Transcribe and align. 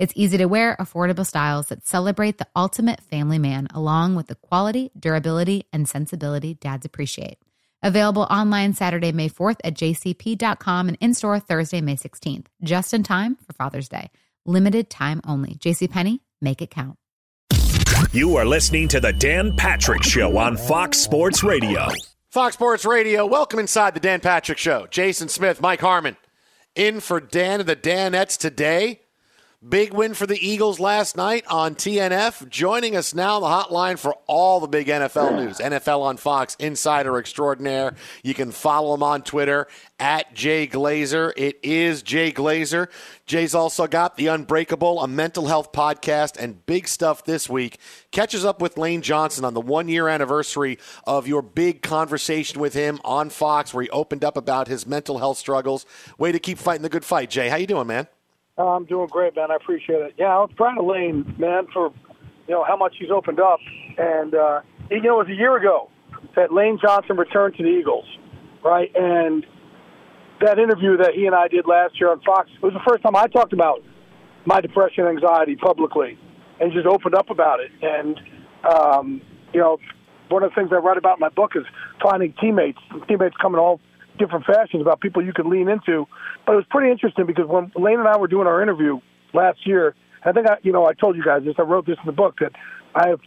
It's 0.00 0.14
easy 0.16 0.38
to 0.38 0.46
wear, 0.46 0.78
affordable 0.80 1.26
styles 1.26 1.66
that 1.66 1.86
celebrate 1.86 2.38
the 2.38 2.46
ultimate 2.56 3.02
family 3.02 3.38
man, 3.38 3.68
along 3.74 4.14
with 4.14 4.28
the 4.28 4.34
quality, 4.34 4.90
durability, 4.98 5.66
and 5.74 5.86
sensibility 5.86 6.54
dads 6.54 6.86
appreciate. 6.86 7.36
Available 7.82 8.22
online 8.22 8.72
Saturday, 8.72 9.12
May 9.12 9.28
4th 9.28 9.58
at 9.62 9.74
jcp.com 9.74 10.88
and 10.88 10.96
in 11.02 11.12
store 11.12 11.38
Thursday, 11.38 11.82
May 11.82 11.96
16th, 11.96 12.46
just 12.62 12.94
in 12.94 13.02
time 13.02 13.36
for 13.46 13.52
Father's 13.52 13.90
Day. 13.90 14.10
Limited 14.46 14.88
time 14.88 15.20
only. 15.26 15.56
JCPenney, 15.56 16.20
make 16.40 16.62
it 16.62 16.70
count. 16.70 16.96
You 18.10 18.36
are 18.36 18.46
listening 18.46 18.88
to 18.88 19.00
The 19.00 19.12
Dan 19.12 19.54
Patrick 19.54 20.02
Show 20.02 20.38
on 20.38 20.56
Fox 20.56 20.96
Sports 20.96 21.44
Radio. 21.44 21.88
Fox 22.30 22.54
Sports 22.54 22.86
Radio, 22.86 23.26
welcome 23.26 23.58
inside 23.58 23.92
The 23.92 24.00
Dan 24.00 24.20
Patrick 24.20 24.56
Show. 24.56 24.86
Jason 24.86 25.28
Smith, 25.28 25.60
Mike 25.60 25.82
Harmon, 25.82 26.16
in 26.74 27.00
for 27.00 27.20
Dan 27.20 27.60
and 27.60 27.68
the 27.68 27.76
Danettes 27.76 28.38
today. 28.38 29.00
Big 29.68 29.92
win 29.92 30.14
for 30.14 30.26
the 30.26 30.38
Eagles 30.38 30.80
last 30.80 31.18
night 31.18 31.44
on 31.46 31.74
TNF. 31.74 32.48
Joining 32.48 32.96
us 32.96 33.14
now 33.14 33.36
on 33.36 33.42
the 33.42 33.46
hotline 33.46 33.98
for 33.98 34.14
all 34.26 34.58
the 34.58 34.66
big 34.66 34.86
NFL 34.86 35.36
news. 35.36 35.58
NFL 35.58 36.00
on 36.00 36.16
Fox 36.16 36.56
Insider 36.58 37.18
Extraordinaire. 37.18 37.94
You 38.22 38.32
can 38.32 38.52
follow 38.52 38.94
him 38.94 39.02
on 39.02 39.20
Twitter 39.20 39.68
at 39.98 40.32
Jay 40.32 40.66
Glazer. 40.66 41.34
It 41.36 41.58
is 41.62 42.00
Jay 42.00 42.32
Glazer. 42.32 42.88
Jay's 43.26 43.54
also 43.54 43.86
got 43.86 44.16
The 44.16 44.28
Unbreakable, 44.28 45.04
a 45.04 45.06
mental 45.06 45.46
health 45.46 45.72
podcast, 45.72 46.38
and 46.42 46.64
big 46.64 46.88
stuff 46.88 47.26
this 47.26 47.46
week. 47.46 47.78
Catches 48.12 48.46
up 48.46 48.62
with 48.62 48.78
Lane 48.78 49.02
Johnson 49.02 49.44
on 49.44 49.52
the 49.52 49.60
one 49.60 49.88
year 49.88 50.08
anniversary 50.08 50.78
of 51.06 51.28
your 51.28 51.42
big 51.42 51.82
conversation 51.82 52.62
with 52.62 52.72
him 52.72 52.98
on 53.04 53.28
Fox, 53.28 53.74
where 53.74 53.82
he 53.82 53.90
opened 53.90 54.24
up 54.24 54.38
about 54.38 54.68
his 54.68 54.86
mental 54.86 55.18
health 55.18 55.36
struggles. 55.36 55.84
Way 56.16 56.32
to 56.32 56.38
keep 56.38 56.56
fighting 56.56 56.82
the 56.82 56.88
good 56.88 57.04
fight, 57.04 57.28
Jay. 57.28 57.50
How 57.50 57.56
you 57.56 57.66
doing, 57.66 57.86
man? 57.86 58.08
Oh, 58.60 58.68
I'm 58.68 58.84
doing 58.84 59.06
great, 59.06 59.34
man. 59.36 59.50
I 59.50 59.56
appreciate 59.56 60.02
it. 60.02 60.14
Yeah, 60.18 60.26
I 60.26 60.38
was 60.40 60.50
proud 60.54 60.76
of 60.76 60.84
Lane, 60.84 61.34
man, 61.38 61.66
for 61.72 61.94
you 62.46 62.54
know 62.54 62.62
how 62.62 62.76
much 62.76 62.94
he's 62.98 63.10
opened 63.10 63.40
up. 63.40 63.58
And 63.96 64.34
uh, 64.34 64.60
you 64.90 65.00
know, 65.00 65.18
it 65.20 65.28
was 65.28 65.28
a 65.30 65.34
year 65.34 65.56
ago 65.56 65.88
that 66.36 66.52
Lane 66.52 66.78
Johnson 66.78 67.16
returned 67.16 67.56
to 67.56 67.62
the 67.62 67.70
Eagles, 67.70 68.04
right? 68.62 68.90
And 68.94 69.46
that 70.42 70.58
interview 70.58 70.98
that 70.98 71.12
he 71.14 71.24
and 71.24 71.34
I 71.34 71.48
did 71.48 71.66
last 71.66 71.98
year 71.98 72.10
on 72.10 72.20
Fox 72.20 72.50
was 72.62 72.74
the 72.74 72.82
first 72.86 73.02
time 73.02 73.16
I 73.16 73.28
talked 73.28 73.54
about 73.54 73.82
my 74.44 74.60
depression, 74.60 75.06
and 75.06 75.16
anxiety 75.16 75.56
publicly, 75.56 76.18
and 76.60 76.70
just 76.70 76.86
opened 76.86 77.14
up 77.14 77.30
about 77.30 77.60
it. 77.60 77.70
And 77.80 78.20
um, 78.68 79.22
you 79.54 79.60
know, 79.60 79.78
one 80.28 80.42
of 80.42 80.50
the 80.50 80.54
things 80.54 80.68
I 80.70 80.76
write 80.76 80.98
about 80.98 81.16
in 81.16 81.20
my 81.20 81.30
book 81.30 81.52
is 81.54 81.64
finding 82.02 82.34
teammates, 82.38 82.78
teammates 83.08 83.36
coming 83.40 83.58
all 83.58 83.80
different 84.18 84.44
fashions 84.44 84.82
about 84.82 85.00
people 85.00 85.24
you 85.24 85.32
could 85.32 85.46
lean 85.46 85.68
into. 85.68 86.06
But 86.46 86.52
it 86.52 86.56
was 86.56 86.66
pretty 86.70 86.90
interesting 86.90 87.26
because 87.26 87.46
when 87.46 87.72
Lane 87.76 87.98
and 87.98 88.08
I 88.08 88.18
were 88.18 88.28
doing 88.28 88.46
our 88.46 88.62
interview 88.62 89.00
last 89.32 89.66
year, 89.66 89.94
I 90.24 90.32
think 90.32 90.48
I, 90.48 90.56
you 90.62 90.72
know, 90.72 90.86
I 90.86 90.94
told 90.94 91.16
you 91.16 91.24
guys 91.24 91.42
this. 91.44 91.54
I 91.58 91.62
wrote 91.62 91.86
this 91.86 91.96
in 91.98 92.06
the 92.06 92.12
book 92.12 92.38
that 92.40 92.52
I 92.94 93.08
have, 93.08 93.20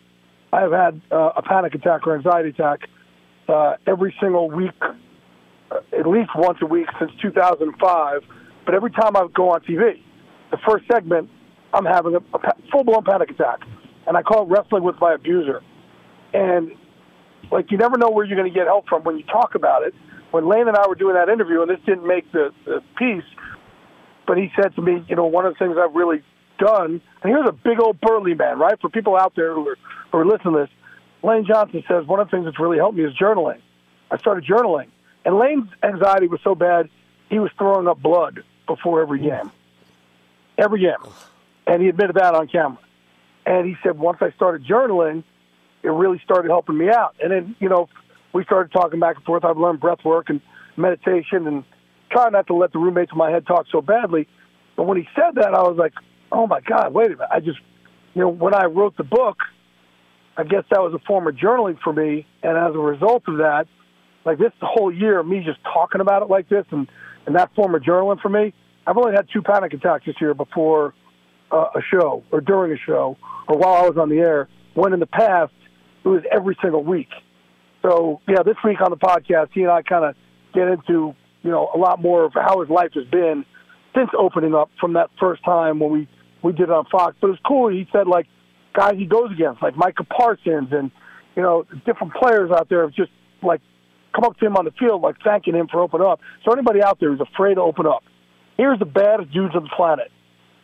I 0.52 0.62
have 0.62 0.72
had 0.72 1.02
uh, 1.12 1.32
a 1.38 1.42
panic 1.42 1.74
attack 1.76 2.06
or 2.06 2.16
anxiety 2.16 2.50
attack 2.50 2.82
uh, 3.48 3.76
every 3.88 4.16
single 4.22 4.50
week, 4.50 4.72
uh, 4.82 5.78
at 5.98 6.08
least 6.08 6.30
once 6.36 6.60
a 6.62 6.66
week 6.66 6.88
since 7.00 7.12
2005. 7.22 8.22
But 8.66 8.76
every 8.76 8.92
time 8.92 9.16
I 9.16 9.28
go 9.34 9.50
on 9.50 9.62
TV, 9.62 10.02
the 10.52 10.58
first 10.68 10.86
segment, 10.92 11.30
I'm 11.74 11.86
having 11.86 12.16
a, 12.16 12.38
a 12.38 12.54
full-blown 12.72 13.04
panic 13.04 13.32
attack, 13.32 13.62
and 14.06 14.16
I 14.16 14.22
call 14.22 14.44
it 14.44 14.50
wrestling 14.50 14.84
with 14.84 14.96
my 15.02 15.16
abuser. 15.16 15.62
And 16.34 16.72
like 17.52 17.72
you 17.72 17.78
never 17.78 17.98
know 17.98 18.10
where 18.10 18.26
you're 18.26 18.38
going 18.38 18.52
to 18.52 18.58
get 18.58 18.68
help 18.68 18.88
from 18.88 19.04
when 19.04 19.18
you 19.18 19.24
talk 19.26 19.56
about 19.56 19.84
it 19.84 19.94
when 20.34 20.48
Lane 20.48 20.68
and 20.68 20.76
I 20.76 20.88
were 20.88 20.96
doing 20.96 21.14
that 21.14 21.30
interview, 21.30 21.62
and 21.62 21.70
this 21.70 21.80
didn't 21.86 22.08
make 22.08 22.32
the, 22.32 22.52
the 22.66 22.82
piece, 22.98 23.24
but 24.26 24.36
he 24.36 24.52
said 24.60 24.76
to 24.76 24.82
me, 24.82 25.06
you 25.08 25.16
know, 25.16 25.28
one 25.28 25.46
of 25.46 25.54
the 25.54 25.60
things 25.60 25.78
I've 25.80 25.94
really 25.94 26.24
done, 26.58 27.00
and 27.22 27.32
here's 27.32 27.48
a 27.48 27.52
big 27.52 27.80
old 27.80 28.02
burly 28.02 28.34
man, 28.34 28.58
right? 28.58 28.74
For 28.82 28.90
people 28.90 29.16
out 29.16 29.34
there 29.36 29.54
who 29.54 29.70
are, 29.70 29.78
who 30.12 30.18
are 30.18 30.26
listening 30.26 30.56
to 30.56 30.60
this, 30.62 30.70
Lane 31.22 31.46
Johnson 31.46 31.84
says 31.88 32.08
one 32.08 32.20
of 32.20 32.32
the 32.32 32.32
things 32.32 32.46
that's 32.46 32.60
really 32.60 32.78
helped 32.78 32.98
me 32.98 33.04
is 33.04 33.14
journaling. 33.14 33.62
I 34.10 34.18
started 34.18 34.44
journaling, 34.44 34.88
and 35.24 35.38
Lane's 35.38 35.70
anxiety 35.84 36.26
was 36.26 36.40
so 36.44 36.56
bad 36.56 36.90
he 37.30 37.38
was 37.38 37.52
throwing 37.56 37.88
up 37.88 38.02
blood 38.02 38.44
before 38.66 39.04
every 39.04 39.20
game, 39.20 39.52
every 40.58 40.80
game, 40.80 41.14
and 41.68 41.80
he 41.80 41.90
admitted 41.90 42.16
that 42.16 42.34
on 42.34 42.48
camera. 42.48 42.80
And 43.46 43.68
he 43.68 43.76
said 43.84 44.00
once 44.00 44.18
I 44.20 44.32
started 44.32 44.66
journaling, 44.66 45.24
it 45.84 45.90
really 45.90 46.20
started 46.26 46.50
helping 46.50 46.80
me 46.80 46.90
out. 46.90 47.16
And 47.22 47.32
then 47.32 47.56
you 47.60 47.70
know, 47.70 47.88
we 48.34 48.44
started 48.44 48.72
talking 48.72 49.00
back 49.00 49.16
and 49.16 49.26
forth. 49.26 49.46
I've 49.46 49.58
learned 49.58 49.80
breath 49.80 50.04
work 50.04 50.30
and 50.30 50.42
meditation 50.76 51.48
and 51.48 51.64
try 52.12 52.30
not 52.30 52.48
to 52.48 52.56
let 52.56 52.74
the 52.74 52.80
roommates 52.80 53.12
in 53.12 53.18
my 53.18 53.32
head 53.32 53.46
talk 53.46 53.66
so 53.72 53.82
badly. 53.82 54.28
But 54.76 54.84
when 54.84 54.98
he 54.98 55.08
said 55.16 55.36
that, 55.36 55.54
I 55.54 55.62
was 55.62 55.78
like, 55.78 55.94
oh 56.32 56.48
my 56.48 56.62
God, 56.62 56.94
wait 56.94 57.08
a 57.08 57.10
minute. 57.10 57.28
I 57.32 57.40
just, 57.40 57.60
you 58.14 58.22
know, 58.22 58.30
when 58.30 58.54
I 58.54 58.66
wrote 58.66 58.98
the 58.98 59.04
book, 59.04 59.38
I 60.36 60.44
guess 60.44 60.64
that 60.72 60.82
was 60.82 60.94
a 60.94 61.06
form 61.06 61.28
of 61.28 61.36
journaling 61.36 61.80
for 61.84 61.94
me. 61.94 62.26
And 62.42 62.58
as 62.58 62.74
a 62.74 62.80
result 62.80 63.24
of 63.28 63.38
that, 63.38 63.68
like 64.26 64.40
this 64.40 64.52
whole 64.62 64.92
year, 64.92 65.22
me 65.22 65.44
just 65.46 65.60
talking 65.64 66.02
about 66.02 66.24
it 66.24 66.30
like 66.30 66.50
this 66.50 66.66
and, 66.72 66.88
and 67.28 67.36
that 67.36 67.54
form 67.56 67.76
of 67.76 67.84
journaling 67.84 68.20
for 68.20 68.30
me, 68.30 68.54
I've 68.88 68.98
only 68.98 69.14
had 69.14 69.28
two 69.32 69.42
panic 69.42 69.74
attacks 69.74 70.06
this 70.06 70.16
year 70.20 70.34
before 70.34 70.94
uh, 71.52 71.68
a 71.76 71.82
show 71.92 72.24
or 72.32 72.42
during 72.42 72.72
a 72.74 72.78
show 72.78 73.18
or 73.48 73.58
while 73.58 73.84
I 73.84 73.88
was 73.88 73.98
on 73.98 74.10
the 74.10 74.18
air, 74.18 74.50
when 74.74 74.94
in 74.94 75.00
the 75.00 75.06
past, 75.06 75.54
it 76.04 76.08
was 76.08 76.24
every 76.32 76.58
single 76.62 76.84
week 76.84 77.10
So 77.84 78.22
yeah, 78.28 78.44
this 78.44 78.56
week 78.64 78.82
on 78.82 78.90
the 78.90 78.98
podcast, 78.98 79.50
he 79.54 79.62
and 79.62 79.72
I 79.72 79.82
kind 79.82 80.06
of 80.06 80.16
get 80.54 80.68
into 80.68 81.14
you 81.44 81.52
know 81.52 81.70
a 81.74 81.78
lot 81.78 82.02
more 82.02 82.24
of 82.26 82.34
how 82.34 82.62
his 82.62 82.70
life 82.70 82.92
has 82.96 83.06
been 83.06 83.46
since 83.96 84.10
opening 84.18 84.56
up 84.56 84.70
from 84.80 84.94
that 84.94 85.10
first 85.20 85.44
time 85.44 85.80
when 85.80 85.92
we 85.92 86.08
we 86.42 86.54
did 86.54 86.64
it 86.64 86.72
on 86.72 86.86
Fox. 86.92 87.16
But 87.22 87.32
it's 87.32 87.42
cool. 87.46 87.70
He 87.70 87.88
said 87.92 88.08
like 88.08 88.28
guys 88.74 88.94
he 88.98 89.06
goes 89.06 89.32
against, 89.32 89.62
like 89.62 89.76
Micah 89.76 90.06
Parsons, 90.06 90.70
and 90.72 90.92
you 91.36 91.42
know 91.42 91.66
different 91.86 92.14
players 92.14 92.52
out 92.52 92.70
there 92.70 92.84
have 92.84 92.94
just 92.94 93.12
like 93.42 93.62
come 94.16 94.24
up 94.24 94.38
to 94.38 94.46
him 94.46 94.56
on 94.56 94.66
the 94.66 94.72
field, 94.72 95.02
like 95.02 95.16
thanking 95.24 95.56
him 95.56 95.68
for 95.68 95.82
opening 95.82 96.08
up. 96.08 96.20
So 96.46 96.54
anybody 96.54 96.82
out 96.82 97.00
there 97.00 97.12
who's 97.12 97.28
afraid 97.34 97.56
to 97.56 97.62
open 97.62 97.86
up, 97.86 98.04
here's 98.58 98.80
the 98.80 98.86
baddest 98.86 99.32
dudes 99.34 99.56
on 99.56 99.64
the 99.64 99.70
planet 99.76 100.10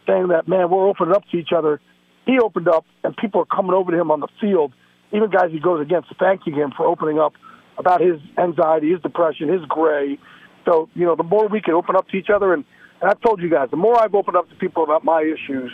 saying 0.07 0.30
that 0.30 0.48
man, 0.48 0.69
we're 0.69 0.88
opening 0.88 1.13
up 1.13 1.24
to 1.31 1.38
each 1.38 1.51
other. 1.56 1.81
He 2.25 2.39
opened 2.39 2.68
up, 2.68 2.86
and 3.04 3.16
people 3.18 3.42
are 3.42 3.45
coming 3.45 3.74
over 3.74 3.92
to 3.92 4.00
him 4.00 4.12
on 4.12 4.19
the 4.19 4.27
field, 4.39 4.74
even 5.11 5.29
guys 5.29 5.51
he 5.51 5.59
goes 5.59 5.81
against, 5.81 6.09
thanking 6.19 6.53
him 6.53 6.71
for 6.75 6.85
opening 6.85 7.19
up 7.19 7.33
about 7.77 8.01
his 8.01 8.19
anxiety, 8.38 8.91
his 8.91 9.01
depression, 9.01 9.50
his 9.50 9.61
gray. 9.67 10.19
So 10.65 10.89
you 10.94 11.06
know, 11.06 11.15
the 11.15 11.23
more 11.23 11.47
we 11.47 11.61
can 11.61 11.73
open 11.73 11.95
up 11.95 12.07
to 12.09 12.17
each 12.17 12.29
other, 12.33 12.53
and, 12.53 12.63
and 13.01 13.09
I've 13.09 13.21
told 13.21 13.41
you 13.41 13.50
guys, 13.50 13.69
the 13.71 13.77
more 13.77 14.00
I've 14.00 14.13
opened 14.13 14.38
up 14.38 14.50
to 14.50 14.56
people 14.56 14.83
about 14.83 15.03
my 15.03 15.21
issues 15.21 15.71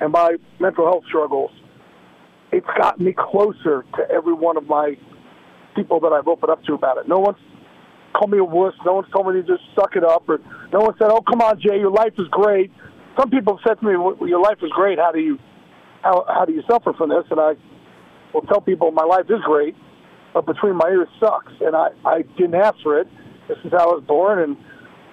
and 0.00 0.12
my 0.12 0.36
mental 0.60 0.84
health 0.84 1.04
struggles, 1.06 1.50
it's 2.52 2.66
gotten 2.78 3.04
me 3.04 3.14
closer 3.16 3.84
to 3.96 4.10
every 4.12 4.34
one 4.34 4.56
of 4.56 4.66
my 4.66 4.96
people 5.74 6.00
that 6.00 6.12
I've 6.12 6.26
opened 6.26 6.50
up 6.50 6.62
to 6.64 6.74
about 6.74 6.98
it. 6.98 7.08
No 7.08 7.18
one's 7.18 7.38
called 8.14 8.30
me 8.30 8.38
a 8.38 8.44
wuss. 8.44 8.74
No 8.84 8.94
one's 8.94 9.08
told 9.12 9.28
me 9.28 9.40
to 9.40 9.46
just 9.46 9.62
suck 9.74 9.94
it 9.94 10.04
up, 10.04 10.28
or 10.28 10.38
no 10.72 10.80
one 10.80 10.94
said, 10.98 11.08
"Oh, 11.10 11.22
come 11.22 11.40
on, 11.40 11.60
Jay, 11.60 11.78
your 11.78 11.90
life 11.90 12.14
is 12.18 12.26
great." 12.28 12.72
Some 13.18 13.30
people 13.30 13.56
have 13.56 13.64
said 13.66 13.80
to 13.80 13.86
me, 13.86 13.96
well, 13.96 14.16
"Your 14.28 14.40
life 14.40 14.58
is 14.62 14.70
great. 14.70 14.98
How 14.98 15.12
do 15.12 15.20
you, 15.20 15.38
how 16.02 16.24
how 16.28 16.44
do 16.44 16.52
you 16.52 16.62
suffer 16.68 16.92
from 16.92 17.10
this?" 17.10 17.24
And 17.30 17.40
I 17.40 17.54
will 18.36 18.46
tell 18.46 18.60
people, 18.60 18.90
"My 18.90 19.04
life 19.04 19.30
is 19.30 19.40
great, 19.42 19.74
but 20.34 20.44
between 20.46 20.76
my 20.76 20.88
ears 20.90 21.08
sucks, 21.18 21.52
and 21.60 21.74
I 21.74 21.88
I 22.04 22.22
didn't 22.36 22.54
ask 22.54 22.76
for 22.82 22.98
it. 22.98 23.08
This 23.48 23.58
is 23.64 23.72
how 23.72 23.90
I 23.90 23.94
was 23.94 24.04
born, 24.04 24.38
and 24.38 24.56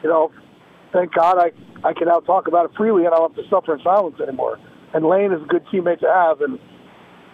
you 0.04 0.10
know, 0.10 0.32
thank 0.92 1.14
God 1.14 1.38
I 1.40 1.52
I 1.88 1.94
can 1.94 2.08
now 2.08 2.20
talk 2.20 2.48
about 2.48 2.66
it 2.66 2.72
freely, 2.76 3.06
and 3.06 3.14
I 3.14 3.18
don't 3.18 3.34
have 3.36 3.44
to 3.44 3.50
suffer 3.50 3.74
in 3.74 3.82
silence 3.82 4.20
anymore." 4.20 4.60
And 4.94 5.06
Lane 5.06 5.32
is 5.32 5.42
a 5.42 5.46
good 5.46 5.66
teammate 5.68 6.02
to 6.02 6.12
have, 6.12 6.42
and 6.42 6.60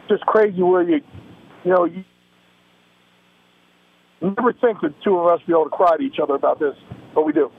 just 0.07 0.25
crazy 0.25 0.61
where 0.61 0.81
you, 0.81 1.01
you 1.63 1.71
know, 1.71 1.83
you 1.85 2.03
never 4.21 4.53
think 4.53 4.79
the 4.81 4.93
two 5.03 5.17
of 5.17 5.27
us 5.27 5.41
be 5.45 5.53
able 5.53 5.65
to 5.65 5.69
cry 5.69 5.97
to 5.97 6.03
each 6.03 6.19
other 6.19 6.35
about 6.35 6.59
this, 6.59 6.75
but 7.13 7.25
we 7.25 7.33
do. 7.33 7.51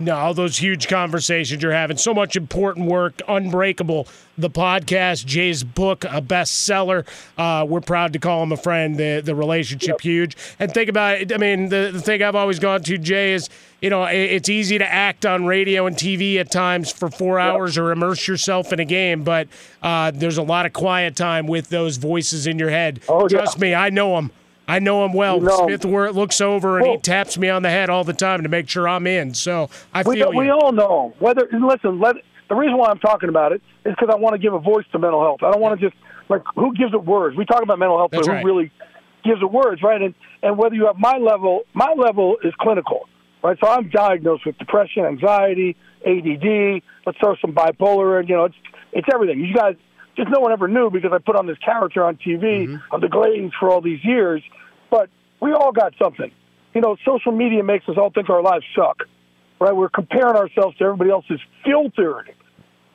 No, 0.00 0.16
all 0.16 0.34
those 0.34 0.56
huge 0.56 0.88
conversations 0.88 1.62
you're 1.62 1.72
having. 1.72 1.96
So 1.96 2.12
much 2.12 2.34
important 2.34 2.88
work. 2.88 3.20
Unbreakable, 3.28 4.08
the 4.36 4.50
podcast, 4.50 5.24
Jay's 5.24 5.62
book, 5.62 6.04
a 6.04 6.20
bestseller. 6.20 7.06
Uh, 7.38 7.64
we're 7.64 7.80
proud 7.80 8.12
to 8.14 8.18
call 8.18 8.42
him 8.42 8.50
a 8.50 8.56
friend. 8.56 8.98
The 8.98 9.22
the 9.24 9.36
relationship 9.36 9.88
yep. 9.88 10.00
huge. 10.00 10.36
And 10.58 10.72
think 10.74 10.88
about 10.88 11.20
it. 11.20 11.32
I 11.32 11.36
mean, 11.36 11.68
the, 11.68 11.90
the 11.92 12.00
thing 12.00 12.22
I've 12.22 12.34
always 12.34 12.58
gone 12.58 12.82
to, 12.82 12.98
Jay, 12.98 13.34
is 13.34 13.48
you 13.80 13.88
know 13.88 14.04
it, 14.04 14.16
it's 14.16 14.48
easy 14.48 14.78
to 14.78 14.92
act 14.92 15.24
on 15.24 15.46
radio 15.46 15.86
and 15.86 15.96
TV 15.96 16.38
at 16.40 16.50
times 16.50 16.90
for 16.90 17.08
four 17.08 17.38
yep. 17.38 17.54
hours 17.54 17.78
or 17.78 17.92
immerse 17.92 18.26
yourself 18.26 18.72
in 18.72 18.80
a 18.80 18.84
game, 18.84 19.22
but 19.22 19.46
uh, 19.82 20.10
there's 20.10 20.38
a 20.38 20.42
lot 20.42 20.66
of 20.66 20.72
quiet 20.72 21.14
time 21.14 21.46
with 21.46 21.68
those 21.68 21.98
voices 21.98 22.48
in 22.48 22.58
your 22.58 22.70
head. 22.70 23.00
Oh, 23.08 23.28
Trust 23.28 23.58
yeah. 23.58 23.62
me, 23.62 23.74
I 23.74 23.90
know 23.90 24.16
them. 24.16 24.32
I 24.66 24.78
know 24.78 25.04
him 25.04 25.12
well. 25.12 25.40
Know, 25.40 25.66
Smith 25.66 25.84
looks 25.84 26.40
over 26.40 26.78
and 26.78 26.86
well, 26.86 26.96
he 26.96 27.00
taps 27.00 27.36
me 27.36 27.48
on 27.48 27.62
the 27.62 27.70
head 27.70 27.90
all 27.90 28.04
the 28.04 28.12
time 28.12 28.42
to 28.42 28.48
make 28.48 28.68
sure 28.68 28.88
I'm 28.88 29.06
in. 29.06 29.34
So 29.34 29.68
I 29.92 30.02
we, 30.02 30.16
feel 30.16 30.32
we 30.32 30.46
you. 30.46 30.52
all 30.52 30.72
know 30.72 31.06
him. 31.06 31.12
Whether 31.18 31.48
listen, 31.52 32.00
let, 32.00 32.16
the 32.48 32.54
reason 32.54 32.76
why 32.76 32.88
I'm 32.88 32.98
talking 32.98 33.28
about 33.28 33.52
it 33.52 33.62
is 33.84 33.94
because 33.98 34.08
I 34.12 34.16
want 34.16 34.34
to 34.34 34.38
give 34.38 34.54
a 34.54 34.58
voice 34.58 34.84
to 34.92 34.98
mental 34.98 35.20
health. 35.22 35.42
I 35.42 35.50
don't 35.50 35.60
want 35.60 35.78
to 35.78 35.88
just 35.88 36.00
like 36.28 36.42
who 36.54 36.74
gives 36.74 36.94
it 36.94 37.04
words. 37.04 37.36
We 37.36 37.44
talk 37.44 37.62
about 37.62 37.78
mental 37.78 37.98
health, 37.98 38.10
That's 38.12 38.26
but 38.26 38.32
right. 38.32 38.42
who 38.42 38.46
really 38.46 38.72
gives 39.24 39.42
it 39.42 39.50
words, 39.50 39.82
right? 39.82 40.00
And 40.00 40.14
and 40.42 40.56
whether 40.58 40.74
you 40.74 40.86
have 40.86 40.98
my 40.98 41.16
level, 41.18 41.62
my 41.74 41.92
level 41.96 42.36
is 42.42 42.52
clinical, 42.58 43.08
right? 43.42 43.58
So 43.62 43.68
I'm 43.68 43.90
diagnosed 43.90 44.46
with 44.46 44.56
depression, 44.58 45.04
anxiety, 45.04 45.76
ADD. 46.06 46.82
Let's 47.06 47.18
throw 47.18 47.36
some 47.36 47.54
bipolar, 47.54 48.20
and 48.20 48.28
you 48.28 48.36
know, 48.36 48.44
it's 48.44 48.56
it's 48.92 49.08
everything. 49.12 49.40
You 49.40 49.54
guys 49.54 49.74
just 50.16 50.28
no 50.30 50.40
one 50.40 50.52
ever 50.52 50.68
knew 50.68 50.90
because 50.90 51.12
I 51.12 51.18
put 51.18 51.36
on 51.36 51.46
this 51.46 51.58
character 51.58 52.04
on 52.04 52.16
TV 52.16 52.66
Mm-hmm. 52.66 52.94
of 52.94 53.00
the 53.00 53.08
Glaze 53.08 53.50
for 53.58 53.70
all 53.70 53.80
these 53.80 54.04
years, 54.04 54.42
but 54.90 55.08
we 55.40 55.52
all 55.52 55.72
got 55.72 55.92
something. 56.00 56.30
You 56.74 56.80
know, 56.80 56.96
social 57.04 57.32
media 57.32 57.62
makes 57.62 57.88
us 57.88 57.96
all 57.98 58.10
think 58.10 58.30
our 58.30 58.42
lives 58.42 58.64
suck, 58.76 59.02
right? 59.60 59.74
We're 59.74 59.88
comparing 59.88 60.36
ourselves 60.36 60.76
to 60.78 60.84
everybody 60.84 61.10
else's 61.10 61.40
filtered 61.64 62.34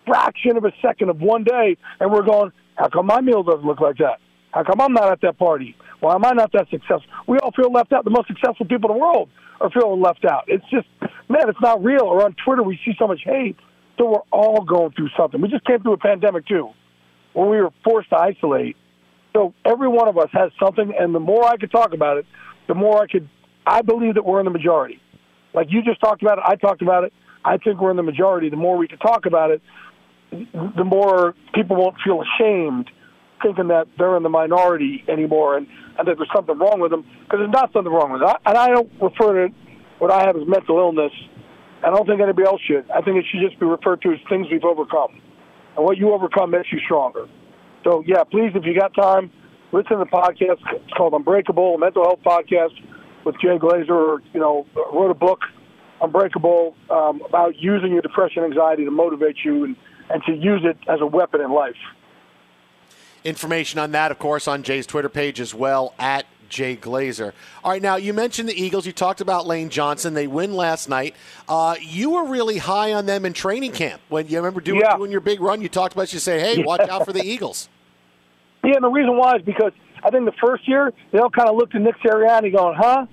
fraction 0.06 0.57
of 0.57 0.66
a 0.66 0.71
second 0.81 1.10
of 1.10 1.21
one 1.21 1.44
day, 1.44 1.77
and 2.00 2.12
we're 2.12 2.24
going, 2.24 2.51
how 2.75 2.89
come 2.89 3.06
my 3.06 3.21
meal 3.21 3.44
doesn't 3.44 3.66
look 3.66 3.80
like 3.80 3.98
that? 3.98 4.19
How 4.51 4.63
come 4.63 4.81
I'm 4.81 4.94
not 4.94 5.12
at 5.12 5.21
that 5.21 5.38
party? 5.38 5.75
Why 6.00 6.16
am 6.16 6.25
I 6.25 6.31
not 6.31 6.51
that 6.54 6.69
successful? 6.69 7.04
We 7.27 7.38
all 7.39 7.51
feel 7.51 7.71
left 7.71 7.94
out. 7.94 8.04
The 8.06 8.10
most 8.10 8.27
successful 8.27 8.66
people 8.66 8.89
in 8.89 8.98
the 8.98 9.01
world 9.01 9.30
are 9.62 9.69
feeling 9.69 10.01
left 10.01 10.25
out. 10.25 10.45
It's 10.48 10.63
just, 10.71 10.88
man, 11.30 11.48
it's 11.50 11.62
not 11.62 11.83
real. 11.83 12.04
Or 12.04 12.24
on 12.24 12.36
Twitter, 12.44 12.63
we 12.63 12.80
see 12.86 12.94
so 12.98 13.06
much 13.07 13.21
hate. 13.24 13.57
So 13.98 14.06
we're 14.10 14.27
all 14.31 14.63
going 14.63 14.92
through 14.94 15.10
something. 15.18 15.42
We 15.42 15.50
just 15.50 15.66
came 15.66 15.81
through 15.81 15.94
a 15.94 15.98
pandemic, 15.98 16.48
too, 16.48 16.69
when 17.33 17.49
we 17.49 17.57
were 17.57 17.71
forced 17.83 18.09
to 18.09 18.17
isolate. 18.17 18.75
So 19.35 19.53
every 19.65 19.87
one 19.87 20.07
of 20.07 20.17
us 20.17 20.29
has 20.33 20.51
something, 20.61 20.93
and 20.97 21.13
the 21.13 21.19
more 21.19 21.45
I 21.45 21.57
could 21.57 21.71
talk 21.71 21.93
about 21.93 22.17
it, 22.17 22.25
the 22.67 22.75
more 22.75 23.01
I 23.01 23.07
could. 23.07 23.29
I 23.65 23.81
believe 23.81 24.15
that 24.15 24.25
we're 24.25 24.39
in 24.39 24.45
the 24.45 24.51
majority. 24.51 24.99
Like 25.53 25.67
you 25.69 25.83
just 25.83 25.99
talked 25.99 26.21
about 26.21 26.39
it, 26.39 26.43
I 26.47 26.55
talked 26.55 26.81
about 26.81 27.03
it. 27.03 27.13
I 27.43 27.57
think 27.57 27.79
we're 27.79 27.91
in 27.91 27.97
the 27.97 28.03
majority. 28.03 28.49
The 28.49 28.55
more 28.55 28.77
we 28.77 28.87
can 28.87 28.97
talk 28.97 29.25
about 29.25 29.51
it, 29.51 29.61
the 30.31 30.83
more 30.83 31.35
people 31.53 31.75
won't 31.75 31.95
feel 32.03 32.21
ashamed 32.21 32.89
thinking 33.41 33.69
that 33.69 33.87
they're 33.97 34.17
in 34.17 34.23
the 34.23 34.29
minority 34.29 35.03
anymore 35.07 35.57
and, 35.57 35.67
and 35.97 36.07
that 36.07 36.17
there's 36.17 36.29
something 36.35 36.57
wrong 36.57 36.79
with 36.79 36.91
them 36.91 37.03
because 37.23 37.39
there's 37.39 37.51
not 37.51 37.71
something 37.73 37.91
wrong 37.91 38.11
with 38.11 38.21
it. 38.21 38.35
And 38.45 38.57
I 38.57 38.67
don't 38.67 38.91
refer 39.01 39.47
to 39.47 39.53
what 39.99 40.11
I 40.11 40.25
have 40.25 40.35
as 40.35 40.47
mental 40.47 40.77
illness. 40.77 41.11
I 41.83 41.89
don't 41.89 42.05
think 42.05 42.21
anybody 42.21 42.45
else 42.45 42.61
should. 42.67 42.89
I 42.91 43.01
think 43.01 43.17
it 43.17 43.25
should 43.31 43.41
just 43.47 43.59
be 43.59 43.65
referred 43.65 44.01
to 44.01 44.11
as 44.11 44.19
things 44.27 44.47
we've 44.51 44.63
overcome. 44.63 45.21
And 45.79 45.85
what 45.85 45.97
you 45.97 46.11
overcome 46.11 46.51
makes 46.51 46.73
you 46.73 46.79
stronger. 46.83 47.29
So, 47.85 48.03
yeah, 48.05 48.25
please, 48.25 48.51
if 48.53 48.65
you 48.65 48.77
got 48.77 48.93
time, 48.93 49.31
listen 49.71 49.97
to 49.97 50.03
the 50.03 50.11
podcast. 50.11 50.57
It's 50.73 50.93
called 50.97 51.13
Unbreakable, 51.13 51.75
a 51.75 51.77
mental 51.77 52.03
health 52.03 52.19
podcast 52.21 52.73
with 53.23 53.35
Jay 53.39 53.57
Glazer. 53.57 54.19
You 54.33 54.41
know, 54.41 54.65
wrote 54.91 55.09
a 55.09 55.13
book, 55.13 55.39
Unbreakable, 56.01 56.75
um, 56.89 57.21
about 57.21 57.55
using 57.55 57.93
your 57.93 58.01
depression, 58.01 58.43
anxiety 58.43 58.83
to 58.83 58.91
motivate 58.91 59.37
you 59.45 59.63
and, 59.63 59.77
and 60.09 60.21
to 60.25 60.33
use 60.33 60.65
it 60.65 60.77
as 60.89 60.99
a 60.99 61.05
weapon 61.05 61.39
in 61.39 61.53
life. 61.53 61.77
Information 63.23 63.79
on 63.79 63.93
that, 63.93 64.11
of 64.11 64.19
course, 64.19 64.49
on 64.49 64.63
Jay's 64.63 64.85
Twitter 64.85 65.07
page 65.07 65.39
as 65.39 65.53
well 65.55 65.93
at 65.97 66.25
Jay 66.49 66.75
Glazer. 66.75 67.31
All 67.63 67.71
right, 67.71 67.81
now 67.81 67.95
you 67.95 68.13
mentioned 68.13 68.49
the 68.49 68.61
Eagles. 68.61 68.85
You 68.85 68.91
talked 68.91 69.21
about 69.21 69.47
Lane 69.47 69.69
Johnson. 69.69 70.13
They 70.13 70.27
win 70.27 70.53
last 70.53 70.89
night. 70.89 71.15
Uh, 71.47 71.75
you 71.79 72.09
were 72.11 72.25
really 72.25 72.57
high 72.57 72.94
on 72.94 73.06
them 73.06 73.25
in 73.25 73.33
training 73.33 73.71
camp 73.71 74.01
when 74.09 74.27
you 74.27 74.37
remember 74.37 74.59
doing, 74.61 74.81
Yeah. 74.81 74.97
doing 74.97 75.11
your 75.11 75.21
big 75.21 75.39
run. 75.39 75.61
You 75.61 75.69
talked 75.69 75.94
about 75.94 76.11
you 76.11 76.19
say, 76.19 76.39
"Hey, 76.39 76.63
watch 76.63 76.81
out 76.89 77.06
for 77.06 77.13
the 77.13 77.23
Eagles." 77.25 77.69
Yeah, 78.63 78.75
and 78.75 78.83
the 78.83 78.89
reason 78.89 79.15
why 79.18 79.35
is 79.37 79.41
because 79.44 79.71
I 80.03 80.09
think 80.09 80.25
the 80.25 80.33
first 80.41 80.68
year 80.68 80.91
they 81.11 81.19
all 81.19 81.29
kind 81.29 81.47
of 81.49 81.56
looked 81.56 81.75
at 81.75 81.81
Nick 81.81 81.97
Sirianni 81.99 82.51
going, 82.53 82.75
"Huh? 82.75 83.06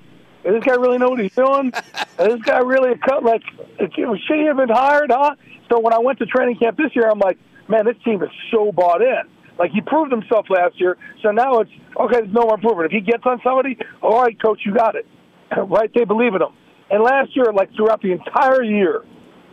Does 0.45 0.55
this 0.55 0.65
guy 0.65 0.75
really 0.75 0.99
know 0.99 1.09
what 1.11 1.21
he's 1.21 1.35
doing? 1.35 1.73
Is 1.75 2.27
this 2.35 2.43
guy 2.43 2.59
really 2.59 2.93
a 2.93 2.99
cut? 2.99 3.23
Like, 3.25 3.43
should 3.79 3.93
he 4.37 4.45
have 4.47 4.57
been 4.57 4.69
hired? 4.69 5.11
Huh?" 5.13 5.35
So 5.69 5.81
when 5.81 5.93
I 5.93 5.99
went 5.99 6.19
to 6.21 6.27
training 6.27 6.57
camp 6.57 6.77
this 6.77 6.95
year, 6.95 7.09
I'm 7.11 7.19
like, 7.19 7.39
"Man, 7.69 7.85
this 7.85 7.97
team 8.05 8.23
is 8.23 8.31
so 8.51 8.71
bought 8.73 9.03
in." 9.03 9.23
Like 9.59 9.71
he 9.71 9.81
proved 9.81 10.13
himself 10.13 10.47
last 10.51 10.79
year, 10.81 10.99
so 11.23 11.31
now 11.31 11.61
it's 11.61 11.71
okay. 11.99 12.21
There's 12.21 12.33
no 12.33 12.43
more 12.43 12.55
improvement. 12.55 12.93
If 12.93 12.93
he 12.93 13.01
gets 13.01 13.23
on 13.25 13.41
somebody, 13.43 13.79
all 14.03 14.23
right, 14.23 14.37
coach, 14.41 14.61
you 14.65 14.75
got 14.75 14.95
it. 14.95 15.07
Right? 15.57 15.91
They 15.95 16.05
believe 16.05 16.35
in 16.35 16.43
him. 16.43 16.53
And 16.91 17.03
last 17.03 17.35
year, 17.37 17.53
like 17.53 17.71
throughout 17.77 18.03
the 18.03 18.13
entire 18.13 18.63
year, 18.63 19.05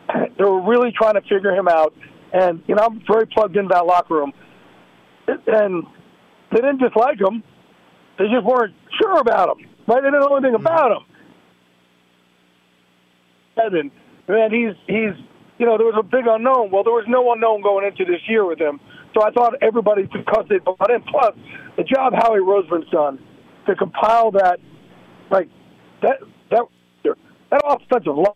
they 0.37 0.43
were 0.43 0.61
really 0.61 0.91
trying 0.91 1.13
to 1.13 1.21
figure 1.21 1.51
him 1.51 1.67
out. 1.67 1.93
And 2.33 2.63
you 2.67 2.75
know, 2.75 2.83
I'm 2.83 3.01
very 3.07 3.27
plugged 3.27 3.55
into 3.55 3.69
that 3.73 3.85
locker 3.85 4.15
room 4.15 4.33
and 5.27 5.83
they 6.51 6.61
didn't 6.61 6.79
dislike 6.79 7.19
him. 7.19 7.43
They 8.17 8.25
just 8.25 8.45
weren't 8.45 8.75
sure 9.01 9.19
about 9.19 9.57
him. 9.57 9.67
Right? 9.87 10.01
They 10.01 10.09
didn't 10.09 10.21
know 10.21 10.35
anything 10.35 10.55
mm-hmm. 10.55 10.65
about 10.65 10.91
him. 10.91 11.03
And 13.55 13.91
man, 14.27 14.51
he's 14.51 14.75
he's 14.87 15.13
you 15.59 15.65
know 15.65 15.77
there 15.77 15.85
was 15.85 15.95
a 15.97 16.03
big 16.03 16.25
unknown. 16.27 16.71
Well, 16.71 16.83
there 16.83 16.93
was 16.93 17.05
no 17.07 17.31
unknown 17.33 17.61
going 17.61 17.85
into 17.85 18.03
this 18.05 18.21
year 18.27 18.45
with 18.45 18.59
him. 18.59 18.79
So 19.13 19.23
I 19.23 19.31
thought 19.31 19.55
everybody 19.61 20.03
because 20.03 20.45
they 20.49 20.59
bought 20.59 20.89
in. 20.89 21.01
Plus, 21.03 21.35
the 21.77 21.83
job 21.83 22.13
Howie 22.13 22.39
Roseman's 22.39 22.89
done 22.89 23.19
to 23.67 23.75
compile 23.75 24.31
that, 24.31 24.59
like 25.29 25.49
that 26.01 26.17
that 26.51 26.63
that 27.03 27.61
offensive 27.65 28.15
line 28.15 28.35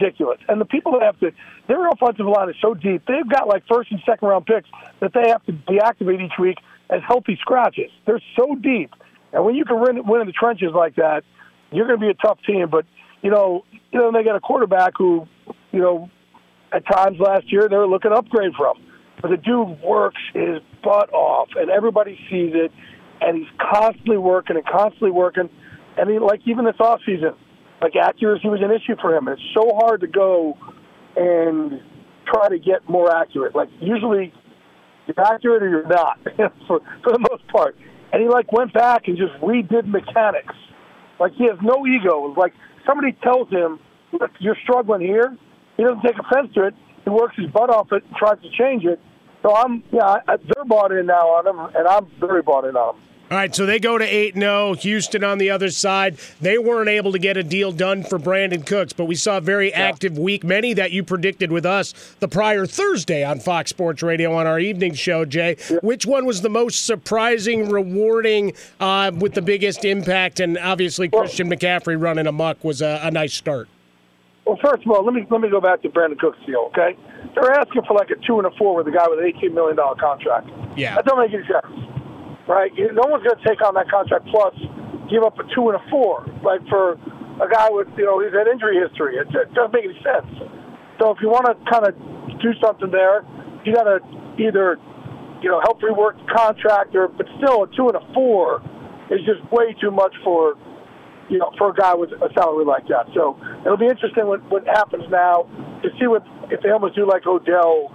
ridiculous. 0.00 0.38
And 0.48 0.60
the 0.60 0.64
people 0.64 0.92
that 0.92 1.02
have 1.02 1.18
to, 1.20 1.30
their 1.68 1.88
offensive 1.88 2.26
line 2.26 2.48
is 2.48 2.56
so 2.60 2.74
deep. 2.74 3.02
They've 3.06 3.28
got 3.28 3.48
like 3.48 3.64
first 3.68 3.90
and 3.90 4.00
second 4.06 4.28
round 4.28 4.46
picks 4.46 4.68
that 5.00 5.12
they 5.14 5.28
have 5.28 5.44
to 5.46 5.52
deactivate 5.52 6.24
each 6.24 6.38
week 6.38 6.58
as 6.90 7.00
healthy 7.06 7.38
scratches. 7.40 7.90
They're 8.06 8.22
so 8.38 8.54
deep. 8.56 8.92
And 9.32 9.44
when 9.44 9.54
you 9.54 9.64
can 9.64 9.80
win, 9.80 10.06
win 10.06 10.22
in 10.22 10.26
the 10.26 10.32
trenches 10.32 10.70
like 10.74 10.96
that, 10.96 11.22
you're 11.70 11.86
going 11.86 12.00
to 12.00 12.06
be 12.06 12.10
a 12.10 12.14
tough 12.14 12.38
team. 12.46 12.68
But, 12.70 12.84
you 13.22 13.30
know, 13.30 13.64
you 13.92 14.00
know, 14.00 14.10
they 14.12 14.24
got 14.24 14.36
a 14.36 14.40
quarterback 14.40 14.94
who, 14.96 15.26
you 15.72 15.80
know, 15.80 16.10
at 16.72 16.84
times 16.86 17.18
last 17.20 17.50
year 17.52 17.68
they 17.68 17.76
were 17.76 17.86
looking 17.88 18.12
upgrade 18.12 18.52
from. 18.56 18.82
But 19.22 19.30
the 19.30 19.36
dude 19.36 19.80
works 19.82 20.20
his 20.34 20.60
butt 20.82 21.12
off, 21.12 21.48
and 21.56 21.70
everybody 21.70 22.18
sees 22.30 22.52
it. 22.54 22.72
and 23.20 23.36
he's 23.36 23.52
constantly 23.72 24.16
working 24.16 24.56
and 24.56 24.64
constantly 24.66 25.10
working. 25.10 25.48
And 25.98 26.08
he, 26.10 26.18
like 26.18 26.40
even 26.46 26.64
this 26.64 26.76
off 26.80 27.00
season, 27.04 27.34
like 27.82 27.94
accuracy 27.96 28.48
was 28.48 28.60
an 28.62 28.70
issue 28.70 28.96
for 29.00 29.14
him. 29.14 29.28
It's 29.28 29.42
so 29.54 29.76
hard 29.76 30.00
to 30.00 30.06
go 30.06 30.56
and 31.16 31.80
try 32.26 32.48
to 32.48 32.58
get 32.58 32.88
more 32.88 33.14
accurate. 33.14 33.54
Like 33.54 33.68
usually, 33.80 34.32
you're 35.06 35.26
accurate 35.26 35.62
or 35.62 35.68
you're 35.68 35.86
not 35.88 36.18
for 36.66 36.80
for 37.02 37.12
the 37.12 37.18
most 37.30 37.46
part. 37.48 37.76
And 38.12 38.22
he 38.22 38.28
like 38.28 38.50
went 38.52 38.72
back 38.72 39.06
and 39.06 39.16
just 39.16 39.32
redid 39.42 39.86
mechanics. 39.86 40.54
Like 41.18 41.32
he 41.34 41.44
has 41.44 41.58
no 41.62 41.86
ego. 41.86 42.34
Like 42.36 42.54
somebody 42.86 43.12
tells 43.22 43.50
him, 43.50 43.78
"Look, 44.12 44.30
you're 44.38 44.56
struggling 44.62 45.02
here." 45.02 45.36
He 45.76 45.84
doesn't 45.84 46.02
take 46.02 46.16
offense 46.18 46.52
to 46.54 46.68
it. 46.68 46.74
He 47.04 47.10
works 47.10 47.36
his 47.36 47.50
butt 47.50 47.70
off 47.70 47.88
it 47.92 48.04
and 48.04 48.16
tries 48.16 48.40
to 48.42 48.50
change 48.58 48.84
it. 48.84 49.00
So 49.42 49.54
I'm, 49.54 49.82
yeah, 49.90 50.18
I, 50.28 50.36
they're 50.36 50.64
bought 50.64 50.92
in 50.92 51.06
now 51.06 51.28
on 51.28 51.44
them, 51.44 51.58
and 51.74 51.88
I'm 51.88 52.06
very 52.18 52.42
bought 52.42 52.64
in 52.64 52.76
on 52.76 52.94
them. 52.94 53.04
All 53.30 53.36
right, 53.36 53.54
so 53.54 53.64
they 53.64 53.78
go 53.78 53.96
to 53.96 54.04
8 54.04 54.34
0. 54.34 54.74
Houston 54.74 55.22
on 55.22 55.38
the 55.38 55.50
other 55.50 55.70
side. 55.70 56.18
They 56.40 56.58
weren't 56.58 56.88
able 56.88 57.12
to 57.12 57.18
get 57.20 57.36
a 57.36 57.44
deal 57.44 57.70
done 57.70 58.02
for 58.02 58.18
Brandin 58.18 58.66
Cooks, 58.66 58.92
but 58.92 59.04
we 59.04 59.14
saw 59.14 59.36
a 59.36 59.40
very 59.40 59.70
yeah. 59.70 59.82
active 59.82 60.18
week, 60.18 60.42
many 60.42 60.74
that 60.74 60.90
you 60.90 61.04
predicted 61.04 61.52
with 61.52 61.64
us 61.64 61.94
the 62.18 62.26
prior 62.26 62.66
Thursday 62.66 63.22
on 63.22 63.38
Fox 63.38 63.70
Sports 63.70 64.02
Radio 64.02 64.34
on 64.34 64.48
our 64.48 64.58
evening 64.58 64.94
show, 64.94 65.24
Jay. 65.24 65.56
Yeah. 65.70 65.78
Which 65.80 66.06
one 66.06 66.26
was 66.26 66.42
the 66.42 66.48
most 66.48 66.84
surprising, 66.86 67.68
rewarding, 67.68 68.52
uh, 68.80 69.12
with 69.14 69.34
the 69.34 69.42
biggest 69.42 69.84
impact? 69.84 70.40
And 70.40 70.58
obviously, 70.58 71.08
well, 71.08 71.22
Christian 71.22 71.48
McCaffrey 71.48 72.02
running 72.02 72.26
amok 72.26 72.64
was 72.64 72.82
a, 72.82 72.98
a 73.04 73.12
nice 73.12 73.34
start. 73.34 73.68
Well, 74.46 74.58
first 74.62 74.84
of 74.84 74.90
all, 74.90 75.04
let 75.04 75.14
me 75.14 75.26
let 75.30 75.40
me 75.40 75.50
go 75.50 75.60
back 75.60 75.82
to 75.82 75.88
Brandin 75.88 76.18
Cooks' 76.18 76.38
deal, 76.46 76.70
okay? 76.72 76.96
They're 77.34 77.52
asking 77.52 77.82
for 77.86 77.94
like 77.94 78.10
a 78.10 78.16
two 78.26 78.38
and 78.38 78.46
a 78.46 78.50
four 78.56 78.74
with 78.76 78.88
a 78.88 78.90
guy 78.90 79.06
with 79.08 79.20
an 79.20 79.26
eighteen 79.26 79.54
million 79.54 79.76
dollar 79.76 79.94
contract. 79.96 80.48
Yeah, 80.76 80.94
that 80.96 81.04
don't 81.04 81.18
make 81.18 81.32
any 81.32 81.46
sense 81.46 81.90
right? 82.50 82.72
No 82.74 83.06
one's 83.06 83.22
going 83.22 83.38
to 83.38 83.46
take 83.46 83.62
on 83.62 83.74
that 83.78 83.88
contract 83.88 84.26
plus 84.26 84.54
give 85.06 85.22
up 85.22 85.38
a 85.38 85.46
two 85.54 85.70
and 85.70 85.78
a 85.78 85.84
four, 85.88 86.26
like 86.42 86.60
for 86.66 86.98
a 87.38 87.48
guy 87.48 87.70
with 87.70 87.86
you 87.96 88.04
know 88.04 88.18
he's 88.18 88.34
had 88.34 88.50
injury 88.50 88.82
history. 88.82 89.16
It, 89.16 89.30
it 89.30 89.54
doesn't 89.54 89.72
make 89.72 89.86
any 89.86 89.98
sense. 90.02 90.26
So 90.98 91.14
if 91.14 91.22
you 91.22 91.30
want 91.30 91.46
to 91.46 91.54
kind 91.70 91.86
of 91.86 91.94
do 92.42 92.50
something 92.58 92.90
there, 92.90 93.22
you 93.64 93.72
got 93.72 93.86
to 93.86 94.02
either 94.42 94.82
you 95.40 95.48
know 95.48 95.62
help 95.62 95.80
rework 95.80 96.18
the 96.18 96.26
contract, 96.26 96.94
or 96.98 97.08
but 97.08 97.26
still 97.38 97.64
a 97.64 97.68
two 97.70 97.86
and 97.86 97.96
a 97.96 98.04
four 98.12 98.60
is 99.10 99.22
just 99.22 99.40
way 99.54 99.74
too 99.80 99.90
much 99.90 100.14
for 100.22 100.58
you 101.30 101.38
know 101.38 101.50
for 101.56 101.70
a 101.70 101.74
guy 101.74 101.94
with 101.94 102.10
a 102.12 102.28
salary 102.34 102.64
like 102.64 102.86
that. 102.88 103.06
So 103.14 103.38
it'll 103.64 103.78
be 103.78 103.86
interesting 103.86 104.26
what 104.26 104.42
what 104.50 104.66
happens 104.66 105.04
now 105.10 105.46
to 105.82 105.88
see 105.98 106.06
what 106.06 106.26
if 106.50 106.60
they 106.60 106.70
almost 106.70 106.96
do 106.96 107.06
like 107.06 107.26
Odell 107.26 107.94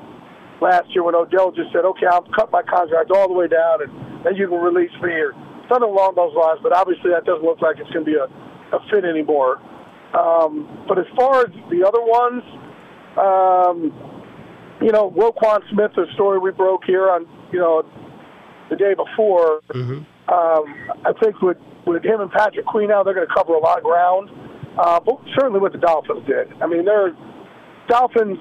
last 0.61 0.87
year 0.95 1.03
when 1.03 1.15
Odell 1.15 1.51
just 1.51 1.71
said, 1.71 1.85
okay, 1.85 2.07
I'll 2.07 2.27
cut 2.35 2.51
my 2.51 2.63
contract 2.63 3.11
all 3.11 3.27
the 3.27 3.33
way 3.33 3.47
down 3.47 3.83
and 3.83 4.25
then 4.25 4.35
you 4.35 4.47
can 4.47 4.59
release 4.59 4.93
me 5.01 5.11
or 5.11 5.33
something 5.69 5.89
along 5.89 6.15
those 6.15 6.33
lines. 6.35 6.59
But 6.63 6.73
obviously 6.73 7.11
that 7.11 7.25
doesn't 7.25 7.43
look 7.43 7.61
like 7.61 7.77
it's 7.79 7.89
going 7.91 8.05
to 8.05 8.11
be 8.11 8.17
a, 8.17 8.27
a 8.75 8.79
fit 8.91 9.05
anymore. 9.05 9.59
Um, 10.15 10.85
but 10.87 10.97
as 10.97 11.05
far 11.15 11.41
as 11.41 11.51
the 11.69 11.83
other 11.83 12.01
ones, 12.01 12.43
um, 13.19 13.91
you 14.81 14.91
know, 14.91 15.11
Roquan 15.11 15.61
Smith, 15.71 15.91
the 15.95 16.05
story 16.13 16.39
we 16.39 16.51
broke 16.51 16.83
here 16.85 17.09
on, 17.09 17.27
you 17.51 17.59
know, 17.59 17.83
the 18.69 18.75
day 18.75 18.93
before, 18.93 19.61
mm-hmm. 19.69 20.03
Um, 20.27 20.65
I 21.05 21.13
think 21.21 21.41
with, 21.41 21.57
with 21.85 22.03
him 22.03 22.21
and 22.21 22.31
Patrick 22.31 22.65
Queen 22.65 22.89
now, 22.89 23.03
they're 23.03 23.13
going 23.13 23.27
to 23.27 23.33
cover 23.33 23.53
a 23.53 23.59
lot 23.59 23.77
of 23.77 23.83
ground. 23.83 24.29
Uh, 24.77 24.99
but 24.99 25.21
certainly 25.39 25.59
what 25.59 25.71
the 25.71 25.77
Dolphins 25.77 26.25
did. 26.27 26.51
I 26.61 26.67
mean, 26.67 26.83
they're 26.83 27.15
Dolphins 27.87 28.37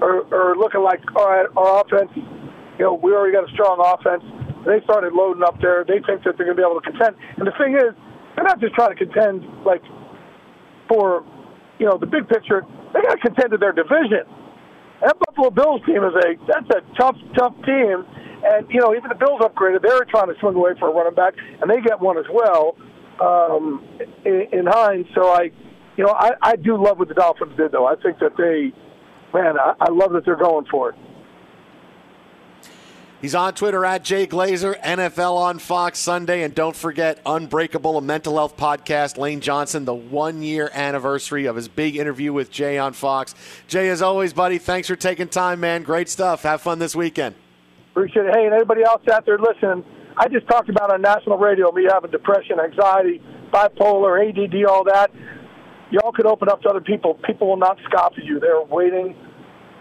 are, 0.00 0.24
are 0.32 0.56
looking 0.56 0.82
like, 0.82 1.00
all 1.14 1.28
right, 1.28 1.46
our 1.56 1.84
offense, 1.84 2.10
you 2.16 2.84
know, 2.84 2.94
we 2.94 3.12
already 3.12 3.32
got 3.32 3.48
a 3.48 3.52
strong 3.52 3.76
offense. 3.80 4.24
They 4.64 4.80
started 4.84 5.12
loading 5.12 5.44
up 5.44 5.60
there. 5.60 5.84
They 5.84 6.00
think 6.04 6.24
that 6.24 6.36
they're 6.36 6.48
going 6.48 6.56
to 6.56 6.60
be 6.60 6.66
able 6.66 6.80
to 6.80 6.86
contend. 6.90 7.16
And 7.36 7.46
the 7.46 7.54
thing 7.60 7.76
is, 7.76 7.94
they're 8.34 8.44
not 8.44 8.60
just 8.60 8.74
trying 8.74 8.96
to 8.96 8.98
contend 8.98 9.44
like 9.64 9.82
for, 10.88 11.24
you 11.78 11.86
know, 11.86 11.96
the 11.98 12.06
big 12.08 12.28
picture. 12.28 12.64
They 12.92 13.00
got 13.02 13.20
to 13.20 13.22
contend 13.22 13.52
to 13.52 13.58
their 13.58 13.72
division. 13.72 14.24
That 15.04 15.16
Buffalo 15.28 15.50
Bills 15.50 15.80
team 15.84 16.02
is 16.04 16.16
a 16.16 16.28
that's 16.48 16.70
a 16.72 16.80
tough, 16.96 17.16
tough 17.36 17.54
team. 17.64 18.04
And 18.46 18.66
you 18.70 18.80
know, 18.80 18.94
even 18.94 19.08
the 19.08 19.16
Bills 19.16 19.40
upgraded. 19.40 19.82
They 19.82 19.92
were 19.92 20.06
trying 20.08 20.32
to 20.32 20.38
swing 20.40 20.54
away 20.54 20.72
for 20.78 20.88
a 20.88 20.92
running 20.92 21.14
back, 21.14 21.34
and 21.60 21.70
they 21.70 21.80
get 21.80 22.00
one 22.00 22.16
as 22.16 22.26
well 22.32 22.76
um, 23.20 23.84
in, 24.24 24.46
in 24.52 24.66
Hines. 24.66 25.06
So 25.14 25.28
I, 25.28 25.50
you 25.96 26.04
know, 26.04 26.12
I, 26.12 26.32
I 26.42 26.56
do 26.56 26.82
love 26.82 26.98
what 26.98 27.08
the 27.08 27.14
Dolphins 27.14 27.56
did, 27.56 27.72
though. 27.72 27.86
I 27.86 27.96
think 27.96 28.18
that 28.20 28.36
they 28.36 28.72
man, 29.36 29.58
I, 29.58 29.74
I 29.80 29.90
love 29.90 30.12
that 30.12 30.24
they're 30.24 30.36
going 30.36 30.66
for 30.70 30.90
it. 30.90 30.96
He's 33.20 33.34
on 33.34 33.54
Twitter 33.54 33.84
at 33.84 34.04
Jay 34.04 34.26
Glazer, 34.26 34.80
NFL 34.82 35.36
on 35.36 35.58
Fox 35.58 35.98
Sunday. 35.98 36.42
And 36.42 36.54
don't 36.54 36.76
forget 36.76 37.20
Unbreakable, 37.24 37.96
a 37.96 38.02
mental 38.02 38.36
health 38.36 38.56
podcast. 38.56 39.16
Lane 39.16 39.40
Johnson, 39.40 39.84
the 39.84 39.94
one 39.94 40.42
year 40.42 40.70
anniversary 40.72 41.46
of 41.46 41.56
his 41.56 41.66
big 41.66 41.96
interview 41.96 42.32
with 42.32 42.50
Jay 42.50 42.76
on 42.78 42.92
Fox. 42.92 43.34
Jay, 43.68 43.88
as 43.88 44.02
always, 44.02 44.32
buddy, 44.32 44.58
thanks 44.58 44.86
for 44.86 44.96
taking 44.96 45.28
time, 45.28 45.60
man. 45.60 45.82
Great 45.82 46.08
stuff. 46.10 46.42
Have 46.42 46.60
fun 46.60 46.78
this 46.78 46.94
weekend. 46.94 47.34
Appreciate 47.96 48.26
it. 48.26 48.34
Hey, 48.36 48.44
and 48.44 48.52
everybody 48.52 48.82
else 48.84 49.00
out 49.10 49.24
there 49.24 49.38
listening, 49.38 49.82
I 50.18 50.28
just 50.28 50.46
talked 50.48 50.68
about 50.68 50.92
on 50.92 51.00
national 51.00 51.38
radio 51.38 51.72
me 51.72 51.88
having 51.90 52.10
depression, 52.10 52.60
anxiety, 52.60 53.22
bipolar, 53.50 54.20
ADD, 54.20 54.68
all 54.68 54.84
that 54.84 55.10
y'all 55.90 56.12
could 56.12 56.26
open 56.26 56.48
up 56.48 56.62
to 56.62 56.68
other 56.68 56.80
people. 56.80 57.14
People 57.26 57.48
will 57.48 57.56
not 57.56 57.78
scoff 57.88 58.12
at 58.16 58.24
you. 58.24 58.40
They're 58.40 58.62
waiting. 58.62 59.14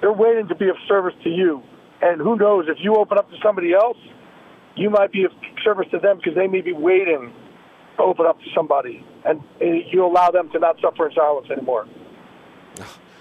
They're 0.02 0.14
waiting 0.14 0.48
to 0.48 0.56
be 0.56 0.70
of 0.70 0.76
service 0.88 1.14
to 1.24 1.30
you. 1.30 1.62
And 2.02 2.22
who 2.22 2.36
knows 2.36 2.66
if 2.68 2.78
you 2.82 2.96
open 2.96 3.18
up 3.18 3.30
to 3.30 3.36
somebody 3.44 3.74
else, 3.74 3.98
you 4.76 4.90
might 4.90 5.12
be 5.12 5.24
of 5.24 5.32
service 5.64 5.88
to 5.92 6.00
them 6.00 6.18
because 6.18 6.36
they 6.36 6.48
may 6.48 6.62
be 6.62 6.74
waiting 6.74 7.34
to 7.98 8.04
open 8.04 8.26
up 8.26 8.38
to 8.40 8.46
somebody, 8.54 9.06
and, 9.24 9.42
you 9.62 10.06
allow 10.06 10.30
them 10.30 10.50
to 10.52 10.60
not 10.60 10.76
suffer 10.82 11.08
in 11.08 11.16
silence 11.16 11.48
anymore. 11.50 11.88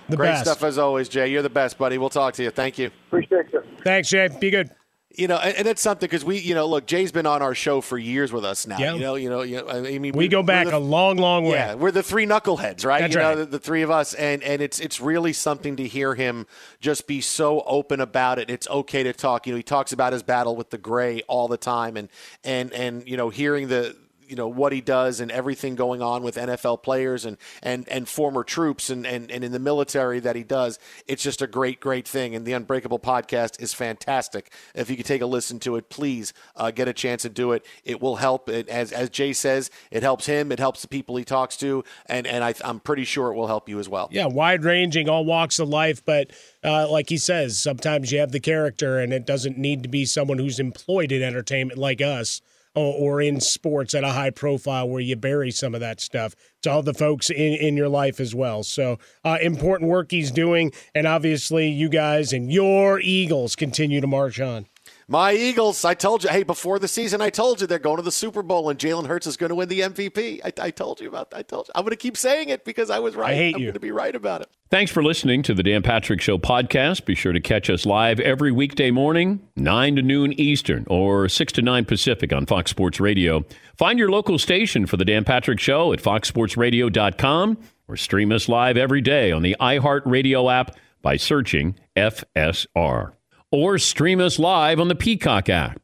The 0.09 0.17
Great 0.17 0.31
best. 0.31 0.45
stuff 0.47 0.65
as 0.65 0.79
always, 0.79 1.09
Jay. 1.09 1.29
You're 1.29 1.43
the 1.43 1.49
best, 1.49 1.79
buddy. 1.79 1.97
We'll 1.97 2.11
talk 2.11 2.35
to 2.35 2.43
you. 2.43 2.51
Thank 2.51 2.77
you. 2.79 2.91
Appreciate 3.07 3.47
you. 3.53 3.63
Thanks, 3.85 4.11
Jay. 4.11 4.29
Be 4.41 4.51
good 4.51 4.71
you 5.17 5.29
know, 5.29 5.37
and, 5.37 5.57
and 5.57 5.69
it's 5.69 5.81
something 5.81 6.07
because 6.07 6.25
we, 6.25 6.39
you 6.39 6.55
know, 6.55 6.67
look, 6.67 6.87
Jay's 6.87 7.13
been 7.13 7.27
on 7.27 7.41
our 7.41 7.55
show 7.55 7.81
for 7.81 7.97
years 7.97 8.33
with 8.33 8.45
us 8.45 8.67
now. 8.67 8.79
Yeah. 8.79 8.95
You 8.95 9.01
know, 9.01 9.15
you 9.15 9.31
know, 9.31 9.43
you 9.43 9.57
know 9.57 9.69
I 9.69 9.99
mean, 9.99 10.03
we, 10.03 10.11
we 10.13 10.29
go 10.29 10.43
back 10.43 10.67
the, 10.67 10.77
a 10.77 10.79
long, 10.79 11.17
long 11.17 11.45
way. 11.45 11.53
Yeah, 11.53 11.75
we're 11.75 11.93
the 11.93 12.03
three 12.03 12.27
knuckleheads, 12.27 12.85
right? 12.85 13.01
That's 13.01 13.15
you 13.15 13.21
right. 13.21 13.37
know, 13.37 13.45
the, 13.45 13.51
the, 13.53 13.59
three 13.59 13.83
of 13.83 13.91
us, 13.91 14.15
and 14.15 14.43
and 14.43 14.61
it's 14.61 14.81
it's 14.81 15.01
really 15.01 15.33
something 15.33 15.77
to 15.77 15.87
hear 15.87 16.15
him 16.15 16.47
just 16.81 17.07
be 17.07 17.21
so 17.21 17.63
open 17.63 18.01
about 18.01 18.39
it. 18.39 18.51
It's 18.51 18.69
okay 18.69 19.03
to 19.05 19.13
talk. 19.13 19.47
You 19.47 19.53
know, 19.53 19.59
he 19.59 19.63
talks 19.63 19.93
about 19.93 20.13
his 20.13 20.23
battle 20.23 20.57
with 20.57 20.71
the 20.71 20.79
gray 20.79 21.23
all 21.23 21.49
the 21.49 21.57
time, 21.57 21.97
and 21.97 22.09
and 22.43 22.73
and 22.73 23.09
you 23.09 23.17
know, 23.17 23.31
hearing 23.31 23.69
the 23.69 23.97
you 24.29 24.37
know 24.37 24.49
what 24.49 24.73
he 24.73 24.81
does 24.81 25.21
and 25.21 25.31
everything 25.31 25.75
going 25.75 26.03
on 26.03 26.23
with 26.23 26.37
NFL 26.37 26.83
players 26.83 27.25
and 27.25 27.37
and 27.63 27.89
and 27.89 28.09
former 28.09 28.45
troops 28.45 28.91
and 28.91 29.07
and, 29.07 29.31
and 29.31 29.45
in 29.45 29.53
the 29.53 29.59
military 29.59 30.21
that 30.21 30.37
he 30.37 30.43
does. 30.43 30.79
It's 31.07 31.23
just 31.23 31.43
a 31.43 31.47
great 31.47 31.81
great 31.81 32.07
thing. 32.07 32.35
And 32.35 32.47
the 32.47 32.53
Unbreakable 32.53 32.99
podcast 32.99 33.61
is 33.61 33.75
fantastic. 33.75 34.53
If 34.75 34.91
you 34.91 34.97
could 34.97 35.07
take 35.07 35.23
a 35.23 35.27
listen 35.27 35.59
to 35.61 35.77
it, 35.77 35.89
please 35.89 36.33
uh, 36.57 36.71
get 36.71 36.89
a 36.89 36.93
chance 36.93 37.23
to 37.23 37.29
do 37.29 37.53
it. 37.53 37.65
It 37.85 38.01
will 38.01 38.17
help. 38.17 38.49
It, 38.49 38.69
as 38.69 38.93
as 38.93 39.11
Jay 39.11 39.33
says, 39.33 39.71
it 39.91 40.03
helps 40.03 40.27
him. 40.27 40.53
It 40.53 40.59
helps 40.59 40.83
the 40.83 40.89
people 40.89 41.17
he 41.17 41.25
talks 41.25 41.57
to, 41.59 41.85
and 42.07 42.27
and 42.27 42.45
I, 42.45 42.55
I'm 42.65 42.81
pretty 42.81 43.05
sure 43.05 43.31
it 43.33 43.37
will 43.37 43.49
help 43.49 43.69
you 43.69 43.79
as 43.79 43.89
well. 43.89 44.09
Yeah, 44.11 44.27
wide 44.27 44.65
ranging, 44.65 45.09
all 45.09 45.25
walks 45.25 45.59
of 45.59 45.69
life, 45.69 46.05
but. 46.05 46.33
Uh, 46.67 46.91
like 46.91 47.11
he 47.11 47.19
says, 47.19 47.59
sometimes 47.59 48.11
you 48.11 48.19
have 48.19 48.33
the 48.33 48.41
character, 48.41 48.99
and 48.99 49.13
it 49.13 49.27
doesn't 49.27 49.59
need 49.59 49.83
to 49.83 49.89
be 49.91 50.07
someone 50.07 50.39
who's 50.39 50.59
employed 50.59 51.13
in 51.13 51.23
entertainment 51.23 51.79
like 51.79 52.01
us 52.01 52.41
or, 52.75 53.21
in 53.21 53.41
sports 53.41 53.95
at 53.95 54.05
a 54.05 54.09
high 54.09 54.31
profile 54.31 54.89
where 54.89 55.01
you 55.01 55.17
bury 55.17 55.51
some 55.51 55.75
of 55.75 55.81
that 55.81 56.01
stuff 56.01 56.35
to 56.63 56.71
all 56.71 56.83
the 56.83 56.95
folks 56.95 57.31
in, 57.31 57.55
in 57.55 57.77
your 57.77 57.89
life 57.89 58.21
as 58.21 58.35
well. 58.35 58.63
So 58.63 58.99
uh, 59.25 59.39
important 59.41 59.91
work 59.91 60.11
he's 60.11 60.31
doing. 60.31 60.73
And 60.95 61.07
obviously, 61.07 61.69
you 61.69 61.89
guys 61.89 62.33
and 62.33 62.51
your 62.53 63.01
Eagles 63.01 63.55
continue 63.55 64.01
to 64.01 64.07
march 64.07 64.41
on. 64.41 64.67
My 65.07 65.35
Eagles, 65.35 65.85
I 65.85 65.93
told 65.93 66.25
you, 66.25 66.31
hey, 66.31 66.45
before 66.45 66.79
the 66.79 66.89
season, 66.89 67.21
I 67.21 67.29
told 67.29 67.61
you 67.61 67.67
they're 67.67 67.79
going 67.79 67.99
to 67.99 68.03
the 68.03 68.11
Super 68.11 68.43
Bowl 68.43 68.71
and 68.71 68.79
Jalen 68.79 69.07
Hurts 69.07 69.27
is 69.27 69.37
going 69.37 69.51
to 69.51 69.55
win 69.55 69.69
the 69.69 69.81
MVP. 69.81 70.41
I, 70.43 70.53
I 70.67 70.71
told 70.71 70.99
you 71.01 71.09
about 71.09 71.31
that. 71.31 71.37
I 71.37 71.43
told 71.43 71.69
you. 71.69 71.73
I'm 71.75 71.83
going 71.83 71.91
to 71.91 71.97
keep 71.97 72.17
saying 72.17 72.49
it 72.49 72.65
because 72.65 72.89
I 72.89 73.01
was 73.01 73.15
right. 73.15 73.33
I 73.33 73.35
hate 73.35 73.55
I'm 73.55 73.61
you. 73.61 73.67
going 73.67 73.75
to 73.75 73.81
be 73.81 73.91
right 73.91 74.15
about 74.15 74.41
it. 74.41 74.49
Thanks 74.71 74.91
for 74.91 75.03
listening 75.03 75.43
to 75.43 75.53
the 75.53 75.63
Dan 75.63 75.83
Patrick 75.83 76.23
Show 76.23 76.39
podcast. 76.39 77.05
Be 77.05 77.15
sure 77.15 77.33
to 77.33 77.41
catch 77.41 77.69
us 77.69 77.85
live 77.85 78.19
every 78.19 78.51
weekday 78.51 78.91
morning, 78.91 79.47
9 79.57 79.97
to 79.97 80.03
noon 80.03 80.33
Eastern 80.33 80.87
or 80.89 81.29
6 81.29 81.53
to 81.53 81.63
9 81.63 81.85
Pacific 81.85 82.33
on 82.33 82.47
Fox 82.47 82.71
Sports 82.71 82.99
Radio. 82.99 83.45
Find 83.77 83.99
your 83.99 84.11
local 84.11 84.39
station 84.39 84.87
for 84.87 84.97
the 84.97 85.05
Dan 85.05 85.25
Patrick 85.25 85.61
Show 85.61 85.93
at 85.93 86.01
foxsportsradio.com 86.01 87.59
or 87.89 87.97
stream 87.99 88.33
us 88.33 88.49
live 88.49 88.79
every 88.79 89.03
day 89.03 89.31
on 89.33 89.43
the 89.43 89.55
iHeartRadio 89.61 90.51
app 90.51 90.75
by 91.03 91.19
searching 91.19 91.77
FSR 91.95 93.13
or 93.55 93.79
stream 93.79 94.21
us 94.21 94.39
live 94.39 94.81
on 94.81 94.89
the 94.89 94.97
Peacock 94.97 95.49
app. 95.49 95.84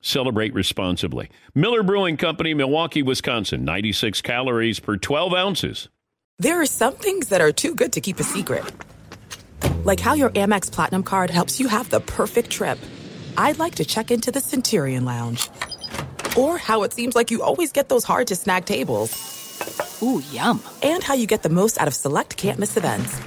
Celebrate 0.00 0.54
responsibly. 0.54 1.30
Miller 1.54 1.82
Brewing 1.82 2.16
Company, 2.16 2.54
Milwaukee, 2.54 3.02
Wisconsin, 3.02 3.64
96 3.64 4.22
calories 4.22 4.80
per 4.80 4.96
12 4.96 5.34
ounces. 5.34 5.88
There 6.38 6.60
are 6.62 6.66
some 6.66 6.94
things 6.94 7.28
that 7.28 7.42
are 7.42 7.52
too 7.52 7.74
good 7.74 7.92
to 7.92 8.00
keep 8.00 8.18
a 8.18 8.24
secret. 8.24 8.64
Like 9.84 10.00
how 10.00 10.14
your 10.14 10.30
Amex 10.30 10.72
Platinum 10.72 11.02
card 11.02 11.28
helps 11.28 11.60
you 11.60 11.68
have 11.68 11.90
the 11.90 12.00
perfect 12.00 12.50
trip. 12.50 12.78
I'd 13.36 13.58
like 13.58 13.74
to 13.74 13.84
check 13.84 14.10
into 14.10 14.30
the 14.30 14.40
Centurion 14.40 15.04
Lounge. 15.04 15.50
Or 16.36 16.56
how 16.56 16.82
it 16.84 16.94
seems 16.94 17.14
like 17.14 17.30
you 17.30 17.42
always 17.42 17.72
get 17.72 17.90
those 17.90 18.04
hard 18.04 18.28
to 18.28 18.36
snag 18.36 18.64
tables. 18.64 20.00
Ooh, 20.02 20.22
yum. 20.32 20.62
And 20.82 21.02
how 21.02 21.12
you 21.12 21.26
get 21.26 21.42
the 21.42 21.50
most 21.50 21.78
out 21.78 21.88
of 21.88 21.94
select 21.94 22.38
can't 22.38 22.58
miss 22.58 22.78
events. 22.78 23.20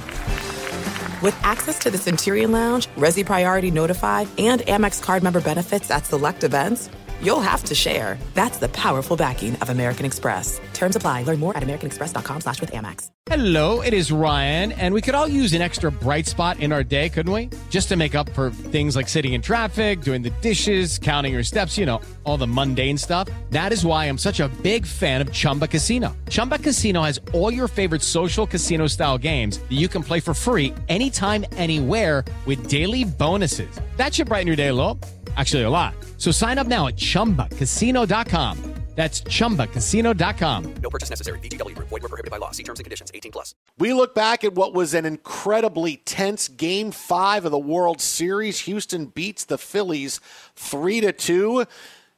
With 1.24 1.40
access 1.42 1.80
to 1.80 1.90
the 1.90 1.98
Centurion 1.98 2.52
Lounge, 2.52 2.88
Resy 2.98 3.26
Priority 3.26 3.72
Notify, 3.72 4.26
and 4.38 4.60
Amex 4.60 5.02
card 5.02 5.24
member 5.24 5.40
benefits 5.40 5.90
at 5.90 6.06
select 6.06 6.44
events, 6.44 6.90
you'll 7.24 7.40
have 7.40 7.64
to 7.66 7.76
share. 7.76 8.18
That's 8.34 8.58
the 8.60 8.70
powerful 8.70 9.18
backing 9.18 9.56
of 9.58 9.70
American 9.70 10.06
Express. 10.06 10.60
Terms 10.74 10.96
apply. 10.96 11.24
Learn 11.24 11.40
more 11.40 11.56
at 11.58 11.64
americanexpress.com 11.64 12.42
slash 12.42 12.62
with 12.62 12.72
Amex. 12.72 13.10
Hello, 13.28 13.80
it 13.80 13.94
is 13.94 14.12
Ryan, 14.12 14.74
and 14.74 14.94
we 14.94 15.02
could 15.02 15.16
all 15.16 15.30
use 15.30 15.54
an 15.54 15.62
extra 15.62 15.90
bright 15.90 16.28
spot 16.28 16.60
in 16.60 16.74
our 16.74 16.84
day, 16.84 17.08
couldn't 17.08 17.32
we? 17.32 17.50
Just 17.70 17.88
to 17.88 17.96
make 17.96 18.16
up 18.16 18.30
for 18.32 18.52
things 18.52 18.98
like 18.98 19.08
sitting 19.08 19.32
in 19.32 19.42
traffic, 19.42 20.02
doing 20.02 20.22
the 20.22 20.30
dishes, 20.42 21.00
counting 21.00 21.32
your 21.32 21.44
steps, 21.44 21.78
you 21.78 21.86
know, 21.86 22.02
all 22.26 22.36
the 22.36 22.46
mundane 22.46 22.98
stuff. 22.98 23.30
That 23.50 23.72
is 23.72 23.86
why 23.86 24.06
I'm 24.10 24.18
such 24.18 24.42
a 24.42 24.50
big 24.62 24.86
fan 24.86 25.22
of 25.22 25.32
Chumba 25.32 25.70
Casino. 25.70 26.18
Chumba 26.30 26.58
Casino 26.58 27.02
has 27.02 27.22
all 27.32 27.52
your 27.52 27.70
favorite 27.70 28.02
social 28.02 28.46
casino 28.46 28.88
style 28.88 29.18
games 29.18 29.58
that 29.58 29.72
you 29.72 29.88
can 29.88 30.04
play 30.04 30.20
for 30.20 30.34
free 30.34 30.74
anytime, 30.90 31.46
anywhere 31.56 32.26
with 32.46 32.68
daily 32.68 33.06
bonuses. 33.06 33.80
That 33.96 34.14
should 34.14 34.28
brighten 34.28 34.48
your 34.48 34.58
day 34.58 34.68
a 34.68 34.74
little. 34.74 35.00
Actually, 35.38 35.64
a 35.64 35.70
lot. 35.70 35.96
So 36.18 36.32
sign 36.32 36.58
up 36.58 36.68
now 36.68 36.88
at 36.88 36.98
chumbacasino.com. 36.98 38.74
That's 38.96 39.22
chumbacasino.com. 39.22 40.74
No 40.76 40.90
purchase 40.90 41.10
necessary. 41.10 41.40
VGW 41.40 41.76
Group. 41.76 41.90
Void 41.90 42.04
were 42.04 42.10
prohibited 42.10 42.30
by 42.30 42.38
law. 42.38 42.52
See 42.52 42.64
terms 42.64 42.80
and 42.80 42.86
conditions. 42.86 43.12
18 43.14 43.32
plus. 43.32 43.56
We 43.80 43.92
look 43.92 44.14
back 44.14 44.44
at 44.44 44.54
what 44.54 44.74
was 44.74 44.94
an 44.94 45.06
incredibly 45.06 45.98
tense 45.98 46.48
Game 46.48 46.92
Five 46.92 47.46
of 47.46 47.52
the 47.52 47.58
World 47.58 48.02
Series. 48.02 48.60
Houston 48.62 49.08
beats 49.08 49.46
the 49.46 49.58
Phillies 49.58 50.20
three 50.56 51.02
to 51.02 51.12
two. 51.12 51.66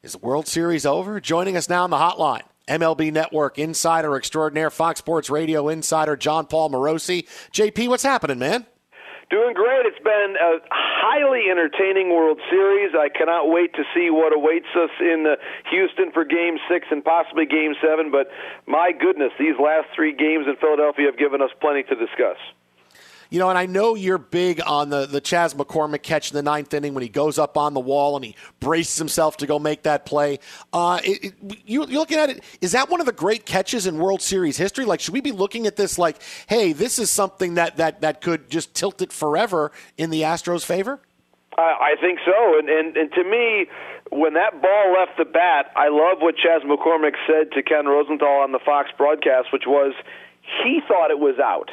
Is 0.03 0.11
the 0.13 0.17
World 0.17 0.47
Series 0.47 0.85
over? 0.85 1.21
Joining 1.21 1.55
us 1.55 1.69
now 1.69 1.85
on 1.85 1.91
the 1.91 1.97
hotline. 1.97 2.43
MLB 2.67 3.13
Network 3.13 3.57
insider 3.57 4.15
extraordinaire, 4.17 4.69
Fox 4.69 4.99
Sports 4.99 5.29
Radio 5.29 5.69
insider, 5.69 6.17
Jon 6.17 6.45
Paul 6.45 6.71
Morosi. 6.71 7.27
JP, 7.53 7.87
what's 7.87 8.03
happening, 8.03 8.39
man? 8.39 8.65
Doing 9.29 9.53
great. 9.55 9.85
It's 9.89 10.03
been 10.03 10.35
a 10.37 10.61
highly 10.69 11.49
entertaining 11.49 12.13
World 12.13 12.39
Series. 12.49 12.93
I 12.93 13.09
cannot 13.09 13.49
wait 13.49 13.73
to 13.73 13.83
see 13.95 14.11
what 14.11 14.33
awaits 14.33 14.69
us 14.77 14.91
in 15.01 15.25
uh, 15.25 15.35
Houston 15.71 16.11
for 16.11 16.23
Game 16.23 16.57
Six 16.69 16.85
and 16.91 17.03
possibly 17.03 17.45
Game 17.47 17.73
Seven. 17.81 18.11
But 18.11 18.29
my 18.67 18.91
goodness, 18.91 19.31
these 19.39 19.57
last 19.57 19.87
three 19.95 20.13
games 20.13 20.45
in 20.47 20.55
Philadelphia 20.61 21.07
have 21.09 21.17
given 21.17 21.41
us 21.41 21.49
plenty 21.59 21.81
to 21.83 21.95
discuss. 21.95 22.37
You 23.35 23.39
know, 23.39 23.49
and 23.49 23.57
I 23.57 23.65
know 23.65 23.95
you're 23.95 24.17
big 24.17 24.61
on 24.65 24.89
the, 24.89 25.05
the 25.05 25.19
Chas 25.19 25.55
McCormick 25.55 26.03
catch 26.03 26.31
in 26.31 26.35
the 26.35 26.41
ninth 26.41 26.73
inning 26.73 26.93
when 26.93 27.01
he 27.01 27.09
goes 27.09 27.37
up 27.37 27.57
on 27.57 27.73
the 27.73 27.81
wall 27.81 28.15
and 28.15 28.23
he 28.23 28.33
braces 28.61 28.97
himself 28.97 29.35
to 29.35 29.45
go 29.45 29.59
make 29.59 29.83
that 29.83 30.05
play. 30.05 30.39
Uh, 30.71 31.01
it, 31.03 31.21
it, 31.21 31.33
you, 31.65 31.85
you're 31.85 31.99
looking 31.99 32.17
at 32.17 32.29
it, 32.29 32.45
is 32.61 32.71
that 32.71 32.89
one 32.89 33.01
of 33.01 33.05
the 33.05 33.11
great 33.11 33.45
catches 33.45 33.87
in 33.87 33.97
World 33.97 34.21
Series 34.21 34.55
history? 34.55 34.85
Like, 34.85 35.01
should 35.01 35.13
we 35.13 35.19
be 35.19 35.33
looking 35.33 35.67
at 35.67 35.75
this 35.75 35.99
like, 35.99 36.21
hey, 36.47 36.71
this 36.71 36.97
is 36.97 37.11
something 37.11 37.55
that, 37.55 37.75
that, 37.75 37.99
that 37.99 38.21
could 38.21 38.49
just 38.49 38.73
tilt 38.73 39.01
it 39.01 39.11
forever 39.11 39.73
in 39.97 40.11
the 40.11 40.21
Astros' 40.21 40.63
favor? 40.63 41.01
I 41.57 41.95
think 41.99 42.19
so, 42.25 42.57
and, 42.57 42.69
and 42.69 42.95
and 42.95 43.11
to 43.11 43.23
me, 43.25 43.67
when 44.11 44.33
that 44.35 44.61
ball 44.61 44.93
left 44.93 45.17
the 45.17 45.25
bat, 45.25 45.71
I 45.75 45.89
love 45.89 46.19
what 46.21 46.35
Chas 46.37 46.63
McCormick 46.63 47.15
said 47.27 47.51
to 47.51 47.61
Ken 47.63 47.85
Rosenthal 47.85 48.43
on 48.43 48.53
the 48.53 48.59
Fox 48.59 48.91
broadcast, 48.97 49.51
which 49.51 49.63
was 49.65 49.93
he 50.63 50.79
thought 50.87 51.11
it 51.11 51.19
was 51.19 51.37
out 51.39 51.71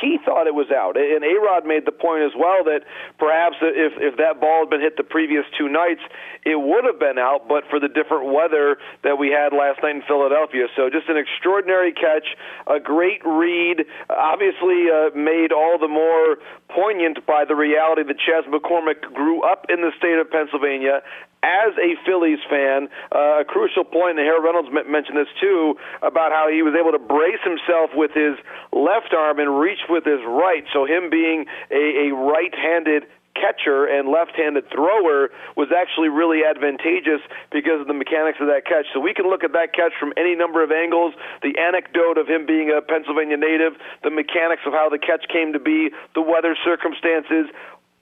he 0.00 0.18
thought 0.24 0.46
it 0.46 0.54
was 0.54 0.70
out. 0.70 0.96
And 0.96 1.24
A 1.24 1.34
Rod 1.40 1.66
made 1.66 1.84
the 1.84 1.92
point 1.92 2.22
as 2.22 2.32
well 2.38 2.64
that 2.64 2.82
perhaps 3.18 3.56
if, 3.60 3.92
if 4.00 4.16
that 4.16 4.40
ball 4.40 4.64
had 4.64 4.70
been 4.70 4.80
hit 4.80 4.96
the 4.96 5.04
previous 5.04 5.44
two 5.58 5.68
nights, 5.68 6.00
it 6.44 6.58
would 6.58 6.84
have 6.84 6.98
been 6.98 7.18
out, 7.18 7.48
but 7.48 7.64
for 7.68 7.78
the 7.78 7.88
different 7.88 8.32
weather 8.32 8.78
that 9.04 9.18
we 9.18 9.28
had 9.28 9.52
last 9.52 9.82
night 9.82 9.96
in 9.96 10.02
Philadelphia. 10.02 10.66
So 10.76 10.88
just 10.88 11.08
an 11.08 11.16
extraordinary 11.16 11.92
catch, 11.92 12.34
a 12.66 12.80
great 12.80 13.20
read, 13.24 13.84
obviously 14.08 14.88
uh, 14.88 15.12
made 15.14 15.52
all 15.52 15.78
the 15.78 15.88
more 15.88 16.38
poignant 16.70 17.24
by 17.26 17.44
the 17.44 17.54
reality 17.54 18.02
that 18.02 18.16
Chas 18.18 18.48
McCormick 18.48 19.02
grew 19.12 19.42
up 19.42 19.66
in 19.68 19.82
the 19.82 19.92
state 19.98 20.16
of 20.16 20.30
Pennsylvania 20.30 21.02
as 21.42 21.74
a 21.78 21.98
Phillies 22.06 22.38
fan, 22.48 22.88
uh, 23.10 23.42
a 23.42 23.44
crucial 23.44 23.84
point, 23.84 24.18
and 24.18 24.26
Harold 24.26 24.44
Reynolds 24.44 24.68
mentioned 24.86 25.18
this 25.18 25.30
too, 25.40 25.74
about 26.00 26.30
how 26.30 26.48
he 26.48 26.62
was 26.62 26.74
able 26.78 26.92
to 26.92 27.02
brace 27.02 27.42
himself 27.42 27.90
with 27.94 28.12
his 28.14 28.38
left 28.72 29.12
arm 29.12 29.38
and 29.38 29.58
reach 29.58 29.82
with 29.88 30.04
his 30.04 30.22
right. 30.26 30.64
So 30.72 30.86
him 30.86 31.10
being 31.10 31.46
a, 31.70 32.08
a 32.08 32.14
right-handed 32.14 33.04
catcher 33.34 33.88
and 33.88 34.08
left-handed 34.12 34.68
thrower 34.70 35.32
was 35.56 35.72
actually 35.72 36.08
really 36.08 36.44
advantageous 36.44 37.24
because 37.50 37.80
of 37.80 37.88
the 37.88 37.96
mechanics 37.96 38.38
of 38.40 38.46
that 38.46 38.68
catch. 38.68 38.84
So 38.92 39.00
we 39.00 39.14
can 39.14 39.26
look 39.28 39.42
at 39.42 39.52
that 39.52 39.72
catch 39.72 39.92
from 39.98 40.12
any 40.16 40.36
number 40.36 40.62
of 40.62 40.70
angles. 40.70 41.14
The 41.40 41.56
anecdote 41.58 42.18
of 42.18 42.28
him 42.28 42.44
being 42.44 42.70
a 42.70 42.82
Pennsylvania 42.82 43.36
native, 43.36 43.72
the 44.04 44.10
mechanics 44.10 44.62
of 44.68 44.72
how 44.72 44.88
the 44.92 44.98
catch 44.98 45.24
came 45.32 45.52
to 45.54 45.60
be, 45.60 45.90
the 46.14 46.20
weather 46.20 46.56
circumstances, 46.62 47.48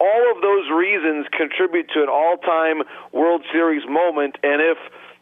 all 0.01 0.33
of 0.35 0.41
those 0.43 0.67
reasons 0.73 1.27
contribute 1.37 1.89
to 1.93 2.03
an 2.03 2.09
all-time 2.09 2.83
World 3.13 3.45
Series 3.53 3.87
moment. 3.87 4.37
And 4.43 4.61
if 4.61 4.79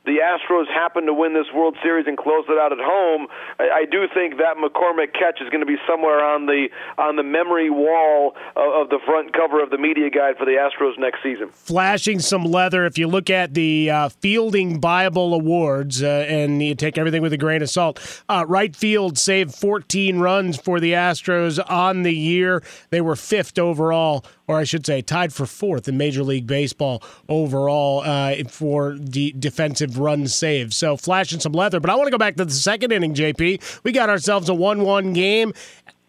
the 0.08 0.24
Astros 0.24 0.66
happen 0.72 1.04
to 1.04 1.12
win 1.12 1.34
this 1.34 1.46
World 1.54 1.76
Series 1.82 2.06
and 2.06 2.16
close 2.16 2.44
it 2.48 2.58
out 2.58 2.72
at 2.72 2.78
home, 2.80 3.26
I, 3.58 3.82
I 3.82 3.84
do 3.84 4.06
think 4.14 4.38
that 4.38 4.56
McCormick 4.56 5.12
catch 5.12 5.40
is 5.42 5.50
going 5.50 5.60
to 5.60 5.66
be 5.66 5.76
somewhere 5.86 6.24
on 6.24 6.46
the 6.46 6.68
on 6.96 7.16
the 7.16 7.22
memory 7.22 7.68
wall 7.68 8.34
of, 8.56 8.84
of 8.84 8.88
the 8.88 8.98
front 9.04 9.34
cover 9.34 9.62
of 9.62 9.68
the 9.68 9.76
media 9.76 10.08
guide 10.08 10.36
for 10.38 10.46
the 10.46 10.52
Astros 10.52 10.98
next 10.98 11.22
season. 11.22 11.50
Flashing 11.52 12.20
some 12.20 12.44
leather. 12.44 12.86
If 12.86 12.96
you 12.96 13.06
look 13.06 13.28
at 13.28 13.52
the 13.52 13.90
uh, 13.90 14.08
Fielding 14.08 14.80
Bible 14.80 15.34
Awards, 15.34 16.02
uh, 16.02 16.06
and 16.06 16.62
you 16.62 16.74
take 16.74 16.96
everything 16.96 17.20
with 17.20 17.34
a 17.34 17.38
grain 17.38 17.60
of 17.60 17.68
salt, 17.68 18.22
uh, 18.30 18.46
right 18.48 18.74
field 18.74 19.18
saved 19.18 19.54
14 19.54 20.20
runs 20.20 20.56
for 20.56 20.80
the 20.80 20.92
Astros 20.92 21.58
on 21.70 22.02
the 22.02 22.14
year. 22.14 22.62
They 22.88 23.02
were 23.02 23.16
fifth 23.16 23.58
overall 23.58 24.24
or 24.48 24.56
I 24.56 24.64
should 24.64 24.84
say, 24.84 25.02
tied 25.02 25.32
for 25.32 25.46
fourth 25.46 25.86
in 25.86 25.96
Major 25.96 26.24
League 26.24 26.46
Baseball 26.46 27.02
overall 27.28 28.00
uh, 28.00 28.34
for 28.48 28.96
the 28.98 29.34
defensive 29.38 29.98
run 29.98 30.26
saves. 30.26 30.76
So 30.76 30.96
flashing 30.96 31.38
some 31.38 31.52
leather. 31.52 31.78
But 31.78 31.90
I 31.90 31.94
want 31.94 32.06
to 32.06 32.10
go 32.10 32.18
back 32.18 32.36
to 32.36 32.44
the 32.46 32.50
second 32.50 32.90
inning, 32.90 33.14
JP. 33.14 33.82
We 33.84 33.92
got 33.92 34.08
ourselves 34.08 34.48
a 34.48 34.54
1 34.54 34.82
1 34.82 35.12
game. 35.12 35.52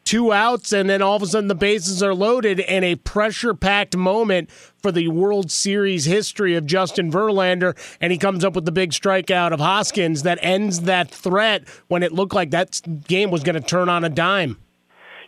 Two 0.05 0.33
outs, 0.33 0.73
and 0.73 0.89
then 0.89 1.03
all 1.03 1.17
of 1.17 1.21
a 1.21 1.27
sudden 1.27 1.49
the 1.49 1.53
bases 1.53 2.01
are 2.01 2.15
loaded, 2.15 2.61
and 2.61 2.83
a 2.83 2.95
pressure 2.95 3.53
packed 3.53 3.95
moment 3.95 4.49
for 4.81 4.91
the 4.91 5.07
World 5.09 5.51
Series 5.51 6.05
history 6.05 6.55
of 6.55 6.65
Justin 6.65 7.11
Verlander. 7.11 7.77
And 8.01 8.11
he 8.11 8.17
comes 8.17 8.43
up 8.43 8.55
with 8.55 8.65
the 8.65 8.71
big 8.71 8.89
strikeout 8.89 9.51
of 9.51 9.59
Hoskins 9.59 10.23
that 10.23 10.39
ends 10.41 10.81
that 10.81 11.11
threat 11.11 11.67
when 11.89 12.01
it 12.01 12.11
looked 12.11 12.33
like 12.33 12.49
that 12.49 12.81
game 13.07 13.29
was 13.29 13.43
going 13.43 13.53
to 13.53 13.61
turn 13.61 13.87
on 13.87 14.03
a 14.03 14.09
dime. 14.09 14.57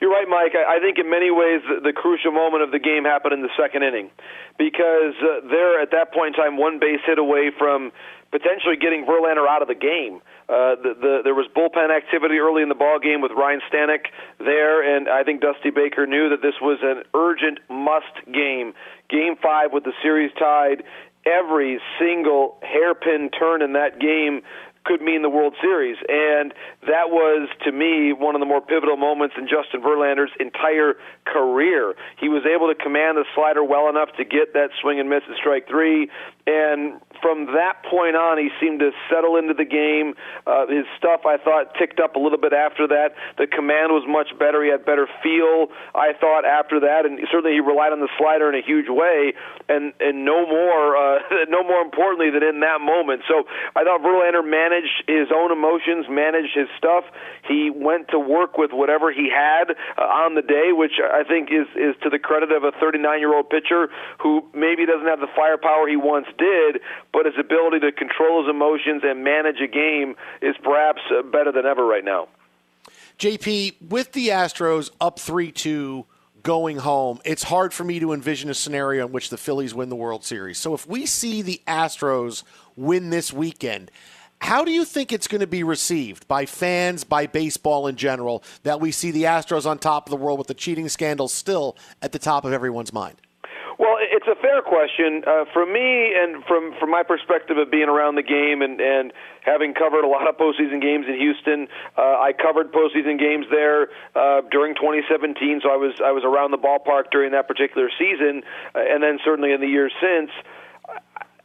You're 0.02 0.10
right, 0.10 0.28
Mike. 0.28 0.58
I 0.58 0.80
think 0.82 0.98
in 0.98 1.12
many 1.12 1.30
ways 1.30 1.62
the, 1.70 1.80
the 1.80 1.94
crucial 1.94 2.32
moment 2.32 2.64
of 2.64 2.72
the 2.72 2.80
game 2.80 3.06
happened 3.06 3.38
in 3.38 3.44
the 3.46 3.54
second 3.54 3.84
inning 3.84 4.10
because 4.58 5.14
uh, 5.22 5.46
they're 5.46 5.80
at 5.80 5.92
that 5.92 6.12
point 6.12 6.34
in 6.36 6.42
time 6.42 6.58
one 6.58 6.80
base 6.80 7.06
hit 7.06 7.20
away 7.20 7.52
from 7.56 7.92
potentially 8.32 8.82
getting 8.82 9.06
Verlander 9.06 9.46
out 9.46 9.62
of 9.62 9.68
the 9.68 9.78
game. 9.78 10.26
Uh, 10.50 10.74
the, 10.82 10.92
the, 10.98 11.14
there 11.24 11.36
was 11.36 11.46
bullpen 11.54 11.96
activity 11.96 12.40
early 12.40 12.64
in 12.64 12.70
the 12.70 12.76
ball 12.76 12.98
game 12.98 13.22
with 13.22 13.32
Ryan 13.38 13.62
Stanek 13.70 14.10
there, 14.40 14.82
and 14.82 15.08
I 15.08 15.22
think 15.24 15.40
Dusty 15.40 15.70
Baker 15.70 16.08
knew 16.08 16.30
that 16.30 16.42
this 16.42 16.58
was 16.60 16.80
an 16.82 17.04
urgent 17.14 17.60
must 17.70 18.26
game. 18.34 18.74
Game 19.08 19.36
five 19.38 19.70
with 19.72 19.84
the 19.84 19.94
series 20.02 20.32
tied. 20.34 20.82
Every 21.30 21.80
single 22.00 22.58
hairpin 22.64 23.30
turn 23.30 23.62
in 23.62 23.74
that 23.74 24.00
game 24.00 24.42
could 24.84 25.02
mean 25.02 25.22
the 25.22 25.30
World 25.30 25.56
Series. 25.62 25.98
And 26.08 26.54
that 26.88 27.10
was, 27.10 27.50
to 27.66 27.72
me, 27.72 28.14
one 28.14 28.36
of 28.36 28.40
the 28.40 28.46
more 28.46 28.62
pivotal 28.62 28.98
moments 28.98 29.36
in 29.38 29.48
Justin 29.48 29.82
Verlander's 29.82 30.32
entire 30.40 30.96
career. 31.26 31.94
He 32.20 32.30
was 32.30 32.44
able 32.46 32.68
to 32.68 32.76
command 32.76 33.18
the 33.18 33.26
slider 33.36 33.64
well 33.64 33.90
enough 33.90 34.10
to 34.18 34.24
get 34.24 34.54
that 34.54 34.70
swing 34.82 35.00
and 35.00 35.10
miss 35.10 35.22
at 35.30 35.36
strike 35.38 35.68
three. 35.68 36.10
And 36.48 37.00
from 37.22 37.54
that 37.54 37.84
point 37.90 38.16
on, 38.16 38.38
he 38.38 38.50
seemed 38.60 38.80
to 38.80 38.92
settle 39.10 39.38
into 39.38 39.54
the 39.54 39.66
game. 39.66 40.16
Uh, 40.46 40.68
his 40.68 40.86
stuff, 40.98 41.22
I 41.26 41.38
thought, 41.38 41.76
ticked 41.78 42.00
up 42.00 42.16
a 42.16 42.20
little 42.20 42.38
bit 42.38 42.54
after 42.54 42.88
that. 42.88 43.14
The 43.38 43.48
command 43.48 43.94
was 43.94 44.04
much 44.08 44.34
better. 44.38 44.64
He 44.64 44.70
had 44.70 44.86
better 44.86 45.08
feel, 45.22 45.70
I 45.94 46.14
thought, 46.18 46.46
after 46.46 46.80
that, 46.82 47.06
and 47.06 47.20
certainly 47.32 47.54
he 47.54 47.62
relied 47.62 47.94
on 47.94 48.00
the 48.00 48.10
slider 48.18 48.50
in 48.50 48.56
a 48.56 48.66
huge 48.66 48.90
way. 48.90 49.34
And 49.70 49.94
and 50.00 50.26
no 50.26 50.46
more, 50.46 50.98
uh, 50.98 51.20
no 51.50 51.64
more 51.64 51.82
importantly 51.82 52.30
than 52.32 52.44
in 52.44 52.60
that 52.62 52.82
moment. 52.82 53.24
So 53.28 53.46
I 53.76 53.84
thought 53.84 54.02
Verlander 54.02 54.44
managed 54.44 55.06
his 55.08 55.30
own 55.34 55.52
emotions, 55.52 56.10
managed 56.10 56.58
his 56.58 56.68
stuff. 56.78 57.06
He 57.48 57.70
went 57.70 58.10
to 58.10 58.20
work 58.20 58.58
with 58.58 58.72
whatever 58.74 59.12
he 59.12 59.30
had 59.30 59.72
uh, 59.98 60.02
on 60.02 60.36
the 60.36 60.42
day, 60.42 60.74
which 60.74 61.00
I 61.00 61.24
think 61.24 61.50
is 61.52 61.68
is 61.78 61.96
to 62.04 62.10
the 62.10 62.20
credit 62.20 62.52
of 62.52 62.64
a 62.64 62.72
39 62.80 63.20
year 63.20 63.34
old 63.34 63.50
pitcher 63.50 63.90
who 64.20 64.44
maybe 64.54 64.86
doesn't 64.86 65.08
have 65.08 65.20
the 65.20 65.32
firepower 65.36 65.88
he 65.88 65.96
once 65.96 66.28
did, 66.38 66.82
but 67.14 67.26
his 67.26 67.36
ability 67.40 67.80
to 67.80 67.92
control 67.92 68.44
his 68.44 68.50
emotions 68.50 69.02
and 69.04 69.24
manage 69.24 69.60
a 69.62 69.68
game 69.68 70.16
is 70.42 70.56
perhaps 70.64 71.02
uh, 71.12 71.22
better 71.24 71.52
than 71.52 71.66
ever 71.66 71.86
right 71.86 72.06
now. 72.06 72.28
JP, 73.20 73.90
with 73.90 74.14
the 74.14 74.30
Astros 74.30 74.90
up 75.00 75.20
3 75.20 75.52
2 75.52 76.06
going 76.44 76.78
home, 76.78 77.20
it's 77.24 77.44
hard 77.44 77.74
for 77.74 77.84
me 77.84 78.00
to 78.00 78.14
envision 78.14 78.50
a 78.50 78.54
scenario 78.54 79.06
in 79.06 79.12
which 79.12 79.30
the 79.30 79.38
Phillies 79.38 79.76
win 79.76 79.90
the 79.90 79.96
World 79.96 80.24
Series. 80.24 80.58
So 80.58 80.74
if 80.74 80.88
we 80.88 81.06
see 81.06 81.42
the 81.42 81.62
Astros 81.68 82.44
win 82.76 83.10
this 83.12 83.32
weekend, 83.32 83.92
how 84.40 84.66
do 84.66 84.72
you 84.72 84.86
think 84.86 85.12
it's 85.12 85.28
going 85.28 85.42
to 85.42 85.48
be 85.48 85.62
received 85.62 86.28
by 86.28 86.48
fans, 86.48 87.04
by 87.04 87.28
baseball 87.28 87.86
in 87.86 87.96
general, 87.96 88.44
that 88.64 88.82
we 88.82 88.92
see 88.92 89.12
the 89.12 89.24
Astros 89.24 89.68
on 89.68 89.78
top 89.78 90.08
of 90.08 90.10
the 90.10 90.18
world 90.18 90.40
with 90.40 90.48
the 90.48 90.56
cheating 90.56 90.90
scandal 90.90 91.28
still 91.28 91.78
at 92.02 92.12
the 92.12 92.20
top 92.20 92.44
of 92.44 92.52
everyone's 92.52 92.92
mind? 92.92 93.18
Well, 93.82 93.98
it's 93.98 94.28
a 94.28 94.36
fair 94.36 94.62
question 94.62 95.24
uh, 95.26 95.46
for 95.54 95.66
me, 95.66 96.14
and 96.14 96.46
from 96.46 96.78
from 96.80 96.92
my 96.92 97.02
perspective 97.02 97.58
of 97.58 97.72
being 97.72 97.90
around 97.90 98.14
the 98.14 98.22
game 98.22 98.62
and 98.62 98.80
and 98.80 99.12
having 99.42 99.74
covered 99.74 100.06
a 100.06 100.08
lot 100.08 100.30
of 100.30 100.38
postseason 100.38 100.80
games 100.80 101.08
in 101.10 101.18
Houston. 101.18 101.68
Uh, 101.98 102.22
I 102.22 102.32
covered 102.32 102.72
postseason 102.72 103.18
games 103.18 103.48
there 103.50 103.90
uh, 104.14 104.42
during 104.52 104.76
2017, 104.76 105.62
so 105.64 105.72
I 105.74 105.78
was 105.78 105.98
I 105.98 106.12
was 106.12 106.22
around 106.24 106.52
the 106.52 106.62
ballpark 106.62 107.10
during 107.12 107.32
that 107.32 107.48
particular 107.48 107.90
season, 107.98 108.44
uh, 108.76 108.86
and 108.86 109.02
then 109.02 109.18
certainly 109.26 109.52
in 109.52 109.62
the 109.62 109.68
years 109.74 109.92
since. 109.98 110.30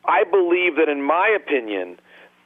I 0.04 0.22
believe 0.24 0.76
that, 0.76 0.90
in 0.90 1.00
my 1.00 1.34
opinion, 1.34 1.96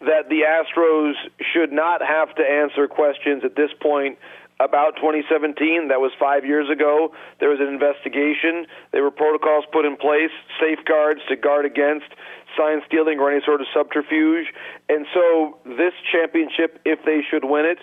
that 0.00 0.30
the 0.30 0.46
Astros 0.46 1.14
should 1.52 1.72
not 1.72 2.00
have 2.00 2.32
to 2.36 2.42
answer 2.42 2.86
questions 2.86 3.42
at 3.44 3.56
this 3.56 3.70
point 3.82 4.18
about 4.60 4.96
2017. 4.96 5.88
That 5.88 6.00
was 6.00 6.12
five 6.20 6.44
years 6.44 6.68
ago. 6.68 7.12
There 7.40 7.48
was 7.48 7.58
an 7.60 7.68
investigation. 7.68 8.66
There 8.92 9.02
were 9.02 9.10
protocols 9.10 9.64
put 9.72 9.84
in 9.84 9.96
place, 9.96 10.30
safeguards 10.60 11.20
to 11.28 11.36
guard 11.36 11.64
against 11.64 12.12
sign 12.56 12.82
stealing 12.86 13.18
or 13.18 13.30
any 13.32 13.42
sort 13.44 13.60
of 13.60 13.66
subterfuge. 13.72 14.52
And 14.88 15.06
so 15.14 15.58
this 15.64 15.94
championship, 16.12 16.78
if 16.84 17.00
they 17.04 17.20
should 17.28 17.44
win 17.44 17.64
it, 17.64 17.78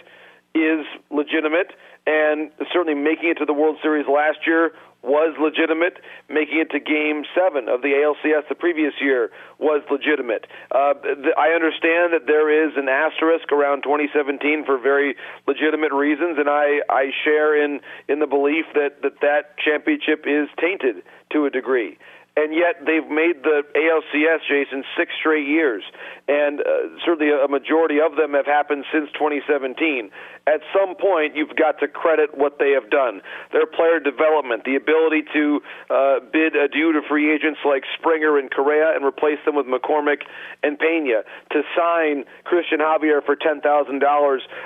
is 0.53 0.85
legitimate. 1.09 1.73
And 2.05 2.51
certainly 2.71 2.93
making 2.93 3.31
it 3.31 3.37
to 3.39 3.45
the 3.45 3.53
World 3.53 3.77
Series 3.81 4.05
last 4.07 4.45
year 4.45 4.71
was 5.07 5.35
legitimate. 5.39 6.03
Making 6.29 6.59
it 6.59 6.69
to 6.71 6.79
Game 6.79 7.23
Seven 7.33 7.69
of 7.69 7.81
the 7.81 7.95
ALCS 7.95 8.47
the 8.49 8.55
previous 8.55 8.93
year 8.99 9.31
was 9.57 9.81
legitimate. 9.89 10.45
Uh, 10.69 10.93
th- 10.93 11.33
I 11.39 11.55
understand 11.55 12.11
that 12.11 12.27
there 12.27 12.51
is 12.51 12.75
an 12.75 12.89
asterisk 12.89 13.51
around 13.51 13.83
2017 13.83 14.65
for 14.65 14.77
very 14.77 15.15
legitimate 15.47 15.93
reasons, 15.93 16.37
and 16.37 16.49
I, 16.49 16.83
I 16.89 17.11
share 17.23 17.55
in 17.55 17.79
in 18.07 18.19
the 18.19 18.27
belief 18.27 18.65
that 18.75 19.01
that, 19.01 19.21
that 19.21 19.57
championship 19.57 20.27
is 20.27 20.49
tainted 20.59 21.03
to 21.31 21.45
a 21.45 21.49
degree 21.49 21.97
and 22.37 22.53
yet 22.53 22.85
they've 22.85 23.09
made 23.09 23.41
the 23.41 23.65
ALCS, 23.73 24.45
Jason, 24.47 24.83
six 24.95 25.11
straight 25.19 25.47
years, 25.47 25.81
and 26.27 26.61
uh, 26.61 26.93
certainly 27.03 27.33
a 27.33 27.47
majority 27.47 27.97
of 27.99 28.15
them 28.15 28.33
have 28.33 28.45
happened 28.45 28.85
since 28.93 29.09
2017. 29.17 30.11
At 30.45 30.61
some 30.71 30.95
point, 30.95 31.35
you've 31.35 31.57
got 31.57 31.79
to 31.79 31.87
credit 31.87 32.37
what 32.37 32.59
they 32.59 32.71
have 32.71 32.91
done. 32.91 33.21
Their 33.51 33.65
player 33.65 33.99
development, 33.99 34.63
the 34.65 34.75
ability 34.75 35.23
to 35.33 35.61
uh, 35.89 36.19
bid 36.31 36.55
adieu 36.55 36.93
to 36.93 37.01
free 37.09 37.33
agents 37.33 37.59
like 37.65 37.83
Springer 37.97 38.37
and 38.37 38.51
Correa 38.51 38.93
and 38.93 39.03
replace 39.03 39.41
them 39.43 39.55
with 39.55 39.65
McCormick 39.65 40.21
and 40.61 40.77
Pena, 40.77 41.25
to 41.51 41.61
sign 41.75 42.23
Cristian 42.45 42.85
Javier 42.85 43.25
for 43.25 43.35
$10,000 43.35 43.65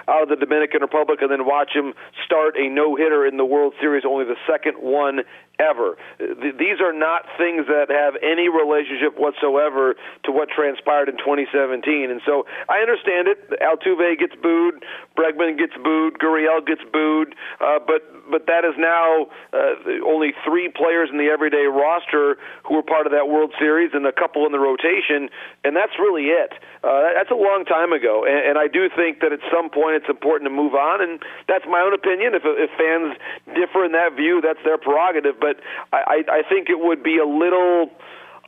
out 0.09 0.23
of 0.23 0.29
the 0.29 0.35
Dominican 0.35 0.81
Republic 0.81 1.19
and 1.21 1.31
then 1.31 1.45
watch 1.45 1.71
him 1.73 1.93
start 2.25 2.57
a 2.57 2.67
no-hitter 2.67 3.25
in 3.25 3.37
the 3.37 3.45
World 3.45 3.73
Series, 3.79 4.03
only 4.05 4.25
the 4.25 4.37
second 4.45 4.75
one 4.75 5.21
ever. 5.61 5.97
These 6.17 6.81
are 6.81 6.93
not 6.93 7.29
things 7.37 7.69
that 7.69 7.93
have 7.93 8.17
any 8.25 8.49
relationship 8.49 9.13
whatsoever 9.17 9.93
to 10.25 10.31
what 10.31 10.49
transpired 10.49 11.09
in 11.09 11.17
2017. 11.17 12.09
And 12.09 12.21
so 12.25 12.45
I 12.69 12.81
understand 12.81 13.29
it. 13.29 13.37
Altuve 13.61 14.17
gets 14.17 14.33
booed, 14.41 14.83
Bregman 15.15 15.57
gets 15.57 15.77
booed, 15.83 16.17
Gurriel 16.17 16.65
gets 16.65 16.81
booed, 16.91 17.35
uh, 17.61 17.77
but 17.85 18.01
but 18.31 18.47
that 18.47 18.63
is 18.63 18.73
now 18.79 19.27
uh, 19.51 20.07
only 20.07 20.31
three 20.47 20.69
players 20.69 21.09
in 21.11 21.17
the 21.17 21.27
everyday 21.27 21.67
roster 21.67 22.37
who 22.63 22.75
were 22.75 22.85
part 22.85 23.05
of 23.05 23.11
that 23.11 23.27
World 23.27 23.51
Series 23.59 23.91
and 23.93 24.07
a 24.07 24.11
couple 24.11 24.45
in 24.45 24.51
the 24.51 24.59
rotation, 24.59 25.27
and 25.63 25.75
that's 25.75 25.99
really 25.99 26.31
it. 26.31 26.53
Uh, 26.81 27.11
that's 27.13 27.29
a 27.29 27.37
long 27.37 27.65
time 27.65 27.91
ago, 27.91 28.23
and, 28.23 28.55
and 28.55 28.57
I 28.57 28.67
do 28.71 28.87
think 28.89 29.19
that 29.19 29.35
at 29.35 29.43
some 29.51 29.69
point 29.69 29.99
it's 29.99 30.09
important 30.09 30.47
to 30.47 30.53
move 30.55 30.73
on, 30.73 31.03
and 31.03 31.19
that's 31.47 31.65
my 31.67 31.81
own 31.81 31.93
opinion. 31.93 32.33
If, 32.33 32.43
if 32.45 32.71
fans 32.79 33.19
differ 33.53 33.85
in 33.85 33.91
that 33.91 34.15
view, 34.15 34.39
that's 34.41 34.63
their 34.63 34.77
prerogative. 34.77 35.35
But 35.39 35.50
I, 35.91 36.23
I, 36.29 36.39
I 36.39 36.41
think 36.47 36.69
it 36.69 36.79
would 36.79 37.03
be 37.03 37.17
a 37.17 37.25
little 37.25 37.89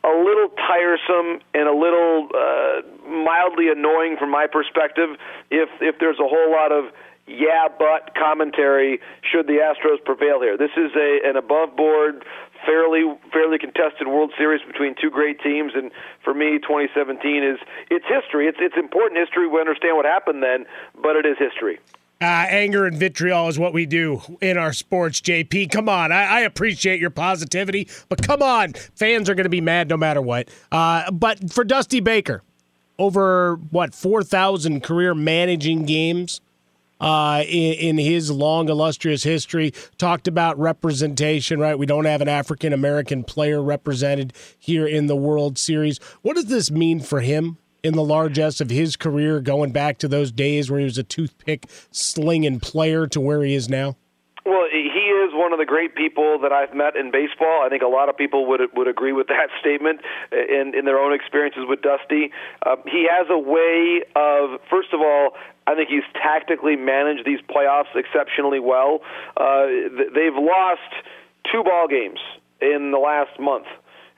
a 0.04 0.12
little 0.12 0.50
tiresome 0.50 1.40
and 1.54 1.68
a 1.68 1.74
little 1.74 2.28
uh, 2.36 2.82
mildly 3.08 3.70
annoying 3.70 4.18
from 4.18 4.30
my 4.32 4.48
perspective 4.48 5.16
if 5.50 5.70
if 5.80 6.00
there's 6.00 6.20
a 6.20 6.28
whole 6.28 6.52
lot 6.52 6.72
of 6.72 6.92
yeah 7.26 7.68
but 7.80 8.14
commentary 8.16 9.00
should 9.22 9.48
the 9.48 9.64
Astros 9.64 10.04
prevail 10.04 10.42
here. 10.42 10.58
This 10.58 10.76
is 10.76 10.92
a 10.96 11.20
an 11.24 11.38
above 11.38 11.76
board 11.76 12.26
fairly 12.66 13.04
fairly 13.32 13.58
contested 13.58 14.08
World 14.08 14.32
Series 14.38 14.62
between 14.68 14.96
two 15.00 15.10
great 15.10 15.40
teams 15.40 15.72
and 15.76 15.92
for 16.24 16.34
me 16.34 16.60
2017 16.60 17.44
is 17.44 17.60
it's 17.90 18.06
history. 18.06 18.48
It's 18.48 18.60
it's 18.60 18.76
important 18.76 19.20
history. 19.20 19.48
We 19.48 19.60
understand 19.62 19.96
what 19.96 20.06
happened 20.06 20.44
then, 20.44 20.66
but 21.02 21.16
it 21.16 21.26
is 21.26 21.38
history. 21.40 21.80
Uh, 22.22 22.46
anger 22.48 22.86
and 22.86 22.98
vitriol 22.98 23.50
is 23.50 23.60
what 23.60 23.74
we 23.74 23.86
do 23.86 24.22
in 24.40 24.58
our 24.58 24.72
sports, 24.72 25.20
JP. 25.20 25.72
Come 25.72 25.90
on. 25.90 26.12
I, 26.14 26.24
I 26.24 26.40
appreciate 26.42 27.02
your 27.02 27.10
positivity, 27.10 27.90
but 28.08 28.22
come 28.22 28.42
on. 28.42 28.74
Fans 28.96 29.30
are 29.30 29.36
going 29.36 29.44
to 29.44 29.50
be 29.50 29.60
mad 29.60 29.90
no 29.90 29.98
matter 29.98 30.22
what. 30.22 30.48
Uh, 30.72 31.12
but 31.12 31.52
for 31.52 31.66
Dusty 31.66 32.00
Baker, 32.00 32.42
over 32.98 33.56
what 33.72 33.94
four 33.94 34.24
thousand 34.24 34.84
career 34.84 35.14
managing 35.14 35.86
games 35.86 36.40
uh, 37.02 37.44
in, 37.46 37.74
in, 37.74 37.98
his 37.98 38.32
long, 38.32 38.70
illustrious 38.70 39.24
history. 39.24 39.74
Talked 39.98 40.28
about 40.28 40.58
representation, 40.58 41.60
right? 41.60 41.78
We 41.78 41.86
don't 41.86 42.06
have 42.06 42.22
an 42.22 42.30
African 42.30 42.72
American 42.72 43.24
player 43.24 43.62
represented 43.62 44.34
here 44.58 44.88
in 44.88 45.08
the 45.08 45.16
World 45.16 45.58
Series. 45.58 46.00
What 46.22 46.36
does 46.36 46.46
this 46.46 46.72
mean 46.72 47.02
for 47.02 47.20
him 47.20 47.58
in 47.84 47.96
the 47.96 48.04
largesse 48.04 48.62
of 48.62 48.70
his 48.70 48.96
career, 48.96 49.42
going 49.42 49.72
back 49.72 49.98
to 50.00 50.08
those 50.08 50.32
days 50.32 50.72
where 50.72 50.80
he 50.80 50.86
was 50.86 50.98
a 50.98 51.04
toothpick 51.04 51.66
slinging 51.92 52.60
player 52.60 53.06
to 53.08 53.20
where 53.20 53.44
he 53.44 53.54
is 53.54 53.70
now? 53.70 53.98
Well, 54.46 54.68
he 54.72 54.80
is 54.80 55.34
one 55.34 55.54
of 55.54 55.60
the 55.60 55.66
great 55.66 55.96
people 55.96 56.38
that 56.40 56.52
I've 56.52 56.74
met 56.74 56.98
in 56.98 57.12
baseball. 57.12 57.64
I 57.64 57.70
think 57.70 57.82
a 57.82 57.88
lot 57.88 58.10
of 58.10 58.18
people 58.18 58.46
would 58.48 58.60
would 58.76 58.88
agree 58.88 59.14
with 59.14 59.28
that 59.28 59.48
statement 59.60 60.02
in 60.32 60.74
in 60.76 60.86
their 60.86 61.00
own 61.00 61.14
experiences 61.14 61.64
with 61.68 61.82
Dusty. 61.82 62.32
Uh, 62.66 62.76
he 62.86 63.08
has 63.10 63.28
a 63.30 63.38
way 63.38 64.04
of, 64.16 64.60
first 64.70 64.90
of 64.94 65.00
all, 65.00 65.36
I 65.68 65.76
think 65.76 65.90
he's 65.90 66.04
tactically 66.14 66.76
managed 66.76 67.26
these 67.26 67.40
playoffs 67.42 67.96
exceptionally 67.96 68.60
well. 68.60 69.00
Uh, 69.38 69.68
they've 70.14 70.36
lost 70.36 70.92
two 71.52 71.64
ball 71.64 71.88
games 71.88 72.20
in 72.62 72.92
the 72.92 73.00
last 73.00 73.40
month. 73.40 73.68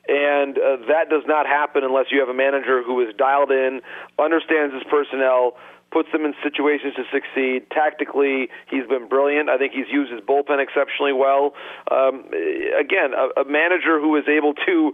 And 0.08 0.58
uh, 0.58 0.78
that 0.88 1.10
does 1.10 1.24
not 1.26 1.48
happen 1.48 1.84
unless 1.84 2.08
you 2.12 2.20
have 2.20 2.30
a 2.30 2.34
manager 2.34 2.84
who 2.84 3.02
is 3.02 3.16
dialed 3.18 3.52
in, 3.52 3.82
understands 4.20 4.74
his 4.74 4.84
personnel, 4.90 5.58
puts 5.96 6.12
them 6.12 6.26
in 6.26 6.36
situations 6.44 6.92
to 7.00 7.08
succeed. 7.08 7.64
Tactically, 7.72 8.50
he's 8.70 8.86
been 8.92 9.08
brilliant. 9.08 9.48
I 9.48 9.58
think 9.58 9.72
he's 9.72 9.88
used 9.88 10.12
his 10.12 10.20
bullpen 10.20 10.60
exceptionally 10.60 11.14
well. 11.16 11.56
Um, 11.90 12.28
again, 12.76 13.16
a, 13.16 13.40
a 13.40 13.46
manager 13.48 14.04
who 14.04 14.12
is 14.20 14.28
able 14.28 14.54
to 14.68 14.92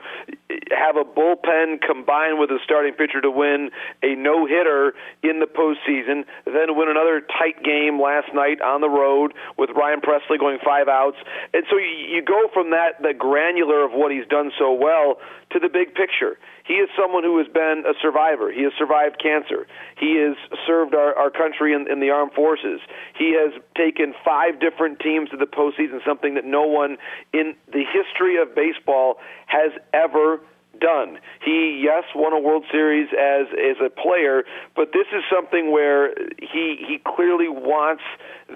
have 0.69 1.01
a 1.01 1.03
bullpen 1.03 1.81
combined 1.81 2.37
with 2.37 2.51
a 2.51 2.59
starting 2.63 2.93
pitcher 2.93 3.19
to 3.19 3.31
win 3.31 3.71
a 4.03 4.13
no 4.13 4.45
hitter 4.45 4.93
in 5.23 5.41
the 5.41 5.49
postseason, 5.49 6.21
then 6.45 6.77
win 6.77 6.87
another 6.87 7.19
tight 7.19 7.57
game 7.65 7.99
last 7.99 8.29
night 8.35 8.61
on 8.61 8.81
the 8.81 8.89
road 8.89 9.33
with 9.57 9.71
Ryan 9.75 10.01
Pressly 10.01 10.37
going 10.37 10.59
five 10.63 10.87
outs. 10.87 11.17
And 11.51 11.63
so 11.67 11.77
you, 11.77 12.21
you 12.21 12.21
go 12.21 12.45
from 12.53 12.69
that, 12.77 13.01
the 13.01 13.15
granular 13.17 13.83
of 13.83 13.91
what 13.91 14.11
he's 14.11 14.27
done 14.29 14.51
so 14.59 14.71
well, 14.71 15.17
to 15.49 15.57
the 15.57 15.67
big 15.67 15.95
picture. 15.95 16.37
He 16.65 16.75
is 16.75 16.89
someone 16.97 17.23
who 17.23 17.37
has 17.37 17.47
been 17.47 17.83
a 17.87 17.93
survivor. 18.01 18.51
He 18.51 18.63
has 18.63 18.73
survived 18.77 19.21
cancer. 19.21 19.67
He 19.97 20.17
has 20.17 20.35
served 20.65 20.95
our, 20.95 21.15
our 21.17 21.29
country 21.29 21.73
in, 21.73 21.89
in 21.91 21.99
the 21.99 22.09
armed 22.09 22.33
forces. 22.33 22.79
He 23.17 23.33
has 23.33 23.53
taken 23.75 24.13
five 24.23 24.59
different 24.59 24.99
teams 24.99 25.29
to 25.29 25.37
the 25.37 25.45
postseason, 25.45 26.03
something 26.05 26.35
that 26.35 26.45
no 26.45 26.63
one 26.63 26.97
in 27.33 27.55
the 27.71 27.83
history 27.83 28.41
of 28.41 28.55
baseball 28.55 29.17
has 29.47 29.71
ever 29.93 30.39
done. 30.81 31.19
He 31.45 31.79
yes 31.81 32.03
won 32.13 32.33
a 32.33 32.39
World 32.39 32.65
Series 32.71 33.07
as 33.13 33.47
as 33.53 33.77
a 33.79 33.89
player, 33.89 34.43
but 34.75 34.89
this 34.91 35.07
is 35.15 35.23
something 35.31 35.71
where 35.71 36.13
he 36.41 36.83
he 36.85 36.99
clearly 37.05 37.47
wants 37.47 38.03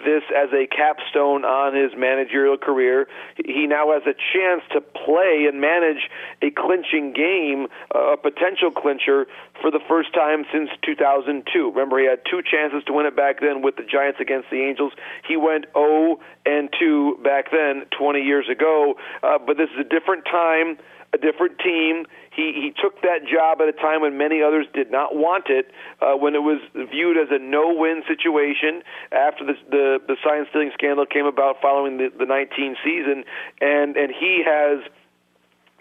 this 0.03 0.23
as 0.35 0.49
a 0.51 0.67
capstone 0.67 1.45
on 1.45 1.73
his 1.73 1.91
managerial 1.95 2.57
career. 2.57 3.07
He 3.38 3.65
now 3.67 3.93
has 3.93 4.03
a 4.03 4.17
chance 4.33 4.61
to 4.73 4.81
play 4.81 5.47
and 5.47 5.61
manage 5.61 6.09
a 6.41 6.51
clinching 6.51 7.13
game, 7.13 7.67
a 7.93 8.17
potential 8.17 8.71
clincher 8.71 9.27
for 9.61 9.71
the 9.71 9.79
first 9.88 10.13
time 10.13 10.43
since 10.51 10.69
2002. 10.83 11.71
Remember, 11.71 11.99
he 11.99 12.05
had 12.05 12.19
two 12.29 12.41
chances 12.43 12.83
to 12.88 12.93
win 12.93 13.05
it 13.05 13.15
back 13.15 13.39
then 13.39 13.61
with 13.61 13.77
the 13.77 13.83
Giants 13.83 14.19
against 14.19 14.49
the 14.51 14.59
Angels. 14.61 14.91
He 15.27 15.38
went 15.38 15.65
0 15.73 16.19
and 16.45 16.69
2 16.77 17.19
back 17.23 17.51
then, 17.51 17.85
20 17.97 18.19
years 18.19 18.49
ago. 18.49 18.95
Uh, 19.23 19.38
but 19.39 19.55
this 19.57 19.69
is 19.71 19.79
a 19.79 19.88
different 19.88 20.25
time 20.25 20.77
a 21.15 21.17
different 21.17 21.58
team. 21.60 22.06
He 22.36 22.51
he 22.54 22.73
took 22.75 23.01
that 23.01 23.23
job 23.23 23.62
at 23.62 23.69
a 23.69 23.73
time 23.73 24.01
when 24.01 24.17
many 24.17 24.43
others 24.43 24.67
did 24.73 24.91
not 24.91 25.15
want 25.15 25.45
it, 25.47 25.71
uh, 26.01 26.13
when 26.19 26.36
it 26.36 26.43
was 26.43 26.60
viewed 26.91 27.17
as 27.17 27.32
a 27.32 27.39
no-win 27.39 28.04
situation 28.08 28.84
after 29.12 29.45
the 29.45 29.56
the, 29.71 29.99
the 30.08 30.17
sign 30.23 30.45
stealing 30.49 30.71
scandal 30.73 31.06
came 31.06 31.25
about 31.25 31.62
following 31.62 31.97
the, 31.97 32.12
the 32.19 32.25
19 32.25 32.75
season, 32.84 33.23
and 33.62 33.95
and 33.95 34.12
he 34.12 34.43
has 34.45 34.84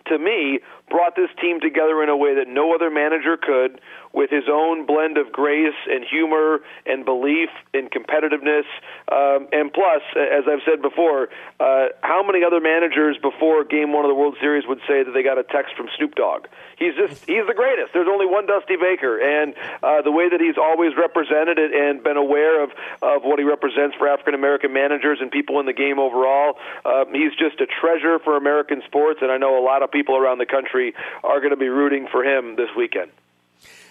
to 0.07 0.19
me, 0.19 0.61
brought 0.91 1.17
this 1.17 1.31
team 1.41 1.61
together 1.61 2.03
in 2.03 2.09
a 2.09 2.17
way 2.17 2.35
that 2.35 2.47
no 2.47 2.75
other 2.75 2.91
manager 2.91 3.37
could, 3.37 3.81
with 4.15 4.31
his 4.31 4.45
own 4.49 4.87
blend 4.87 5.19
of 5.19 5.33
grace 5.33 5.75
and 5.91 6.05
humor 6.09 6.61
and 6.87 7.05
belief 7.05 7.51
and 7.75 7.91
competitiveness. 7.91 8.65
Um, 9.11 9.49
and 9.53 9.73
plus, 9.73 10.03
as 10.17 10.45
I've 10.47 10.63
said 10.65 10.81
before, 10.81 11.29
uh, 11.59 11.89
how 12.03 12.23
many 12.23 12.45
other 12.45 12.61
managers 12.61 13.19
before 13.21 13.65
Game 13.65 13.93
One 13.93 14.05
of 14.05 14.09
the 14.09 14.15
World 14.15 14.37
Series 14.41 14.65
would 14.67 14.79
say 14.87 15.03
that 15.03 15.11
they 15.13 15.23
got 15.23 15.37
a 15.37 15.43
text 15.43 15.75
from 15.77 15.89
Snoop 15.99 16.15
Dogg? 16.15 16.47
He's 16.79 16.95
just 16.95 17.27
he's 17.27 17.47
the 17.47 17.55
greatest. 17.55 17.93
There's 17.93 18.09
only 18.09 18.27
one 18.27 18.47
Dusty 18.47 18.77
Baker, 18.77 19.19
and 19.19 19.55
uh, 19.83 20.03
the 20.03 20.13
way 20.13 20.29
that 20.31 20.41
he's 20.41 20.57
always 20.57 20.93
represented 20.97 21.59
it 21.59 21.75
and 21.75 22.03
been 22.03 22.17
aware 22.17 22.63
of 22.63 22.71
of 23.03 23.23
what 23.23 23.39
he 23.39 23.45
represents 23.45 23.97
for 23.99 24.07
African 24.07 24.35
American 24.35 24.73
managers 24.73 25.19
and 25.21 25.31
people 25.31 25.59
in 25.59 25.67
the 25.67 25.73
game 25.73 25.99
overall, 25.99 26.55
uh, 26.85 27.05
he's 27.13 27.35
just 27.35 27.61
a 27.61 27.67
treasure 27.67 28.19
for 28.23 28.37
American 28.37 28.83
sports. 28.87 29.21
And 29.23 29.31
I 29.31 29.39
know 29.39 29.59
a 29.59 29.65
lot 29.65 29.83
of 29.83 29.91
people 29.91 30.17
around 30.17 30.39
the 30.39 30.47
country 30.47 30.95
are 31.25 31.41
going 31.41 31.51
to 31.51 31.57
be 31.59 31.69
rooting 31.69 32.07
for 32.11 32.23
him 32.23 32.55
this 32.57 32.71
weekend. 32.77 33.11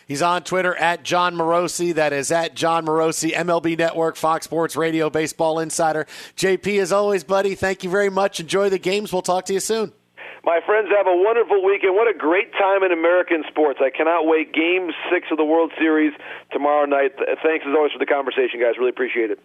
He's 0.08 0.22
on 0.22 0.44
Twitter 0.44 0.76
at 0.76 1.04
Jon 1.04 1.36
Morosi. 1.36 1.94
That 1.94 2.14
is 2.14 2.32
at 2.32 2.56
Jon 2.56 2.86
Morosi, 2.86 3.34
MLB 3.34 3.78
Network, 3.78 4.16
Fox 4.16 4.46
Sports 4.46 4.76
Radio, 4.76 5.10
Baseball 5.10 5.60
Insider. 5.60 6.06
JP, 6.36 6.82
as 6.82 6.92
always, 6.92 7.24
buddy, 7.24 7.56
thank 7.56 7.84
you 7.84 7.90
very 7.90 8.10
much. 8.10 8.40
Enjoy 8.40 8.70
the 8.70 8.80
games. 8.80 9.14
We'll 9.14 9.22
talk 9.22 9.46
to 9.46 9.54
you 9.54 9.60
soon. 9.60 9.92
My 10.46 10.60
friends, 10.66 10.90
have 10.96 11.08
a 11.08 11.16
wonderful 11.16 11.64
weekend. 11.64 11.96
What 11.96 12.14
a 12.14 12.18
great 12.18 12.52
time 12.54 12.84
in 12.84 12.92
American 12.92 13.44
sports. 13.48 13.80
I 13.82 13.90
cannot 13.90 14.28
wait. 14.28 14.54
Game 14.54 14.92
six 15.10 15.28
of 15.32 15.38
the 15.38 15.46
World 15.46 15.72
Series 15.80 16.12
tomorrow 16.52 16.86
night. 16.86 17.14
Thanks 17.42 17.66
as 17.66 17.74
always 17.74 17.94
for 17.94 18.00
the 18.00 18.06
conversation, 18.06 18.60
guys. 18.60 18.78
Really 18.78 18.90
appreciate 18.90 19.32
it. 19.32 19.40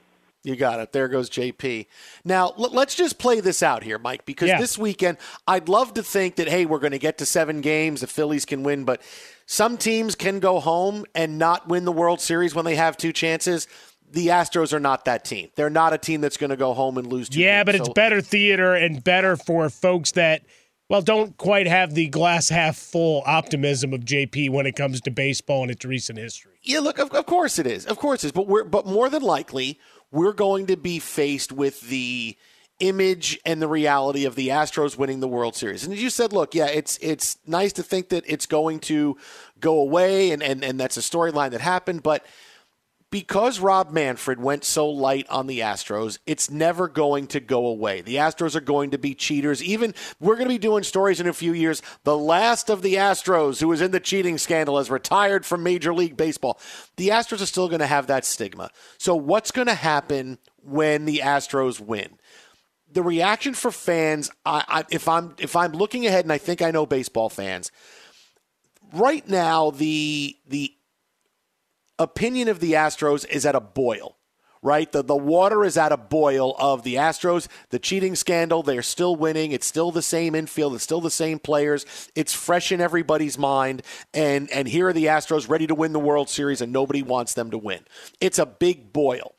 You 0.48 0.56
got 0.56 0.80
it. 0.80 0.92
There 0.92 1.08
goes 1.08 1.28
JP. 1.28 1.86
Now, 2.24 2.54
l- 2.58 2.70
let's 2.72 2.94
just 2.94 3.18
play 3.18 3.40
this 3.40 3.62
out 3.62 3.82
here, 3.82 3.98
Mike, 3.98 4.24
because 4.24 4.48
Yeah. 4.48 4.58
this 4.58 4.78
weekend, 4.78 5.18
I'd 5.46 5.68
love 5.68 5.92
to 5.94 6.02
think 6.02 6.36
that, 6.36 6.48
hey, 6.48 6.64
we're 6.64 6.78
going 6.78 6.92
to 6.92 6.98
get 6.98 7.18
to 7.18 7.26
seven 7.26 7.60
games, 7.60 8.00
the 8.00 8.06
Phillies 8.06 8.46
can 8.46 8.62
win, 8.62 8.84
but 8.84 9.02
some 9.44 9.76
teams 9.76 10.14
can 10.14 10.40
go 10.40 10.58
home 10.58 11.04
and 11.14 11.38
not 11.38 11.68
win 11.68 11.84
the 11.84 11.92
World 11.92 12.20
Series 12.22 12.54
when 12.54 12.64
they 12.64 12.76
have 12.76 12.96
two 12.96 13.12
chances. 13.12 13.66
The 14.10 14.28
Astros 14.28 14.72
are 14.72 14.80
not 14.80 15.04
that 15.04 15.26
team. 15.26 15.50
They're 15.54 15.68
not 15.68 15.92
a 15.92 15.98
team 15.98 16.22
that's 16.22 16.38
going 16.38 16.48
to 16.50 16.56
go 16.56 16.72
home 16.72 16.96
and 16.96 17.06
lose 17.06 17.28
two 17.28 17.40
Yeah, 17.40 17.58
games. 17.62 17.66
but 17.66 17.74
it's 17.74 17.88
better 17.90 18.22
theater 18.22 18.74
and 18.74 19.04
better 19.04 19.36
for 19.36 19.68
folks 19.68 20.12
that, 20.12 20.42
well, 20.88 21.02
don't 21.02 21.36
quite 21.36 21.66
have 21.66 21.92
the 21.92 22.08
glass 22.08 22.48
half 22.48 22.78
full 22.78 23.22
optimism 23.26 23.92
of 23.92 24.06
JP 24.06 24.48
when 24.48 24.64
it 24.64 24.76
comes 24.76 25.02
to 25.02 25.10
baseball 25.10 25.60
and 25.60 25.70
its 25.70 25.84
recent 25.84 26.18
history. 26.18 26.52
Yeah, 26.62 26.80
look, 26.80 26.98
of, 26.98 27.10
of 27.12 27.26
course 27.26 27.58
it 27.58 27.66
is. 27.66 27.84
Of 27.84 27.98
course 27.98 28.24
it 28.24 28.28
is. 28.28 28.32
But 28.32 28.46
we're 28.48 28.64
but 28.64 28.86
more 28.86 29.10
than 29.10 29.22
likely 29.22 29.78
we're 30.10 30.32
going 30.32 30.66
to 30.66 30.76
be 30.76 30.98
faced 30.98 31.52
with 31.52 31.80
the 31.82 32.36
image 32.80 33.38
and 33.44 33.60
the 33.60 33.68
reality 33.68 34.24
of 34.24 34.36
the 34.36 34.48
Astros 34.48 34.96
winning 34.96 35.20
the 35.20 35.28
World 35.28 35.56
Series. 35.56 35.84
And 35.84 35.96
you 35.96 36.10
said, 36.10 36.32
look, 36.32 36.54
yeah, 36.54 36.66
it's 36.66 36.96
it's 36.98 37.38
nice 37.46 37.72
to 37.74 37.82
think 37.82 38.10
that 38.10 38.24
it's 38.26 38.46
going 38.46 38.78
to 38.80 39.16
go 39.58 39.80
away 39.80 40.30
and, 40.30 40.42
and, 40.42 40.62
and 40.62 40.78
that's 40.78 40.96
a 40.96 41.00
storyline 41.00 41.50
that 41.50 41.60
happened, 41.60 42.02
but 42.02 42.24
because 43.10 43.58
Rob 43.58 43.90
Manfred 43.90 44.38
went 44.40 44.64
so 44.64 44.88
light 44.88 45.26
on 45.30 45.46
the 45.46 45.60
Astros, 45.60 46.18
it's 46.26 46.50
never 46.50 46.88
going 46.88 47.26
to 47.28 47.40
go 47.40 47.66
away. 47.66 48.02
The 48.02 48.16
Astros 48.16 48.54
are 48.54 48.60
going 48.60 48.90
to 48.90 48.98
be 48.98 49.14
cheaters. 49.14 49.62
Even 49.62 49.94
we're 50.20 50.34
going 50.34 50.48
to 50.48 50.54
be 50.54 50.58
doing 50.58 50.82
stories 50.82 51.20
in 51.20 51.26
a 51.26 51.32
few 51.32 51.52
years. 51.54 51.80
The 52.04 52.18
last 52.18 52.68
of 52.68 52.82
the 52.82 52.94
Astros 52.94 53.60
who 53.60 53.68
was 53.68 53.80
in 53.80 53.92
the 53.92 54.00
cheating 54.00 54.36
scandal 54.36 54.76
has 54.76 54.90
retired 54.90 55.46
from 55.46 55.62
Major 55.62 55.94
League 55.94 56.16
Baseball. 56.16 56.60
The 56.96 57.08
Astros 57.08 57.42
are 57.42 57.46
still 57.46 57.68
going 57.68 57.80
to 57.80 57.86
have 57.86 58.08
that 58.08 58.26
stigma. 58.26 58.70
So 58.98 59.16
what's 59.16 59.52
going 59.52 59.68
to 59.68 59.74
happen 59.74 60.38
when 60.62 61.06
the 61.06 61.22
Astros 61.24 61.80
win? 61.80 62.18
The 62.90 63.02
reaction 63.02 63.54
for 63.54 63.70
fans, 63.70 64.30
I, 64.44 64.64
I, 64.68 64.84
if 64.90 65.08
I'm 65.08 65.34
if 65.38 65.56
I'm 65.56 65.72
looking 65.72 66.06
ahead, 66.06 66.24
and 66.24 66.32
I 66.32 66.38
think 66.38 66.62
I 66.62 66.70
know 66.70 66.86
baseball 66.86 67.28
fans, 67.28 67.70
right 68.94 69.28
now 69.28 69.70
the 69.70 70.36
the 70.46 70.72
opinion 71.98 72.48
of 72.48 72.60
the 72.60 72.72
Astros 72.72 73.26
is 73.28 73.44
at 73.44 73.54
a 73.54 73.60
boil, 73.60 74.16
right? 74.62 74.90
The, 74.90 75.02
the 75.02 75.16
water 75.16 75.64
is 75.64 75.76
at 75.76 75.92
a 75.92 75.96
boil 75.96 76.54
of 76.58 76.82
the 76.82 76.96
Astros, 76.96 77.48
the 77.70 77.78
cheating 77.78 78.14
scandal. 78.14 78.62
They're 78.62 78.82
still 78.82 79.16
winning. 79.16 79.52
It's 79.52 79.66
still 79.66 79.90
the 79.90 80.02
same 80.02 80.34
infield. 80.34 80.74
It's 80.74 80.84
still 80.84 81.00
the 81.00 81.10
same 81.10 81.38
players. 81.38 81.84
It's 82.14 82.32
fresh 82.34 82.72
in 82.72 82.80
everybody's 82.80 83.38
mind. 83.38 83.82
And, 84.14 84.50
and 84.50 84.68
here 84.68 84.88
are 84.88 84.92
the 84.92 85.06
Astros 85.06 85.48
ready 85.48 85.66
to 85.66 85.74
win 85.74 85.92
the 85.92 86.00
World 86.00 86.28
Series, 86.28 86.60
and 86.60 86.72
nobody 86.72 87.02
wants 87.02 87.34
them 87.34 87.50
to 87.50 87.58
win. 87.58 87.80
It's 88.20 88.38
a 88.38 88.46
big 88.46 88.92
boil. 88.92 89.34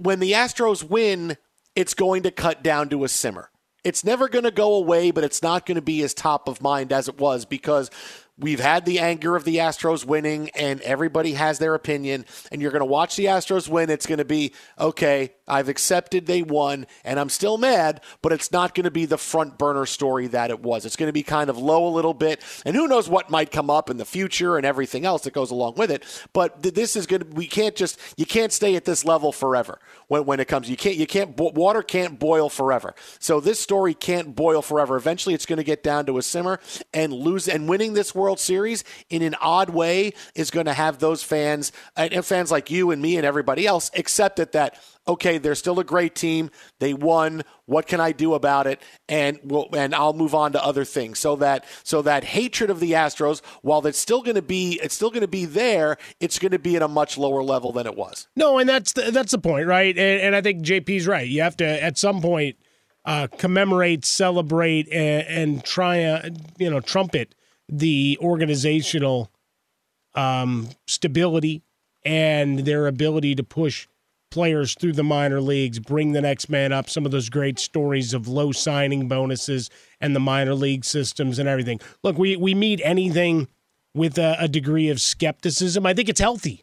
When 0.00 0.20
the 0.20 0.32
Astros 0.32 0.82
win, 0.82 1.36
it's 1.74 1.94
going 1.94 2.22
to 2.24 2.30
cut 2.30 2.62
down 2.62 2.88
to 2.90 3.04
a 3.04 3.08
simmer. 3.08 3.50
It's 3.84 4.02
never 4.02 4.28
going 4.28 4.44
to 4.44 4.50
go 4.50 4.74
away, 4.74 5.12
but 5.12 5.22
it's 5.22 5.44
not 5.44 5.64
going 5.64 5.76
to 5.76 5.82
be 5.82 6.02
as 6.02 6.12
top 6.12 6.48
of 6.48 6.60
mind 6.60 6.92
as 6.92 7.06
it 7.06 7.18
was 7.20 7.44
because 7.44 7.88
we've 8.38 8.60
had 8.60 8.84
the 8.84 8.98
anger 8.98 9.34
of 9.34 9.44
the 9.44 9.56
Astros 9.56 10.04
winning, 10.04 10.50
and 10.50 10.80
everybody 10.82 11.34
has 11.34 11.58
their 11.58 11.74
opinion, 11.74 12.26
and 12.52 12.60
you're 12.60 12.70
going 12.70 12.80
to 12.80 12.84
watch 12.84 13.16
the 13.16 13.26
Astros 13.26 13.68
win. 13.68 13.88
It's 13.88 14.06
going 14.06 14.18
to 14.18 14.24
be, 14.24 14.52
okay, 14.78 15.32
I've 15.48 15.68
accepted 15.68 16.26
they 16.26 16.42
won, 16.42 16.86
and 17.04 17.18
I'm 17.18 17.28
still 17.28 17.56
mad, 17.56 18.02
but 18.20 18.32
it's 18.32 18.52
not 18.52 18.74
going 18.74 18.84
to 18.84 18.90
be 18.90 19.06
the 19.06 19.16
front 19.16 19.58
burner 19.58 19.86
story 19.86 20.26
that 20.28 20.50
it 20.50 20.60
was. 20.60 20.84
It's 20.84 20.96
going 20.96 21.08
to 21.08 21.12
be 21.12 21.22
kind 21.22 21.48
of 21.48 21.56
low 21.56 21.86
a 21.86 21.90
little 21.90 22.14
bit, 22.14 22.42
and 22.64 22.76
who 22.76 22.88
knows 22.88 23.08
what 23.08 23.30
might 23.30 23.50
come 23.50 23.70
up 23.70 23.88
in 23.88 23.96
the 23.96 24.04
future 24.04 24.56
and 24.56 24.66
everything 24.66 25.06
else 25.06 25.22
that 25.22 25.32
goes 25.32 25.50
along 25.50 25.74
with 25.76 25.90
it. 25.90 26.04
But 26.32 26.62
th- 26.62 26.74
this 26.74 26.96
is 26.96 27.06
going 27.06 27.22
to, 27.22 27.28
we 27.28 27.46
can't 27.46 27.76
just, 27.76 27.98
you 28.16 28.26
can't 28.26 28.52
stay 28.52 28.76
at 28.76 28.84
this 28.84 29.04
level 29.04 29.32
forever 29.32 29.78
when, 30.08 30.26
when 30.26 30.40
it 30.40 30.48
comes. 30.48 30.68
You 30.68 30.76
can't, 30.76 30.96
you 30.96 31.06
can't, 31.06 31.36
water 31.38 31.82
can't 31.82 32.18
boil 32.18 32.48
forever. 32.48 32.94
So 33.18 33.40
this 33.40 33.60
story 33.60 33.94
can't 33.94 34.34
boil 34.34 34.62
forever. 34.62 34.96
Eventually, 34.96 35.34
it's 35.34 35.46
going 35.46 35.58
to 35.58 35.64
get 35.64 35.82
down 35.82 36.06
to 36.06 36.18
a 36.18 36.22
simmer, 36.22 36.60
and 36.92 37.12
lose, 37.12 37.48
and 37.48 37.68
winning 37.68 37.94
this 37.94 38.14
World 38.14 38.25
World 38.26 38.40
Series 38.40 38.82
in 39.08 39.22
an 39.22 39.36
odd 39.40 39.70
way 39.70 40.12
is 40.34 40.50
going 40.50 40.66
to 40.66 40.72
have 40.72 40.98
those 40.98 41.22
fans 41.22 41.70
and 41.94 42.24
fans 42.24 42.50
like 42.50 42.72
you 42.72 42.90
and 42.90 43.00
me 43.00 43.16
and 43.16 43.24
everybody 43.24 43.68
else 43.68 43.88
accept 43.94 44.40
it 44.40 44.50
that 44.50 44.76
okay, 45.06 45.38
they're 45.38 45.54
still 45.54 45.78
a 45.78 45.84
great 45.84 46.16
team. 46.16 46.50
They 46.80 46.92
won. 46.92 47.44
What 47.66 47.86
can 47.86 48.00
I 48.00 48.10
do 48.10 48.34
about 48.34 48.66
it? 48.66 48.82
And 49.08 49.38
we'll, 49.44 49.68
and 49.76 49.94
I'll 49.94 50.12
move 50.12 50.34
on 50.34 50.50
to 50.54 50.64
other 50.64 50.84
things. 50.84 51.20
So 51.20 51.36
that 51.36 51.64
so 51.84 52.02
that 52.02 52.24
hatred 52.24 52.68
of 52.68 52.80
the 52.80 52.92
Astros, 52.92 53.42
while 53.62 53.86
it's 53.86 53.96
still 53.96 54.22
going 54.22 54.34
to 54.34 54.42
be 54.42 54.80
it's 54.82 54.96
still 54.96 55.10
going 55.10 55.20
to 55.20 55.28
be 55.28 55.44
there, 55.44 55.98
it's 56.18 56.40
going 56.40 56.50
to 56.50 56.58
be 56.58 56.74
at 56.74 56.82
a 56.82 56.88
much 56.88 57.16
lower 57.16 57.44
level 57.44 57.70
than 57.70 57.86
it 57.86 57.96
was. 57.96 58.26
No, 58.34 58.58
and 58.58 58.68
that's 58.68 58.92
the, 58.94 59.12
that's 59.12 59.30
the 59.30 59.38
point, 59.38 59.68
right? 59.68 59.96
And, 59.96 60.20
and 60.20 60.34
I 60.34 60.40
think 60.40 60.64
JP's 60.64 61.06
right. 61.06 61.28
You 61.28 61.42
have 61.42 61.56
to 61.58 61.84
at 61.84 61.96
some 61.96 62.20
point 62.20 62.56
uh, 63.04 63.28
commemorate, 63.38 64.04
celebrate, 64.04 64.88
and, 64.88 65.26
and 65.28 65.64
try 65.64 65.98
a 65.98 66.30
you 66.58 66.68
know 66.68 66.80
trumpet 66.80 67.36
the 67.68 68.18
organizational 68.20 69.30
um, 70.14 70.68
stability 70.86 71.62
and 72.04 72.60
their 72.60 72.86
ability 72.86 73.34
to 73.34 73.42
push 73.42 73.88
players 74.30 74.74
through 74.74 74.92
the 74.92 75.02
minor 75.04 75.40
leagues, 75.40 75.78
bring 75.78 76.12
the 76.12 76.20
next 76.20 76.48
man 76.48 76.72
up. 76.72 76.90
Some 76.90 77.06
of 77.06 77.12
those 77.12 77.28
great 77.28 77.58
stories 77.58 78.12
of 78.12 78.28
low 78.28 78.52
signing 78.52 79.08
bonuses 79.08 79.70
and 80.00 80.14
the 80.14 80.20
minor 80.20 80.54
league 80.54 80.84
systems 80.84 81.38
and 81.38 81.48
everything. 81.48 81.80
Look, 82.02 82.18
we 82.18 82.36
we 82.36 82.54
meet 82.54 82.80
anything 82.84 83.48
with 83.94 84.18
a, 84.18 84.36
a 84.38 84.48
degree 84.48 84.90
of 84.90 85.00
skepticism. 85.00 85.86
I 85.86 85.94
think 85.94 86.08
it's 86.08 86.20
healthy, 86.20 86.62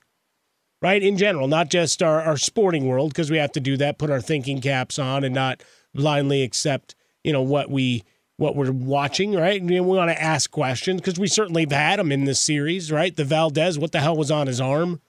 right? 0.82 1.02
In 1.02 1.18
general, 1.18 1.48
not 1.48 1.70
just 1.70 2.04
our, 2.04 2.22
our 2.22 2.38
sporting 2.38 2.88
world, 2.88 3.12
because 3.12 3.32
we 3.32 3.38
have 3.38 3.52
to 3.54 3.60
do 3.60 3.76
that, 3.78 3.98
put 3.98 4.12
our 4.12 4.22
thinking 4.22 4.62
caps 4.62 5.00
on, 5.00 5.24
and 5.24 5.34
not 5.34 5.64
blindly 5.94 6.44
accept 6.44 6.96
you 7.24 7.34
know 7.34 7.42
what 7.42 7.70
we 7.70 8.04
what 8.38 8.56
we're 8.56 8.72
watching, 8.72 9.34
right? 9.34 9.62
And 9.62 9.70
we 9.70 9.80
want 9.80 10.10
to 10.10 10.22
ask 10.22 10.50
questions 10.50 11.02
because 11.02 11.20
we 11.20 11.28
certainly 11.28 11.64
have 11.64 11.72
had 11.72 12.00
them 12.00 12.12
in 12.12 12.26
this 12.26 12.40
series, 12.40 12.92
right? 12.92 13.16
The 13.16 13.24
Valdez, 13.24 13.78
what 13.78 13.92
the 13.92 14.00
hell 14.00 14.16
was 14.16 14.32
on 14.32 14.48
his 14.48 14.60
arm? 14.60 15.02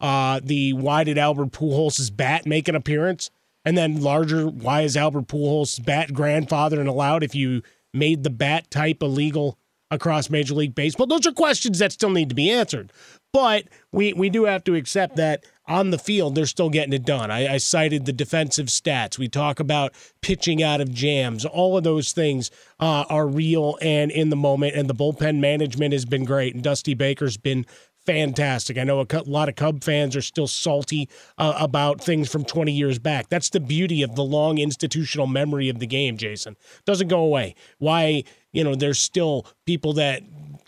Uh, 0.00 0.40
the 0.42 0.72
why 0.72 1.04
did 1.04 1.18
Albert 1.18 1.52
Pujols' 1.52 2.14
bat 2.14 2.46
make 2.46 2.68
an 2.68 2.74
appearance? 2.74 3.30
And 3.64 3.76
then 3.76 4.00
larger, 4.00 4.46
why 4.46 4.82
is 4.82 4.96
Albert 4.96 5.26
Pujols' 5.26 5.84
bat 5.84 6.14
grandfather 6.14 6.80
and 6.80 6.88
allowed 6.88 7.22
if 7.22 7.34
you 7.34 7.62
made 7.92 8.22
the 8.22 8.30
bat 8.30 8.70
type 8.70 9.02
illegal 9.02 9.58
across 9.90 10.30
Major 10.30 10.54
League 10.54 10.74
Baseball? 10.74 11.06
Those 11.06 11.26
are 11.26 11.32
questions 11.32 11.78
that 11.80 11.92
still 11.92 12.10
need 12.10 12.30
to 12.30 12.34
be 12.34 12.50
answered. 12.50 12.92
But 13.32 13.64
we, 13.92 14.14
we 14.14 14.30
do 14.30 14.44
have 14.44 14.64
to 14.64 14.74
accept 14.74 15.16
that 15.16 15.44
on 15.70 15.90
the 15.90 15.98
field, 15.98 16.34
they're 16.34 16.46
still 16.46 16.68
getting 16.68 16.92
it 16.92 17.04
done. 17.04 17.30
I, 17.30 17.54
I, 17.54 17.56
cited 17.58 18.04
the 18.04 18.12
defensive 18.12 18.66
stats. 18.66 19.18
We 19.18 19.28
talk 19.28 19.60
about 19.60 19.94
pitching 20.20 20.62
out 20.64 20.80
of 20.80 20.92
jams. 20.92 21.44
All 21.44 21.78
of 21.78 21.84
those 21.84 22.10
things 22.12 22.50
uh, 22.80 23.04
are 23.08 23.26
real 23.26 23.78
and 23.80 24.10
in 24.10 24.30
the 24.30 24.36
moment, 24.36 24.74
and 24.74 24.90
the 24.90 24.94
bullpen 24.94 25.38
management 25.38 25.92
has 25.92 26.04
been 26.04 26.24
great. 26.24 26.54
And 26.54 26.64
Dusty 26.64 26.94
Baker's 26.94 27.36
been 27.36 27.64
fantastic. 28.04 28.78
I 28.78 28.84
know 28.84 29.00
a 29.00 29.22
lot 29.26 29.48
of 29.48 29.54
Cub 29.54 29.84
fans 29.84 30.16
are 30.16 30.22
still 30.22 30.48
salty 30.48 31.08
uh, 31.38 31.54
about 31.56 32.00
things 32.00 32.30
from 32.30 32.44
20 32.44 32.72
years 32.72 32.98
back. 32.98 33.28
That's 33.28 33.50
the 33.50 33.60
beauty 33.60 34.02
of 34.02 34.16
the 34.16 34.24
long 34.24 34.58
institutional 34.58 35.28
memory 35.28 35.68
of 35.68 35.78
the 35.78 35.86
game, 35.86 36.16
Jason. 36.16 36.56
Doesn't 36.84 37.08
go 37.08 37.20
away. 37.20 37.54
Why, 37.78 38.24
you 38.52 38.64
know, 38.64 38.74
there's 38.74 38.98
still 38.98 39.46
people 39.66 39.92
that 39.94 40.22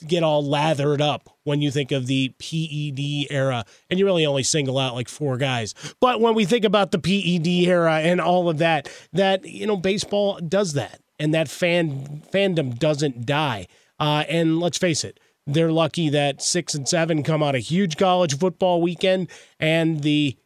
get 0.06 0.22
all 0.22 0.44
lathered 0.44 1.00
up 1.00 1.28
when 1.44 1.60
you 1.60 1.70
think 1.70 1.92
of 1.92 2.06
the 2.06 2.28
PED 2.38 3.32
era, 3.32 3.64
and 3.90 3.98
you 3.98 4.04
really 4.04 4.26
only 4.26 4.42
single 4.42 4.78
out 4.78 4.94
like 4.94 5.08
four 5.08 5.36
guys. 5.36 5.74
But 6.00 6.20
when 6.20 6.34
we 6.34 6.44
think 6.44 6.64
about 6.64 6.90
the 6.90 6.98
PED 6.98 7.46
era 7.68 7.96
and 7.96 8.20
all 8.20 8.48
of 8.48 8.58
that, 8.58 8.88
that 9.12 9.44
you 9.44 9.66
know, 9.66 9.76
baseball 9.76 10.38
does 10.38 10.74
that, 10.74 11.00
and 11.18 11.34
that 11.34 11.48
fan 11.48 12.22
fandom 12.32 12.78
doesn't 12.78 13.26
die. 13.26 13.66
Uh, 13.98 14.24
and 14.28 14.58
let's 14.58 14.78
face 14.78 15.04
it, 15.04 15.20
they're 15.46 15.72
lucky 15.72 16.08
that 16.08 16.42
six 16.42 16.74
and 16.74 16.88
seven 16.88 17.22
come 17.22 17.42
out 17.42 17.54
a 17.54 17.60
huge 17.60 17.96
college 17.96 18.38
football 18.38 18.82
weekend 18.82 19.28
and 19.58 20.02
the 20.02 20.36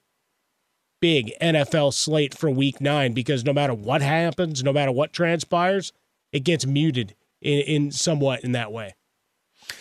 big 1.00 1.32
NFL 1.40 1.92
slate 1.92 2.36
for 2.36 2.50
week 2.50 2.80
nine 2.80 3.12
because 3.12 3.44
no 3.44 3.52
matter 3.52 3.74
what 3.74 4.02
happens, 4.02 4.62
no 4.62 4.72
matter 4.72 4.92
what 4.92 5.12
transpires, 5.12 5.92
it 6.32 6.40
gets 6.40 6.66
muted 6.66 7.14
in, 7.40 7.60
in 7.60 7.90
somewhat 7.90 8.44
in 8.44 8.52
that 8.52 8.72
way. 8.72 8.94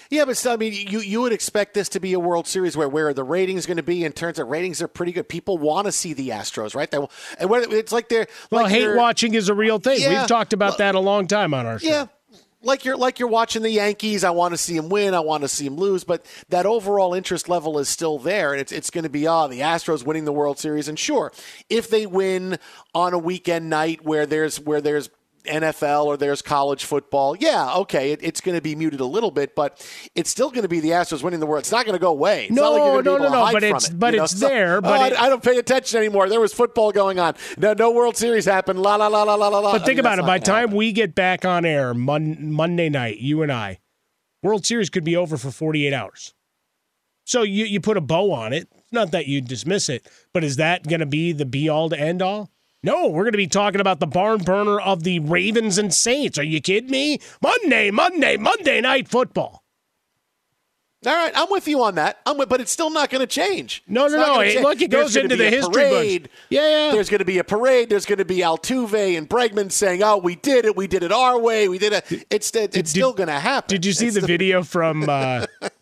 Yeah, 0.10 0.26
but 0.26 0.38
still, 0.38 0.54
I 0.54 0.58
mean, 0.58 0.74
you 0.74 1.00
you 1.00 1.22
would 1.22 1.34
expect 1.34 1.74
this 1.74 1.90
to 1.90 2.00
be 2.00 2.14
a 2.14 2.20
World 2.20 2.48
Series 2.48 2.78
where 2.78 2.90
where 2.90 3.14
the 3.14 3.24
ratings 3.24 3.66
going 3.66 3.78
to 3.78 3.84
be. 3.84 4.04
In 4.04 4.12
terms 4.12 4.40
of 4.40 4.48
ratings, 4.48 4.82
are 4.82 4.88
pretty 4.88 5.12
good. 5.12 5.28
People 5.28 5.58
want 5.58 5.86
to 5.86 5.92
see 5.92 6.14
the 6.14 6.30
Astros, 6.30 6.76
right? 6.76 6.90
They, 6.90 6.98
and 6.98 7.74
it's 7.74 7.92
like 7.92 8.10
they're 8.10 8.28
well, 8.52 8.64
like 8.64 8.72
hate 8.72 8.96
watching 8.96 9.34
is 9.34 9.50
a 9.50 9.54
real 9.54 9.80
thing. 9.80 10.02
Yeah, 10.02 10.20
We've 10.20 10.28
talked 10.28 10.54
about 10.54 10.72
well, 10.72 10.78
that 10.80 10.96
a 10.96 11.00
long 11.00 11.28
time 11.28 11.54
on 11.54 11.66
our 11.66 11.80
show. 11.80 11.88
Yeah, 11.88 12.08
like 12.66 12.84
you're 12.84 12.98
like 12.98 13.20
you're 13.20 13.30
watching 13.30 13.62
the 13.62 13.70
Yankees. 13.70 14.24
I 14.24 14.32
want 14.32 14.54
to 14.54 14.58
see 14.58 14.76
them 14.76 14.90
win. 14.90 15.14
I 15.14 15.20
want 15.20 15.44
to 15.44 15.48
see 15.48 15.66
them 15.66 15.78
lose. 15.78 16.04
But 16.04 16.26
that 16.50 16.66
overall 16.66 17.14
interest 17.14 17.48
level 17.48 17.80
is 17.80 17.88
still 17.88 18.18
there, 18.18 18.52
and 18.52 18.60
it's 18.60 18.72
it's 18.72 18.90
going 18.90 19.04
to 19.04 19.10
be 19.10 19.28
ah 19.28 19.48
the 19.48 19.62
Astros 19.62 20.06
winning 20.06 20.26
the 20.26 20.34
World 20.34 20.60
Series. 20.60 20.88
And 20.88 20.98
sure, 20.98 21.32
if 21.70 21.90
they 21.90 22.06
win 22.06 22.58
on 22.94 23.14
a 23.14 23.20
weekend 23.20 23.70
night 23.70 24.04
where 24.04 24.26
there's 24.26 24.60
where 24.60 24.82
there's 24.82 25.10
NFL 25.46 26.06
or 26.06 26.18
there's 26.18 26.42
college 26.42 26.86
football, 26.86 27.36
yeah, 27.36 27.76
okay, 27.76 28.12
it, 28.12 28.20
it's 28.24 28.42
going 28.42 28.56
to 28.56 28.62
be 28.62 28.76
muted 28.76 29.00
a 29.00 29.06
little 29.06 29.32
bit, 29.32 29.56
but 29.56 29.86
it's 30.16 30.30
still 30.30 30.50
going 30.50 30.64
to 30.64 30.68
be 30.68 30.80
the 30.80 30.90
Astros 30.90 31.24
winning 31.24 31.40
the 31.40 31.46
world. 31.46 31.62
It's 31.62 31.72
not 31.72 31.86
going 31.86 31.96
to 31.96 32.02
go 32.02 32.10
away. 32.10 32.46
It's 32.46 32.54
no, 32.54 32.72
like 32.72 33.06
no, 33.06 33.18
no, 33.18 33.30
no, 33.30 33.52
but 33.52 33.64
it's 33.64 33.90
it, 33.90 34.00
but 34.00 34.16
it's 34.16 34.34
there. 34.34 34.82
but 34.82 35.00
oh, 35.00 35.06
it, 35.06 35.14
I, 35.14 35.26
I, 35.26 35.30
don't 35.30 35.44
pay 35.44 35.58
attention 35.58 36.00
anymore. 36.00 36.30
There 36.30 36.40
was 36.40 36.54
football 36.54 36.92
going 36.92 37.20
on. 37.20 37.36
No, 37.58 37.74
no 37.74 37.92
World 37.92 38.18
Series 38.18 38.46
happened. 38.46 38.80
La 38.80 38.96
la 38.96 39.08
la 39.08 39.24
la 39.24 39.36
la 39.36 39.48
la. 39.48 39.72
But 39.72 39.86
think 39.86 40.00
I 40.00 40.02
mean, 40.02 40.14
about 40.14 40.20
it. 40.20 40.26
By 40.26 40.40
the 40.40 40.46
time 40.46 40.62
happen. 40.62 40.78
we 40.78 40.92
get 40.92 41.16
back 41.16 41.46
on 41.46 41.66
air 41.66 41.94
mon- 41.94 42.52
Monday 42.52 42.90
night, 42.90 43.18
you 43.18 43.42
and 43.42 43.52
I, 43.52 43.80
World 44.42 44.66
Series 44.66 44.90
could 44.90 45.04
be 45.04 45.16
over 45.16 45.38
for 45.38 45.52
48 45.52 45.94
hours. 45.94 46.34
So 47.26 47.42
you 47.42 47.66
you 47.66 47.82
put 47.82 47.98
a 47.98 48.02
bow 48.02 48.32
on 48.32 48.54
it. 48.54 48.70
Not 48.92 49.12
that 49.12 49.28
you 49.28 49.42
dismiss 49.42 49.90
it, 49.90 50.08
but 50.32 50.44
is 50.44 50.58
that 50.58 50.88
going 50.88 51.00
to 51.00 51.06
be 51.06 51.34
the 51.34 51.46
be 51.46 51.68
all 51.68 51.90
to 51.90 52.00
end 52.00 52.22
all? 52.22 52.52
No, 52.86 53.08
we're 53.08 53.24
going 53.24 53.32
to 53.32 53.38
be 53.38 53.48
talking 53.48 53.82
about 53.82 54.00
the 54.00 54.06
barn 54.06 54.44
burner 54.44 54.80
of 54.80 55.04
the 55.04 55.18
Ravens 55.18 55.80
and 55.80 55.92
Saints. 55.92 56.38
Are 56.38 56.44
you 56.44 56.62
kidding 56.62 56.92
me? 56.92 57.20
Monday, 57.42 57.90
Monday, 57.90 58.38
Monday 58.38 58.80
night 58.80 59.08
football. 59.08 59.64
All 61.04 61.14
right, 61.14 61.32
I'm 61.36 61.50
with 61.50 61.68
you 61.68 61.82
on 61.84 61.96
that. 61.96 62.20
I'm 62.28 62.38
with, 62.38 62.48
but 62.48 62.62
it's 62.62 62.72
still 62.72 62.92
not 62.92 63.10
going 63.10 63.22
to 63.22 63.28
change. 63.28 63.82
No, 63.88 64.06
no, 64.06 64.18
no. 64.18 64.40
Hey, 64.40 64.62
look, 64.62 64.82
it 64.82 64.92
goes 64.92 65.16
into 65.16 65.36
the 65.36 65.50
history 65.50 65.84
parade. 65.84 66.24
books. 66.24 66.36
Yeah, 66.50 66.62
yeah. 66.62 66.92
There's 66.92 67.10
going 67.10 67.20
to 67.20 67.26
be 67.26 67.40
a 67.40 67.44
parade. 67.44 67.90
There's 67.90 68.06
going 68.06 68.20
to 68.20 68.26
be 68.26 68.38
Altuve 68.38 69.18
and 69.18 69.28
Bregman 69.28 69.72
saying, 69.72 70.04
"Oh, 70.04 70.18
we 70.18 70.36
did 70.36 70.66
it. 70.66 70.76
We 70.76 70.86
did 70.86 71.02
it 71.02 71.12
our 71.12 71.40
way. 71.40 71.68
We 71.68 71.80
did 71.80 71.94
it." 71.94 72.26
It's 72.30 72.52
it's 72.56 72.74
did, 72.74 72.88
still 72.88 73.14
going 73.14 73.30
to 73.30 73.40
happen. 73.40 73.68
Did 73.68 73.86
you 73.86 73.94
see 73.94 74.08
it's 74.08 74.16
the, 74.16 74.22
the 74.22 74.28
video 74.28 74.64
from 74.64 75.08
uh, 75.08 75.46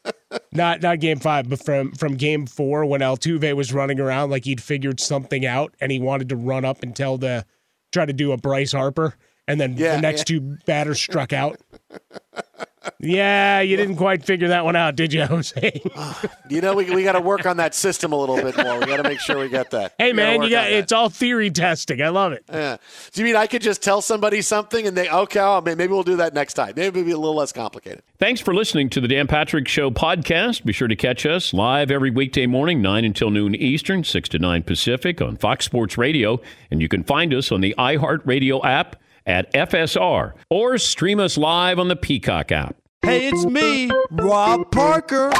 not 0.52 0.82
not 0.82 1.00
game 1.00 1.19
five, 1.19 1.50
but 1.50 1.63
from 1.63 1.91
from 1.93 2.15
game 2.15 2.46
four 2.46 2.86
when 2.86 3.02
Altuve 3.02 3.56
was 3.56 3.74
running 3.74 4.00
around 4.00 4.30
like 4.30 4.46
he'd 4.46 4.62
figured 4.62 5.00
something 5.00 5.46
out 5.46 5.74
and 5.82 5.91
he 5.91 6.00
wanted 6.00 6.30
to 6.30 6.36
run 6.36 6.65
up 6.65 6.84
and 6.84 6.96
tell 6.96 7.17
the 7.17 7.46
try 7.91 8.06
to 8.06 8.13
do 8.13 8.32
a 8.32 8.38
Bryce 8.38 8.72
Harper, 8.72 9.15
and 9.48 9.60
then 9.60 9.76
yeah, 9.78 9.96
the 9.96 10.02
next 10.02 10.30
yeah. 10.30 10.39
two 10.39 10.58
batters 10.65 11.00
struck 11.00 11.34
out. 11.34 11.60
Yeah, 13.00 13.62
you 13.62 13.78
didn't 13.78 13.96
quite 13.96 14.24
figure 14.24 14.50
that 14.50 14.65
one 14.65 14.76
out, 14.76 14.96
did 14.96 15.13
you, 15.13 15.26
Jose? 15.26 15.82
you 16.50 16.62
know, 16.62 16.74
we, 16.74 16.89
we 16.93 17.04
got 17.04 17.13
to 17.13 17.22
work 17.22 17.46
on 17.46 17.58
that 17.58 17.76
system 17.76 18.12
a 18.13 18.15
little 18.15 18.36
bit 18.36 18.58
more. 18.58 18.80
We 18.80 18.86
got 18.86 18.98
to 18.98 19.04
make 19.04 19.19
sure 19.19 19.39
we 19.39 19.50
get 19.50 19.72
that. 19.72 19.93
Hey, 19.98 20.12
we 20.12 20.13
man, 20.13 20.43
you 20.43 20.50
got 20.50 20.72
it's 20.72 20.91
all 20.91 21.10
theory 21.10 21.52
testing. 21.52 22.02
I 22.02 22.10
love 22.10 22.32
it. 22.34 22.43
Yeah. 22.52 22.78
Do 23.12 23.22
you 23.22 23.26
mean 23.26 23.36
I 23.36 23.48
could 23.48 23.62
just 23.62 23.82
tell 23.82 24.02
somebody 24.02 24.41
something 24.41 24.88
and 24.88 24.96
they 24.96 25.10
okay, 25.10 25.39
oh, 25.39 25.62
maybe 25.62 25.88
we'll 25.88 26.04
do 26.04 26.17
that 26.17 26.34
next 26.34 26.54
time? 26.54 26.74
Maybe 26.76 27.00
it'll 27.00 27.06
be 27.06 27.12
a 27.12 27.17
little 27.17 27.36
less 27.36 27.52
complicated. 27.52 28.04
Thanks 28.19 28.41
for 28.41 28.54
listening 28.54 28.89
to 28.91 29.02
the 29.02 29.08
Dan 29.08 29.28
Patrick 29.28 29.67
Show 29.67 29.91
podcast. 29.91 30.63
Be 30.63 30.74
sure 30.74 30.88
to 30.88 30.96
catch 30.96 31.26
us 31.26 31.54
live 31.54 31.91
every 31.91 32.12
weekday 32.12 32.46
morning, 32.46 32.82
nine 32.82 33.06
until 33.06 33.30
noon 33.30 33.56
Eastern, 33.56 34.04
six 34.04 34.30
to 34.30 34.39
nine 34.39 34.63
Pacific 34.63 35.22
on 35.22 35.38
Fox 35.38 35.65
Sports 35.65 35.98
Radio, 35.98 36.39
and 36.72 36.82
you 36.82 36.88
can 36.88 37.04
find 37.04 37.34
us 37.34 37.52
on 37.52 37.62
the 37.62 37.76
iHeartRadio 37.78 38.63
app 38.63 38.96
at 39.25 39.51
FSR 39.53 40.33
or 40.49 40.77
stream 40.77 41.19
us 41.19 41.38
live 41.38 41.79
on 41.79 41.88
the 41.88 41.95
Peacock 41.95 42.51
app. 42.51 42.75
Hey, 43.01 43.27
it's 43.27 43.45
me, 43.45 43.89
Rob 44.12 44.71
Parker. 44.71 45.31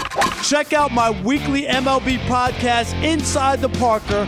Check 0.44 0.74
out 0.74 0.92
my 0.92 1.12
weekly 1.24 1.64
MLB 1.64 2.18
podcast, 2.28 2.94
Inside 3.04 3.62
the 3.62 3.70
Parker 3.70 4.28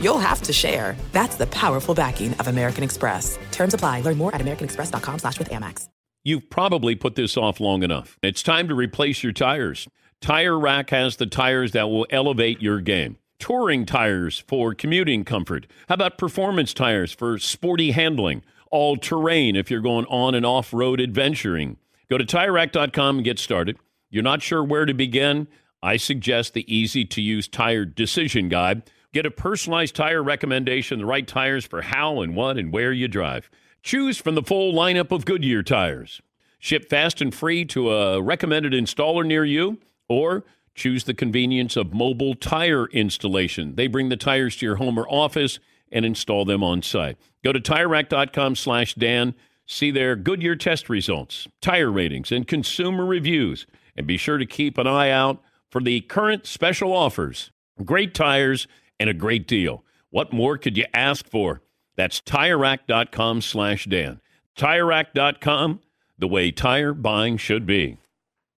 you'll 0.00 0.18
have 0.18 0.42
to 0.42 0.52
share. 0.52 0.96
That's 1.12 1.36
the 1.36 1.46
powerful 1.46 1.94
backing 1.94 2.34
of 2.34 2.48
American 2.48 2.84
Express. 2.84 3.38
Terms 3.52 3.74
apply. 3.74 4.02
Learn 4.02 4.18
more 4.18 4.34
at 4.34 4.40
americanexpress.com 4.40 5.20
slash 5.20 5.38
with 5.38 5.50
Amex. 5.50 5.88
You've 6.24 6.50
probably 6.50 6.94
put 6.94 7.14
this 7.14 7.36
off 7.36 7.60
long 7.60 7.82
enough. 7.82 8.18
It's 8.22 8.42
time 8.42 8.68
to 8.68 8.74
replace 8.74 9.22
your 9.22 9.32
tires. 9.32 9.88
Tire 10.20 10.58
Rack 10.58 10.90
has 10.90 11.16
the 11.16 11.26
tires 11.26 11.72
that 11.72 11.88
will 11.88 12.06
elevate 12.10 12.60
your 12.60 12.80
game. 12.80 13.16
Touring 13.38 13.86
tires 13.86 14.44
for 14.46 14.74
commuting 14.74 15.24
comfort. 15.24 15.66
How 15.88 15.94
about 15.94 16.18
performance 16.18 16.74
tires 16.74 17.12
for 17.12 17.38
sporty 17.38 17.92
handling? 17.92 18.42
All 18.70 18.96
terrain 18.96 19.54
if 19.56 19.70
you're 19.70 19.80
going 19.80 20.06
on 20.06 20.34
and 20.34 20.44
off 20.44 20.74
road 20.74 21.00
adventuring. 21.00 21.76
Go 22.10 22.18
to 22.18 22.24
tirerack.com 22.24 23.16
and 23.16 23.24
get 23.24 23.38
started. 23.38 23.78
You're 24.10 24.24
not 24.24 24.42
sure 24.42 24.64
where 24.64 24.86
to 24.86 24.94
begin? 24.94 25.46
I 25.82 25.96
suggest 25.96 26.52
the 26.52 26.74
easy 26.74 27.04
to 27.04 27.22
use 27.22 27.46
tire 27.46 27.84
decision 27.84 28.48
guide. 28.48 28.82
Get 29.12 29.26
a 29.26 29.30
personalized 29.30 29.94
tire 29.94 30.22
recommendation, 30.22 30.98
the 30.98 31.06
right 31.06 31.26
tires 31.26 31.64
for 31.64 31.82
how 31.82 32.20
and 32.20 32.36
what 32.36 32.58
and 32.58 32.72
where 32.72 32.92
you 32.92 33.08
drive. 33.08 33.50
Choose 33.82 34.18
from 34.18 34.34
the 34.34 34.42
full 34.42 34.74
lineup 34.74 35.12
of 35.12 35.24
Goodyear 35.24 35.62
tires. 35.62 36.20
Ship 36.58 36.88
fast 36.88 37.22
and 37.22 37.34
free 37.34 37.64
to 37.66 37.90
a 37.90 38.20
recommended 38.20 38.72
installer 38.72 39.24
near 39.24 39.44
you, 39.44 39.78
or 40.08 40.44
choose 40.74 41.04
the 41.04 41.14
convenience 41.14 41.76
of 41.76 41.94
mobile 41.94 42.34
tire 42.34 42.86
installation. 42.86 43.76
They 43.76 43.86
bring 43.86 44.10
the 44.10 44.16
tires 44.16 44.56
to 44.56 44.66
your 44.66 44.76
home 44.76 44.98
or 44.98 45.08
office 45.08 45.58
and 45.90 46.04
install 46.04 46.44
them 46.44 46.62
on 46.62 46.82
site. 46.82 47.16
Go 47.42 47.52
to 47.52 47.60
TireRack.com 47.60 48.56
slash 48.56 48.94
Dan. 48.94 49.34
See 49.66 49.90
their 49.90 50.16
Goodyear 50.16 50.56
test 50.56 50.88
results, 50.88 51.46
tire 51.60 51.90
ratings, 51.90 52.32
and 52.32 52.46
consumer 52.46 53.04
reviews. 53.06 53.66
And 53.96 54.06
be 54.06 54.16
sure 54.16 54.38
to 54.38 54.46
keep 54.46 54.78
an 54.78 54.86
eye 54.86 55.10
out 55.10 55.42
for 55.70 55.80
the 55.80 56.00
current 56.02 56.46
special 56.46 56.92
offers. 56.92 57.50
Great 57.84 58.14
tires 58.14 58.66
and 59.00 59.10
a 59.10 59.14
great 59.14 59.46
deal. 59.46 59.84
What 60.10 60.32
more 60.32 60.58
could 60.58 60.76
you 60.76 60.86
ask 60.94 61.28
for? 61.28 61.62
That's 61.96 62.20
TireRack.com 62.20 63.42
slash 63.42 63.84
Dan. 63.86 64.20
TireRack.com, 64.56 65.80
the 66.18 66.28
way 66.28 66.50
tire 66.50 66.94
buying 66.94 67.36
should 67.36 67.66
be. 67.66 67.98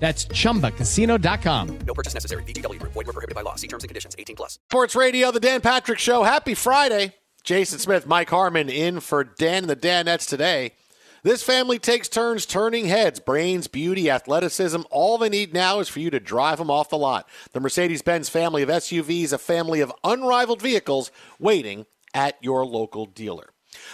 That's 0.00 0.24
chumbacasino.com. 0.24 1.78
No 1.86 1.94
purchase 1.94 2.14
necessary. 2.14 2.42
VGW 2.44 2.80
Group. 2.80 2.92
Void 2.94 3.06
were 3.06 3.12
prohibited 3.12 3.34
by 3.34 3.42
law. 3.42 3.54
See 3.54 3.68
terms 3.68 3.84
and 3.84 3.88
conditions. 3.88 4.16
18 4.18 4.34
plus. 4.34 4.58
Sports 4.68 4.96
Radio, 4.96 5.30
the 5.30 5.40
Dan 5.40 5.60
Patrick 5.60 5.98
Show. 5.98 6.22
Happy 6.24 6.54
Friday. 6.54 7.14
Jason 7.44 7.78
Smith, 7.78 8.06
Mike 8.06 8.30
Harmon 8.30 8.68
in 8.68 9.00
for 9.00 9.24
Dan 9.24 9.64
and 9.64 9.70
the 9.70 9.76
Danettes 9.76 10.28
today. 10.28 10.72
This 11.22 11.42
family 11.42 11.78
takes 11.78 12.08
turns 12.08 12.46
turning 12.46 12.86
heads, 12.86 13.20
brains, 13.20 13.66
beauty, 13.66 14.10
athleticism. 14.10 14.82
All 14.90 15.18
they 15.18 15.28
need 15.28 15.52
now 15.52 15.80
is 15.80 15.88
for 15.88 16.00
you 16.00 16.08
to 16.10 16.20
drive 16.20 16.58
them 16.58 16.70
off 16.70 16.88
the 16.88 16.96
lot. 16.96 17.28
The 17.52 17.60
Mercedes 17.60 18.00
Benz 18.00 18.30
family 18.30 18.62
of 18.62 18.70
SUVs, 18.70 19.32
a 19.32 19.38
family 19.38 19.80
of 19.80 19.92
unrivaled 20.02 20.62
vehicles 20.62 21.10
waiting 21.38 21.84
at 22.14 22.38
your 22.40 22.64
local 22.64 23.04
dealer. 23.04 23.50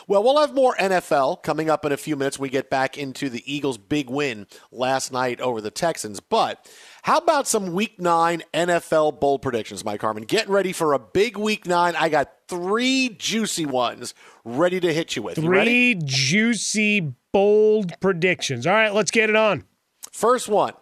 Well, 0.07 0.23
we'll 0.23 0.41
have 0.41 0.55
more 0.55 0.75
NFL 0.77 1.43
coming 1.43 1.69
up 1.69 1.85
in 1.85 1.93
a 1.93 1.97
few 1.97 2.17
minutes. 2.17 2.39
We 2.39 2.49
get 2.49 2.71
back 2.71 2.97
into 2.97 3.29
the 3.29 3.43
Eagles' 3.53 3.79
big 3.79 4.09
win 4.09 4.47
last 4.73 5.13
night 5.13 5.41
over 5.41 5.61
the 5.61 5.71
Texans. 5.71 6.21
But 6.21 6.67
how 7.03 7.19
about 7.19 7.47
some 7.47 7.73
Week 7.75 8.01
Nine 8.01 8.43
NFL 8.55 9.21
bold 9.21 9.43
predictions, 9.43 9.85
Mike 9.85 10.01
Harmon? 10.01 10.25
Getting 10.25 10.53
ready 10.53 10.73
for 10.73 10.93
a 10.93 10.99
big 10.99 11.37
Week 11.37 11.67
Nine. 11.67 11.95
I 11.97 12.09
got 12.09 12.31
three 12.49 13.11
juicy 13.19 13.67
ones 13.67 14.15
ready 14.45 14.81
to 14.81 14.93
hit 14.95 15.15
you 15.17 15.23
with. 15.23 15.37
You 15.37 15.45
Three 15.45 15.57
ready? 15.59 15.95
juicy, 16.05 17.15
bold 17.33 17.93
predictions. 18.01 18.67
All 18.67 18.73
right, 18.73 18.95
let's 18.95 19.11
get 19.11 19.29
it 19.31 19.37
on. 19.37 19.65
First 20.13 20.49
one. 20.49 20.73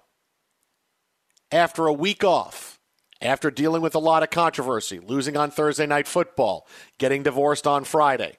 After 1.51 1.87
a 1.87 1.93
week 1.93 2.25
off, 2.25 2.81
after 3.21 3.51
dealing 3.51 3.81
with 3.81 3.95
a 3.95 3.99
lot 4.01 4.23
of 4.23 4.31
controversy, 4.31 4.99
losing 4.99 5.37
on 5.37 5.51
Thursday 5.51 5.87
night 5.87 6.09
football, 6.09 6.67
getting 6.99 7.23
divorced 7.23 7.67
on 7.67 7.85
Friday, 7.85 8.39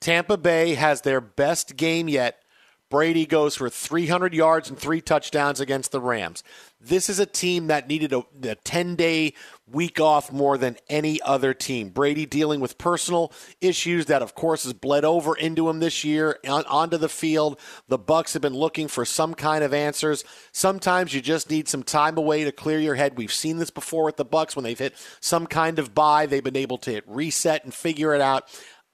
Tampa 0.00 0.36
Bay 0.36 0.74
has 0.74 1.02
their 1.02 1.20
best 1.20 1.76
game 1.76 2.08
yet. 2.08 2.42
Brady 2.90 3.26
goes 3.26 3.54
for 3.56 3.68
300 3.68 4.32
yards 4.32 4.70
and 4.70 4.78
three 4.78 5.02
touchdowns 5.02 5.60
against 5.60 5.92
the 5.92 6.00
Rams. 6.00 6.42
This 6.80 7.10
is 7.10 7.18
a 7.18 7.26
team 7.26 7.66
that 7.66 7.86
needed 7.86 8.14
a, 8.14 8.22
a 8.44 8.54
10 8.54 8.96
day 8.96 9.34
week 9.66 10.00
off 10.00 10.32
more 10.32 10.56
than 10.56 10.78
any 10.88 11.20
other 11.20 11.52
team. 11.52 11.90
Brady 11.90 12.24
dealing 12.24 12.60
with 12.60 12.78
personal 12.78 13.30
issues 13.60 14.06
that, 14.06 14.22
of 14.22 14.34
course, 14.34 14.64
has 14.64 14.72
bled 14.72 15.04
over 15.04 15.36
into 15.36 15.68
him 15.68 15.80
this 15.80 16.02
year 16.02 16.38
on, 16.48 16.64
onto 16.64 16.96
the 16.96 17.10
field. 17.10 17.60
The 17.88 17.98
Bucks 17.98 18.32
have 18.32 18.40
been 18.40 18.54
looking 18.54 18.88
for 18.88 19.04
some 19.04 19.34
kind 19.34 19.62
of 19.62 19.74
answers. 19.74 20.24
Sometimes 20.52 21.12
you 21.12 21.20
just 21.20 21.50
need 21.50 21.68
some 21.68 21.82
time 21.82 22.16
away 22.16 22.44
to 22.44 22.52
clear 22.52 22.78
your 22.78 22.94
head. 22.94 23.18
We've 23.18 23.32
seen 23.32 23.58
this 23.58 23.70
before 23.70 24.04
with 24.04 24.16
the 24.16 24.24
Bucks 24.24 24.56
when 24.56 24.62
they've 24.62 24.78
hit 24.78 24.94
some 25.20 25.46
kind 25.46 25.78
of 25.78 25.94
bye, 25.94 26.24
They've 26.24 26.44
been 26.44 26.56
able 26.56 26.78
to 26.78 26.92
hit 26.92 27.04
reset 27.06 27.64
and 27.64 27.74
figure 27.74 28.14
it 28.14 28.20
out. 28.20 28.48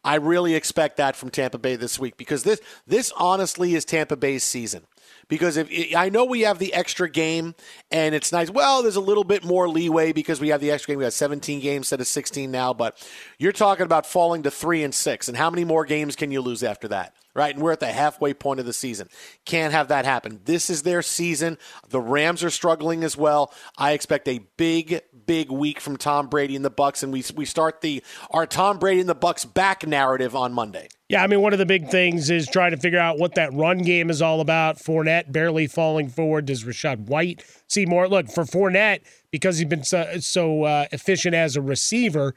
I 0.04 0.16
really 0.16 0.54
expect 0.54 0.98
that 0.98 1.16
from 1.16 1.30
Tampa 1.30 1.58
Bay 1.58 1.76
this 1.76 1.98
week 1.98 2.16
because 2.16 2.42
this 2.42 2.60
this 2.86 3.12
honestly 3.16 3.74
is 3.74 3.84
Tampa 3.84 4.16
Bay's 4.16 4.44
season. 4.44 4.86
because 5.28 5.56
if 5.56 5.68
I 5.96 6.08
know 6.08 6.24
we 6.24 6.42
have 6.42 6.58
the 6.58 6.74
extra 6.74 7.08
game 7.08 7.54
and 7.90 8.14
it's 8.14 8.32
nice. 8.32 8.50
Well, 8.50 8.82
there's 8.82 8.96
a 8.96 9.00
little 9.00 9.24
bit 9.24 9.44
more 9.44 9.68
leeway 9.68 10.12
because 10.12 10.40
we 10.40 10.48
have 10.48 10.60
the 10.60 10.70
extra 10.70 10.92
game. 10.92 10.98
We 10.98 11.04
got 11.04 11.12
17 11.12 11.60
games 11.60 11.86
instead 11.86 12.00
of 12.00 12.06
16 12.06 12.50
now, 12.50 12.74
but 12.74 13.06
you're 13.38 13.52
talking 13.52 13.84
about 13.86 14.06
falling 14.06 14.42
to 14.42 14.50
three 14.50 14.82
and 14.82 14.94
six, 14.94 15.28
and 15.28 15.36
how 15.36 15.50
many 15.50 15.64
more 15.64 15.84
games 15.84 16.16
can 16.16 16.30
you 16.30 16.40
lose 16.40 16.62
after 16.62 16.88
that? 16.88 17.14
right? 17.34 17.54
And 17.54 17.62
we're 17.64 17.72
at 17.72 17.80
the 17.80 17.92
halfway 17.92 18.32
point 18.32 18.60
of 18.60 18.66
the 18.66 18.72
season. 18.72 19.08
Can't 19.44 19.72
have 19.72 19.88
that 19.88 20.04
happen. 20.04 20.40
This 20.44 20.70
is 20.70 20.82
their 20.82 21.02
season. 21.02 21.58
The 21.88 22.00
Rams 22.00 22.44
are 22.44 22.50
struggling 22.50 23.02
as 23.02 23.16
well. 23.16 23.52
I 23.76 23.92
expect 23.92 24.28
a 24.28 24.38
big, 24.56 25.00
big 25.26 25.50
week 25.50 25.80
from 25.80 25.96
Tom 25.96 26.28
Brady 26.28 26.56
and 26.56 26.64
the 26.64 26.70
Bucks, 26.70 27.02
and 27.02 27.12
we 27.12 27.24
we 27.34 27.44
start 27.44 27.80
the 27.80 28.02
our 28.30 28.46
Tom 28.46 28.78
Brady 28.78 29.00
and 29.00 29.08
the 29.08 29.14
Bucks 29.14 29.44
back 29.44 29.86
narrative 29.86 30.34
on 30.34 30.52
Monday. 30.52 30.88
Yeah, 31.08 31.22
I 31.22 31.26
mean, 31.26 31.40
one 31.40 31.52
of 31.52 31.58
the 31.58 31.66
big 31.66 31.88
things 31.88 32.30
is 32.30 32.46
trying 32.46 32.70
to 32.70 32.76
figure 32.76 32.98
out 32.98 33.18
what 33.18 33.34
that 33.34 33.52
run 33.52 33.78
game 33.78 34.10
is 34.10 34.22
all 34.22 34.40
about. 34.40 34.78
Fournette 34.78 35.30
barely 35.30 35.66
falling 35.66 36.08
forward. 36.08 36.46
Does 36.46 36.64
Rachaad 36.64 37.06
White 37.08 37.44
see 37.68 37.86
more? 37.86 38.08
Look, 38.08 38.28
for 38.28 38.44
Fournette, 38.44 39.00
because 39.30 39.58
he's 39.58 39.68
been 39.68 39.84
so, 39.84 40.18
so 40.18 40.64
uh, 40.64 40.86
efficient 40.92 41.34
as 41.34 41.56
a 41.56 41.62
receiver, 41.62 42.34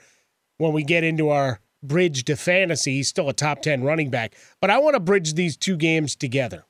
when 0.58 0.74
we 0.74 0.84
get 0.84 1.04
into 1.04 1.30
our 1.30 1.60
bridge 1.84 2.26
to 2.26 2.36
fantasy. 2.36 2.96
He's 2.96 3.08
still 3.08 3.30
a 3.30 3.34
top 3.34 3.62
10 3.62 3.84
running 3.84 4.10
back. 4.10 4.36
But 4.60 4.70
I 4.70 4.80
want 4.80 4.96
to 4.96 5.00
bridge 5.00 5.34
these 5.34 5.56
two 5.56 5.78
games 5.78 6.16
together. 6.16 6.66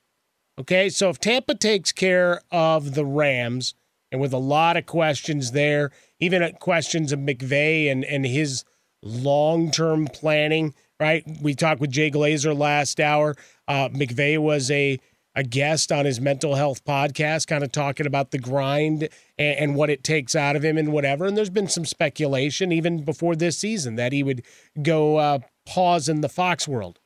Okay, 0.59 0.89
so 0.89 1.09
if 1.09 1.20
Tampa 1.20 1.55
takes 1.55 1.91
care 1.91 2.41
of 2.51 2.95
the 2.95 3.05
Rams, 3.05 3.76
and 4.11 4.20
with 4.20 4.34
a 4.34 4.39
lot 4.39 4.78
of 4.78 4.86
questions 4.86 5.51
there, 5.51 5.91
even 6.20 6.51
questions 6.59 7.11
of 7.11 7.20
McVay 7.20 7.91
and, 7.91 8.03
and 8.05 8.26
his 8.26 8.63
long 9.01 9.72
term 9.72 10.07
planning, 10.07 10.74
right? 10.99 11.24
We 11.41 11.53
talked 11.53 11.82
with 11.82 11.91
Jay 11.91 12.11
Glazer 12.11 12.57
last 12.57 12.99
hour. 12.99 13.36
Uh, 13.68 13.89
McVay 13.89 14.38
was 14.38 14.72
a 14.72 14.99
a 15.38 15.43
guest 15.43 15.91
on 15.91 16.05
his 16.05 16.20
mental 16.20 16.55
health 16.55 16.84
podcast, 16.84 17.45
kind 17.45 17.63
of 17.63 17.72
talking 17.72 18.07
about 18.07 18.32
the 18.32 18.39
grind 18.39 19.07
and, 19.38 19.59
and, 19.59 19.76
what 19.76 19.91
it 19.91 20.03
takes 20.03 20.36
out 20.36 20.55
of 20.55 20.65
him 20.65 20.80
and 20.80 20.91
whatever. 20.91 21.28
And 21.28 21.38
there's 21.38 21.51
been 21.51 21.68
some 21.68 21.86
speculation 21.86 22.72
even 22.72 23.03
before 23.03 23.36
this 23.36 23.55
season 23.55 23.97
that 23.97 24.13
he 24.13 24.24
would 24.24 24.43
go 24.82 25.18
uh, 25.18 25.39
pause 25.68 26.09
in 26.09 26.22
the 26.22 26.28
Fox 26.30 26.68
world. 26.68 26.99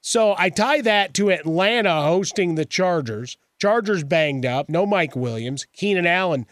So 0.00 0.34
I 0.36 0.50
tie 0.50 0.80
that 0.80 1.14
to 1.14 1.30
Atlanta 1.30 2.02
hosting 2.02 2.56
the 2.56 2.64
Chargers. 2.64 3.36
Chargers 3.60 4.02
banged 4.02 4.44
up, 4.44 4.68
no 4.68 4.84
Mike 4.84 5.14
Williams. 5.14 5.64
Keenan 5.72 6.08
Allen, 6.08 6.44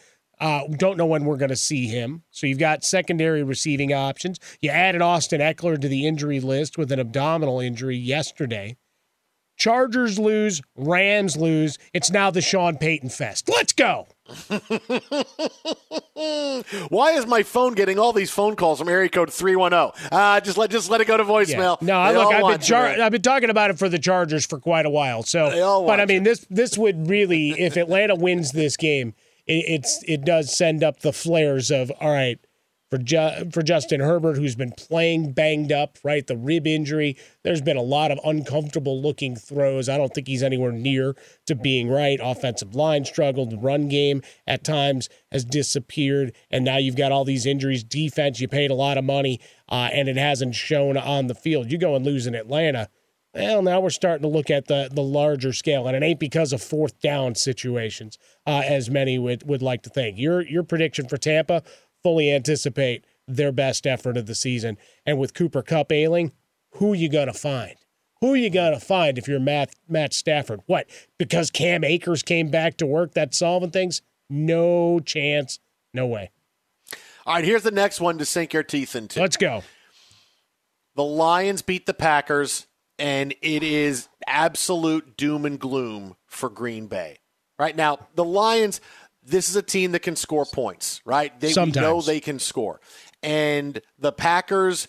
uh, 0.44 0.66
don't 0.76 0.98
know 0.98 1.06
when 1.06 1.24
we're 1.24 1.38
going 1.38 1.48
to 1.48 1.56
see 1.56 1.86
him. 1.86 2.22
So 2.30 2.46
you've 2.46 2.58
got 2.58 2.84
secondary 2.84 3.42
receiving 3.42 3.94
options. 3.94 4.38
You 4.60 4.68
added 4.68 5.00
Austin 5.00 5.40
Ekeler 5.40 5.80
to 5.80 5.88
the 5.88 6.06
injury 6.06 6.38
list 6.38 6.76
with 6.76 6.92
an 6.92 7.00
abdominal 7.00 7.60
injury 7.60 7.96
yesterday. 7.96 8.76
Chargers 9.56 10.18
lose, 10.18 10.60
Rams 10.76 11.38
lose. 11.38 11.78
It's 11.94 12.10
now 12.10 12.30
the 12.30 12.42
Sean 12.42 12.76
Payton 12.76 13.08
fest. 13.08 13.48
Let's 13.48 13.72
go. 13.72 14.06
Why 16.88 17.12
is 17.12 17.26
my 17.26 17.42
phone 17.42 17.72
getting 17.74 17.98
all 17.98 18.12
these 18.12 18.30
phone 18.30 18.54
calls 18.56 18.80
from 18.80 18.88
area 18.88 19.08
code 19.08 19.32
310? 19.32 20.08
Uh, 20.12 20.40
just 20.40 20.58
let 20.58 20.70
just 20.70 20.90
let 20.90 21.00
it 21.00 21.06
go 21.06 21.16
to 21.16 21.24
voicemail. 21.24 21.78
Yeah. 21.80 21.86
No, 21.86 21.94
I 21.94 22.12
look, 22.12 22.34
I've 22.34 22.50
been, 22.50 22.60
char- 22.60 23.00
I've 23.00 23.12
been 23.12 23.22
talking 23.22 23.48
about 23.48 23.70
it 23.70 23.78
for 23.78 23.88
the 23.88 23.98
Chargers 23.98 24.44
for 24.44 24.58
quite 24.58 24.84
a 24.84 24.90
while. 24.90 25.22
So, 25.22 25.84
but 25.86 26.00
I 26.00 26.06
mean, 26.06 26.24
this 26.24 26.44
this 26.50 26.76
would 26.76 27.08
really, 27.08 27.52
if 27.52 27.76
Atlanta 27.76 28.14
wins 28.14 28.52
this 28.52 28.76
game, 28.76 29.14
it, 29.46 29.64
it's 29.66 30.04
it 30.06 30.24
does 30.24 30.56
send 30.56 30.82
up 30.82 31.00
the 31.00 31.12
flares 31.12 31.70
of 31.70 31.90
all 32.00 32.12
right 32.12 32.38
for 32.94 32.98
Ju- 32.98 33.50
for 33.50 33.62
Justin 33.62 34.00
Herbert, 34.00 34.36
who's 34.36 34.54
been 34.54 34.70
playing 34.70 35.32
banged 35.32 35.72
up, 35.72 35.98
right? 36.04 36.24
The 36.24 36.36
rib 36.36 36.64
injury. 36.64 37.16
There's 37.42 37.60
been 37.60 37.76
a 37.76 37.82
lot 37.82 38.12
of 38.12 38.20
uncomfortable 38.24 39.00
looking 39.02 39.34
throws. 39.34 39.88
I 39.88 39.96
don't 39.96 40.14
think 40.14 40.28
he's 40.28 40.44
anywhere 40.44 40.70
near 40.70 41.16
to 41.46 41.56
being 41.56 41.88
right. 41.88 42.20
Offensive 42.22 42.76
line 42.76 43.04
struggled. 43.04 43.62
Run 43.62 43.88
game 43.88 44.22
at 44.46 44.62
times 44.62 45.08
has 45.32 45.44
disappeared, 45.44 46.34
and 46.52 46.64
now 46.64 46.76
you've 46.76 46.96
got 46.96 47.10
all 47.10 47.24
these 47.24 47.46
injuries. 47.46 47.82
Defense, 47.82 48.38
you 48.38 48.46
paid 48.46 48.70
a 48.70 48.74
lot 48.74 48.96
of 48.96 49.02
money, 49.02 49.40
uh, 49.68 49.88
and 49.92 50.08
it 50.08 50.16
hasn't 50.16 50.54
shown 50.54 50.96
on 50.96 51.26
the 51.26 51.34
field. 51.34 51.72
You 51.72 51.78
go 51.78 51.96
and 51.96 52.04
lose 52.04 52.28
in 52.28 52.36
Atlanta. 52.36 52.88
Well, 53.34 53.62
now 53.62 53.80
we're 53.80 53.90
starting 53.90 54.22
to 54.22 54.28
look 54.28 54.50
at 54.50 54.66
the 54.66 54.88
the 54.90 55.02
larger 55.02 55.52
scale, 55.52 55.86
and 55.88 55.96
it 55.96 56.02
ain't 56.06 56.20
because 56.20 56.52
of 56.52 56.62
fourth 56.62 57.00
down 57.00 57.34
situations, 57.34 58.16
uh, 58.46 58.62
as 58.64 58.88
many 58.88 59.18
would, 59.18 59.46
would 59.48 59.62
like 59.62 59.82
to 59.82 59.90
think. 59.90 60.18
Your 60.18 60.40
your 60.40 60.62
prediction 60.62 61.08
for 61.08 61.16
Tampa 61.16 61.62
fully 62.02 62.30
anticipate 62.30 63.04
their 63.26 63.50
best 63.50 63.86
effort 63.86 64.16
of 64.16 64.26
the 64.26 64.34
season. 64.34 64.76
And 65.04 65.18
with 65.18 65.34
Cooper 65.34 65.62
Kupp 65.62 65.90
ailing, 65.90 66.32
who 66.74 66.92
you 66.92 67.08
gonna 67.08 67.32
find? 67.32 67.74
Who 68.20 68.34
you 68.34 68.50
gonna 68.50 68.80
find 68.80 69.18
if 69.18 69.26
you're 69.26 69.40
Matt 69.40 69.74
Matt 69.88 70.14
Stafford? 70.14 70.60
What? 70.66 70.86
Because 71.18 71.50
Cam 71.50 71.82
Akers 71.82 72.22
came 72.22 72.50
back 72.50 72.76
to 72.76 72.86
work 72.86 73.14
that's 73.14 73.38
solving 73.38 73.70
things? 73.70 74.02
No 74.30 75.00
chance. 75.00 75.58
No 75.92 76.06
way. 76.06 76.30
All 77.26 77.34
right, 77.34 77.44
here's 77.44 77.62
the 77.62 77.70
next 77.70 78.00
one 78.00 78.18
to 78.18 78.24
sink 78.24 78.52
your 78.52 78.62
teeth 78.62 78.94
into. 78.94 79.20
Let's 79.20 79.36
go. 79.36 79.62
The 80.94 81.04
Lions 81.04 81.62
beat 81.62 81.86
the 81.86 81.94
Packers, 81.94 82.66
and 82.98 83.34
it 83.42 83.62
is 83.62 84.08
absolute 84.26 85.16
doom 85.16 85.44
and 85.44 85.58
gloom 85.58 86.16
for 86.26 86.48
Green 86.48 86.86
Bay. 86.86 87.18
Right 87.58 87.76
now, 87.76 87.98
the 88.14 88.24
Lions, 88.24 88.80
this 89.22 89.48
is 89.48 89.56
a 89.56 89.62
team 89.62 89.92
that 89.92 90.00
can 90.00 90.16
score 90.16 90.44
points, 90.44 91.00
right? 91.04 91.38
They 91.40 91.52
know 91.82 92.00
they 92.06 92.20
can 92.20 92.38
score. 92.38 92.80
And 93.22 93.80
the 93.98 94.12
Packers 94.12 94.88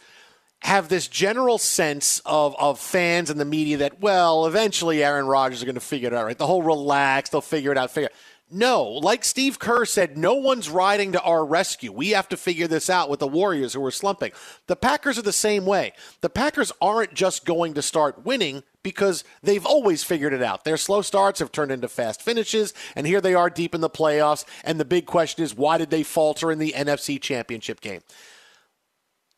have 0.61 0.89
this 0.89 1.07
general 1.07 1.57
sense 1.57 2.21
of, 2.25 2.55
of 2.57 2.79
fans 2.79 3.29
and 3.29 3.39
the 3.39 3.45
media 3.45 3.77
that, 3.77 4.01
well, 4.01 4.47
eventually 4.47 5.03
Aaron 5.03 5.27
Rodgers 5.27 5.59
is 5.59 5.63
going 5.63 5.75
to 5.75 5.81
figure 5.81 6.07
it 6.07 6.13
out, 6.13 6.25
right? 6.25 6.37
The 6.37 6.47
whole 6.47 6.63
relax, 6.63 7.29
they'll 7.29 7.41
figure 7.41 7.71
it 7.71 7.77
out, 7.77 7.91
figure 7.91 8.07
it 8.07 8.13
out. 8.13 8.17
No, 8.51 8.83
like 8.83 9.23
Steve 9.23 9.57
Kerr 9.57 9.85
said, 9.85 10.19
no 10.19 10.35
one's 10.35 10.69
riding 10.69 11.11
to 11.13 11.21
our 11.21 11.43
rescue. 11.43 11.91
We 11.91 12.11
have 12.11 12.29
to 12.29 12.37
figure 12.37 12.67
this 12.67 12.91
out 12.91 13.09
with 13.09 13.19
the 13.19 13.27
Warriors 13.27 13.73
who 13.73 13.83
are 13.83 13.91
slumping. 13.91 14.33
The 14.67 14.75
Packers 14.75 15.17
are 15.17 15.23
the 15.23 15.33
same 15.33 15.65
way. 15.65 15.93
The 16.21 16.29
Packers 16.29 16.71
aren't 16.79 17.15
just 17.15 17.45
going 17.45 17.73
to 17.73 17.81
start 17.81 18.23
winning 18.23 18.61
because 18.83 19.23
they've 19.41 19.65
always 19.65 20.03
figured 20.03 20.31
it 20.31 20.43
out. 20.43 20.63
Their 20.63 20.77
slow 20.77 21.01
starts 21.01 21.39
have 21.39 21.51
turned 21.51 21.71
into 21.71 21.87
fast 21.87 22.21
finishes, 22.21 22.71
and 22.95 23.07
here 23.07 23.19
they 23.19 23.33
are 23.33 23.49
deep 23.49 23.73
in 23.73 23.81
the 23.81 23.89
playoffs. 23.89 24.45
And 24.63 24.79
the 24.79 24.85
big 24.85 25.07
question 25.07 25.43
is 25.43 25.57
why 25.57 25.79
did 25.79 25.89
they 25.89 26.03
falter 26.03 26.51
in 26.51 26.59
the 26.59 26.73
NFC 26.77 27.19
Championship 27.19 27.81
game? 27.81 28.01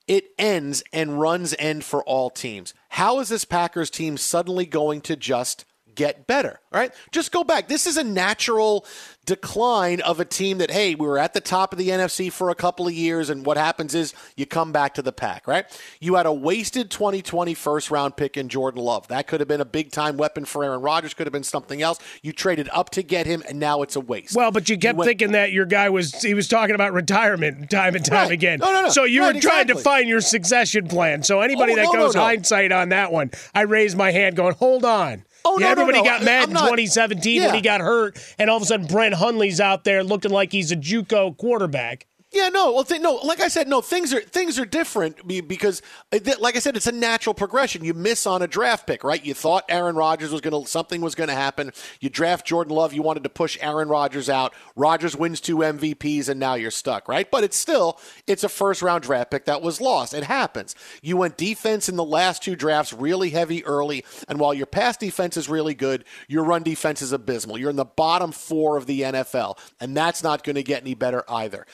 It 0.05 0.31
ends 0.37 0.83
and 0.91 1.19
runs 1.19 1.55
end 1.57 1.85
for 1.85 2.03
all 2.03 2.29
teams. 2.29 2.73
How 2.89 3.19
is 3.21 3.29
this 3.29 3.45
Packers 3.45 3.89
team 3.89 4.17
suddenly 4.17 4.65
going 4.65 4.99
to 5.01 5.15
just 5.15 5.63
get 5.97 6.25
better, 6.27 6.61
right? 6.71 6.93
Just 7.11 7.33
go 7.33 7.43
back. 7.43 7.67
This 7.67 7.85
is 7.85 7.97
a 7.97 8.03
natural 8.05 8.85
decline 9.25 9.99
of 10.01 10.21
a 10.21 10.25
team 10.25 10.59
that, 10.59 10.71
hey, 10.71 10.95
we 10.95 11.05
were 11.05 11.19
at 11.19 11.33
the 11.33 11.41
top 11.41 11.73
of 11.73 11.77
the 11.79 11.89
NFC 11.89 12.31
for 12.31 12.49
a 12.49 12.55
couple 12.55 12.87
of 12.87 12.93
years, 12.93 13.29
and 13.29 13.45
what 13.45 13.57
happens 13.57 13.93
is 13.93 14.13
you 14.37 14.45
come 14.45 14.71
back 14.71 14.93
to 14.93 15.01
the 15.01 15.11
pack, 15.11 15.45
right? 15.47 15.65
You 15.99 16.15
had 16.15 16.25
a 16.25 16.31
wasted 16.31 16.89
2020 16.89 17.53
first 17.53 17.91
round 17.91 18.15
pick 18.15 18.37
in 18.37 18.47
Jordan 18.47 18.81
Love. 18.81 19.07
That 19.09 19.27
could 19.27 19.41
have 19.41 19.49
been 19.49 19.59
a 19.59 19.65
big 19.65 19.91
time 19.91 20.15
weapon 20.15 20.45
for 20.45 20.63
Aaron 20.63 20.79
Rodgers, 20.81 21.13
could 21.13 21.27
have 21.27 21.33
been 21.33 21.43
something 21.43 21.81
else. 21.81 21.99
You 22.21 22.31
traded 22.31 22.69
up 22.71 22.89
to 22.91 23.03
get 23.03 23.25
him, 23.25 23.43
and 23.49 23.59
now 23.59 23.81
it's 23.81 23.97
a 23.97 24.01
waste. 24.01 24.33
Well, 24.33 24.51
but 24.51 24.69
you 24.69 24.77
kept 24.77 24.93
You 24.95 24.99
went- 24.99 25.07
thinking 25.09 25.31
that 25.33 25.51
your 25.51 25.65
guy 25.65 25.89
was 25.89 26.21
he 26.21 26.33
was 26.33 26.47
talking 26.47 26.75
about 26.75 26.93
retirement 26.93 27.69
time 27.69 27.95
and 27.95 28.05
time 28.05 28.17
Right. 28.27 28.31
again. 28.31 28.59
No, 28.59 28.71
no, 28.71 28.83
no. 28.83 28.89
So 28.89 29.03
you 29.03 29.23
Right, 29.23 29.35
were 29.35 29.41
trying 29.41 29.61
exactly. 29.63 29.73
to 29.75 29.81
find 29.81 30.07
your 30.07 30.21
succession 30.21 30.87
plan. 30.87 31.23
So 31.23 31.41
anybody 31.41 31.73
Oh, 31.73 31.75
that 31.75 31.85
no, 31.85 31.91
no, 31.91 31.99
goes 32.05 32.15
no. 32.15 32.21
hindsight 32.21 32.71
on 32.71 32.89
that 32.89 33.11
one, 33.11 33.31
I 33.53 33.61
raise 33.61 33.93
my 33.95 34.11
hand 34.11 34.35
going, 34.37 34.53
hold 34.55 34.85
on. 34.85 35.25
Oh, 35.49 35.59
yeah, 35.59 35.67
no, 35.69 35.75
no, 35.75 35.81
everybody 35.81 35.97
no. 35.99 36.03
got 36.03 36.23
mad 36.23 36.43
I'm 36.43 36.49
in 36.49 36.53
not- 36.55 36.61
2017 36.61 37.41
when 37.41 37.53
he 37.55 37.61
got 37.61 37.79
hurt, 37.81 38.19
and 38.37 38.49
all 38.49 38.57
of 38.57 38.63
a 38.63 38.65
sudden 38.65 38.85
Brett 38.85 39.13
Hundley's 39.13 39.61
out 39.61 39.83
there 39.85 40.03
looking 40.03 40.31
like 40.31 40.51
he's 40.51 40.71
a 40.71 40.75
JUCO 40.75 41.37
quarterback. 41.37 42.05
Yeah, 42.33 42.49
no. 42.49 42.73
Well, 42.73 42.83
th- 42.83 43.01
no. 43.01 43.15
Like 43.23 43.39
I 43.39 43.47
said, 43.47 43.69
no. 43.69 43.79
Things 43.79 44.13
are 44.13 44.19
things 44.19 44.59
are 44.59 44.65
different 44.65 45.25
because, 45.47 45.81
uh, 46.11 46.19
like 46.39 46.57
I 46.57 46.59
said, 46.59 46.75
it's 46.75 46.85
a 46.85 46.91
natural 46.91 47.33
progression. 47.33 47.85
You 47.85 47.93
miss 47.93 48.27
on 48.27 48.41
a 48.41 48.47
draft 48.47 48.85
pick, 48.85 49.05
right? 49.05 49.23
You 49.23 49.33
thought 49.33 49.63
Aaron 49.69 49.95
Rodgers 49.95 50.31
was 50.33 50.41
going 50.41 50.61
to 50.65 50.69
something 50.69 50.99
was 50.99 51.15
going 51.15 51.29
to 51.29 51.35
happen. 51.35 51.71
You 52.01 52.09
draft 52.09 52.45
Jordan 52.45 52.75
Love. 52.75 52.93
You 52.93 53.01
wanted 53.01 53.23
to 53.23 53.29
push 53.29 53.57
Aaron 53.61 53.87
Rodgers 53.87 54.29
out. 54.29 54.53
Rodgers 54.75 55.15
wins 55.15 55.39
two 55.39 55.57
MVPs, 55.57 56.27
and 56.27 56.37
now 56.37 56.55
you're 56.55 56.69
stuck, 56.69 57.07
right? 57.07 57.31
But 57.31 57.45
it's 57.45 57.55
still 57.55 57.97
it's 58.27 58.43
a 58.43 58.49
first 58.49 58.81
round 58.81 59.03
draft 59.03 59.31
pick 59.31 59.45
that 59.45 59.61
was 59.61 59.79
lost. 59.79 60.13
It 60.13 60.25
happens. 60.25 60.75
You 61.01 61.15
went 61.15 61.37
defense 61.37 61.87
in 61.87 61.95
the 61.95 62.03
last 62.03 62.43
two 62.43 62.57
drafts 62.57 62.91
really 62.91 63.29
heavy 63.29 63.63
early, 63.63 64.03
and 64.27 64.37
while 64.37 64.53
your 64.53 64.65
pass 64.65 64.97
defense 64.97 65.37
is 65.37 65.47
really 65.47 65.75
good, 65.75 66.03
your 66.27 66.43
run 66.43 66.63
defense 66.63 67.01
is 67.01 67.13
abysmal. 67.13 67.57
You're 67.57 67.69
in 67.69 67.77
the 67.77 67.85
bottom 67.85 68.33
four 68.33 68.75
of 68.75 68.85
the 68.85 69.01
NFL, 69.03 69.57
and 69.79 69.95
that's 69.95 70.23
not 70.23 70.43
going 70.43 70.57
to 70.57 70.63
get 70.63 70.81
any 70.81 70.93
better 70.93 71.23
either 71.29 71.65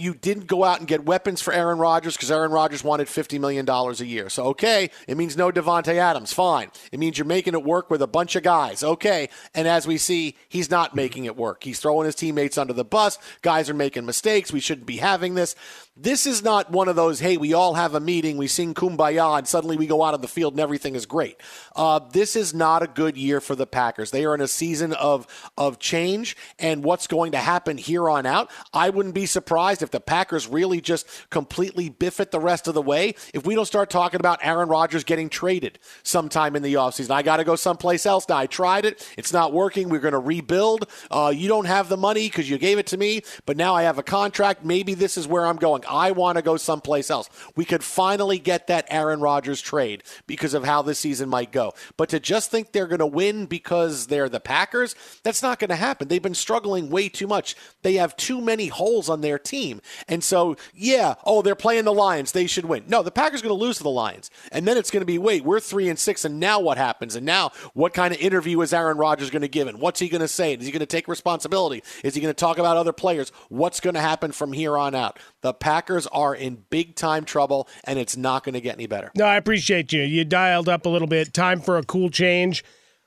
you 0.00 0.14
didn't 0.14 0.46
go 0.46 0.64
out 0.64 0.78
and 0.78 0.88
get 0.88 1.04
weapons 1.04 1.40
for 1.40 1.52
Aaron 1.52 1.78
Rodgers 1.78 2.16
because 2.16 2.30
Aaron 2.30 2.50
Rodgers 2.50 2.82
wanted 2.82 3.06
$50 3.06 3.38
million 3.40 3.68
a 3.68 3.92
year. 4.04 4.28
So, 4.28 4.44
okay, 4.46 4.90
it 5.06 5.16
means 5.16 5.36
no 5.36 5.50
Davante 5.50 5.94
Adams. 5.94 6.32
Fine. 6.32 6.70
It 6.92 6.98
means 6.98 7.18
you're 7.18 7.26
making 7.26 7.54
it 7.54 7.62
work 7.64 7.90
with 7.90 8.02
a 8.02 8.06
bunch 8.06 8.36
of 8.36 8.42
guys. 8.42 8.82
Okay. 8.82 9.28
And 9.54 9.68
as 9.68 9.86
we 9.86 9.98
see, 9.98 10.36
he's 10.48 10.70
not 10.70 10.94
making 10.94 11.24
it 11.24 11.36
work. 11.36 11.64
He's 11.64 11.80
throwing 11.80 12.06
his 12.06 12.14
teammates 12.14 12.58
under 12.58 12.72
the 12.72 12.84
bus. 12.84 13.18
Guys 13.42 13.68
are 13.70 13.74
making 13.74 14.06
mistakes. 14.06 14.52
We 14.52 14.60
shouldn't 14.60 14.86
be 14.86 14.96
having 14.98 15.34
this. 15.34 15.54
This 15.96 16.26
is 16.26 16.42
not 16.42 16.72
one 16.72 16.88
of 16.88 16.96
those, 16.96 17.20
hey, 17.20 17.36
we 17.36 17.54
all 17.54 17.74
have 17.74 17.94
a 17.94 18.00
meeting, 18.00 18.36
we 18.36 18.48
sing 18.48 18.74
kumbaya, 18.74 19.38
and 19.38 19.46
suddenly 19.46 19.76
we 19.76 19.86
go 19.86 20.02
out 20.02 20.12
on 20.12 20.20
the 20.20 20.26
field 20.26 20.54
and 20.54 20.60
everything 20.60 20.96
is 20.96 21.06
great. 21.06 21.40
Uh, 21.76 22.00
this 22.00 22.34
is 22.34 22.52
not 22.52 22.82
a 22.82 22.88
good 22.88 23.16
year 23.16 23.40
for 23.40 23.54
the 23.54 23.64
Packers. 23.64 24.10
They 24.10 24.24
are 24.24 24.34
in 24.34 24.40
a 24.40 24.48
season 24.48 24.92
of, 24.94 25.28
of 25.56 25.78
change 25.78 26.36
and 26.58 26.82
what's 26.82 27.06
going 27.06 27.30
to 27.30 27.38
happen 27.38 27.78
here 27.78 28.10
on 28.10 28.26
out. 28.26 28.50
I 28.72 28.90
wouldn't 28.90 29.14
be 29.14 29.26
surprised 29.26 29.82
if 29.82 29.92
the 29.92 30.00
Packers 30.00 30.48
really 30.48 30.80
just 30.80 31.06
completely 31.30 31.90
biff 31.90 32.18
it 32.18 32.32
the 32.32 32.40
rest 32.40 32.66
of 32.66 32.74
the 32.74 32.82
way 32.82 33.14
if 33.32 33.46
we 33.46 33.54
don't 33.54 33.64
start 33.64 33.88
talking 33.88 34.18
about 34.18 34.40
Aaron 34.42 34.68
Rodgers 34.68 35.04
getting 35.04 35.28
traded 35.28 35.78
sometime 36.02 36.56
in 36.56 36.64
the 36.64 36.74
offseason. 36.74 37.12
I 37.12 37.22
got 37.22 37.36
to 37.36 37.44
go 37.44 37.54
someplace 37.54 38.04
else 38.04 38.28
now. 38.28 38.38
I 38.38 38.46
tried 38.46 38.84
it, 38.84 39.08
it's 39.16 39.32
not 39.32 39.52
working. 39.52 39.90
We're 39.90 40.00
going 40.00 40.10
to 40.10 40.18
rebuild. 40.18 40.90
Uh, 41.08 41.32
you 41.32 41.46
don't 41.46 41.66
have 41.66 41.88
the 41.88 41.96
money 41.96 42.26
because 42.26 42.50
you 42.50 42.58
gave 42.58 42.80
it 42.80 42.88
to 42.88 42.96
me, 42.96 43.22
but 43.46 43.56
now 43.56 43.76
I 43.76 43.84
have 43.84 43.98
a 43.98 44.02
contract. 44.02 44.64
Maybe 44.64 44.94
this 44.94 45.16
is 45.16 45.28
where 45.28 45.46
I'm 45.46 45.54
going. 45.54 45.83
I 45.88 46.10
want 46.12 46.36
to 46.36 46.42
go 46.42 46.56
someplace 46.56 47.10
else. 47.10 47.28
We 47.56 47.64
could 47.64 47.84
finally 47.84 48.38
get 48.38 48.66
that 48.68 48.86
Aaron 48.88 49.20
Rodgers 49.20 49.60
trade 49.60 50.02
because 50.26 50.54
of 50.54 50.64
how 50.64 50.82
this 50.82 50.98
season 50.98 51.28
might 51.28 51.52
go. 51.52 51.74
But 51.96 52.08
to 52.10 52.20
just 52.20 52.50
think 52.50 52.72
they're 52.72 52.86
going 52.86 52.98
to 52.98 53.06
win 53.06 53.46
because 53.46 54.06
they're 54.06 54.28
the 54.28 54.40
Packers, 54.40 54.94
that's 55.22 55.42
not 55.42 55.58
going 55.58 55.70
to 55.70 55.76
happen. 55.76 56.08
They've 56.08 56.22
been 56.22 56.34
struggling 56.34 56.90
way 56.90 57.08
too 57.08 57.26
much. 57.26 57.56
They 57.82 57.94
have 57.94 58.16
too 58.16 58.40
many 58.40 58.66
holes 58.68 59.08
on 59.08 59.20
their 59.20 59.38
team. 59.38 59.80
And 60.08 60.22
so, 60.22 60.56
yeah, 60.74 61.14
oh, 61.24 61.42
they're 61.42 61.54
playing 61.54 61.84
the 61.84 61.92
Lions. 61.92 62.32
They 62.32 62.46
should 62.46 62.64
win. 62.64 62.84
No, 62.88 63.02
the 63.02 63.10
Packers 63.10 63.40
are 63.40 63.44
going 63.44 63.58
to 63.58 63.64
lose 63.64 63.78
to 63.78 63.82
the 63.82 63.90
Lions. 63.90 64.30
And 64.52 64.66
then 64.66 64.76
it's 64.76 64.90
going 64.90 65.02
to 65.02 65.06
be, 65.06 65.18
wait, 65.18 65.44
we're 65.44 65.60
three 65.60 65.88
and 65.88 65.98
six, 65.98 66.24
and 66.24 66.40
now 66.40 66.60
what 66.60 66.78
happens? 66.78 67.16
And 67.16 67.26
now 67.26 67.50
what 67.74 67.94
kind 67.94 68.14
of 68.14 68.20
interview 68.20 68.60
is 68.60 68.72
Aaron 68.72 68.96
Rodgers 68.96 69.30
going 69.30 69.42
to 69.42 69.48
give? 69.48 69.68
And 69.68 69.80
what's 69.80 70.00
he 70.00 70.08
going 70.08 70.20
to 70.20 70.28
say? 70.28 70.54
Is 70.54 70.64
he 70.64 70.72
going 70.72 70.80
to 70.80 70.86
take 70.86 71.08
responsibility? 71.08 71.82
Is 72.02 72.14
he 72.14 72.20
going 72.20 72.32
to 72.32 72.38
talk 72.38 72.58
about 72.58 72.76
other 72.76 72.92
players? 72.92 73.30
What's 73.48 73.80
going 73.80 73.94
to 73.94 74.00
happen 74.00 74.32
from 74.32 74.52
here 74.52 74.76
on 74.76 74.94
out? 74.94 75.18
The 75.40 75.52
Packers 75.52 75.73
are 76.12 76.34
in 76.34 76.64
big 76.70 76.94
time 76.94 77.24
trouble, 77.24 77.68
and 77.84 77.98
it's 77.98 78.16
not 78.16 78.44
going 78.44 78.54
to 78.54 78.60
get 78.60 78.74
any 78.74 78.86
better. 78.86 79.10
No, 79.16 79.24
I 79.24 79.36
appreciate 79.36 79.92
you. 79.92 80.02
You 80.02 80.24
dialed 80.24 80.68
up 80.68 80.86
a 80.86 80.88
little 80.88 81.08
bit. 81.08 81.32
Time 81.32 81.60
for 81.60 81.78
a 81.78 81.82
cool 81.82 82.10
change. 82.10 82.64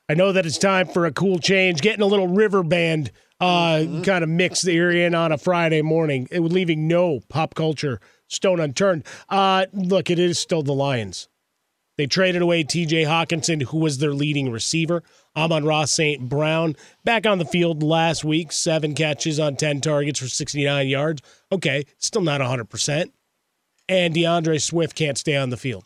I 0.09 0.13
know 0.13 0.31
that 0.31 0.45
it's 0.45 0.57
time 0.57 0.87
for 0.87 1.05
a 1.05 1.11
cool 1.11 1.39
change. 1.39 1.81
Getting 1.81 2.01
a 2.01 2.07
little 2.07 2.27
river 2.27 2.63
band 2.63 3.11
uh, 3.39 3.79
mm-hmm. 3.79 4.01
kind 4.01 4.23
of 4.23 4.29
mix 4.29 4.61
here 4.61 4.89
in 4.89 5.13
on 5.13 5.31
a 5.31 5.37
Friday 5.37 5.81
morning, 5.81 6.27
it, 6.31 6.39
leaving 6.39 6.87
no 6.87 7.19
pop 7.29 7.55
culture 7.55 7.99
stone 8.27 8.59
unturned. 8.59 9.05
Uh, 9.29 9.65
look, 9.73 10.09
it 10.09 10.19
is 10.19 10.39
still 10.39 10.63
the 10.63 10.73
Lions. 10.73 11.27
They 11.97 12.05
traded 12.05 12.41
away 12.41 12.63
TJ 12.63 13.05
Hockenson, 13.05 13.63
who 13.63 13.79
was 13.79 13.97
their 13.97 14.13
leading 14.13 14.51
receiver. 14.51 15.03
Amon-Ra 15.35 15.85
St. 15.85 16.29
Brown 16.29 16.75
back 17.03 17.25
on 17.25 17.39
the 17.39 17.45
field 17.45 17.83
last 17.83 18.23
week, 18.23 18.51
seven 18.51 18.93
catches 18.95 19.39
on 19.39 19.55
10 19.55 19.81
targets 19.81 20.19
for 20.19 20.27
69 20.27 20.87
yards. 20.87 21.21
Okay, 21.51 21.85
still 21.97 22.21
not 22.21 22.41
100%. 22.41 23.11
And 23.89 24.13
DeAndre 24.13 24.61
Swift 24.61 24.95
can't 24.95 25.17
stay 25.17 25.35
on 25.35 25.49
the 25.49 25.57
field. 25.57 25.85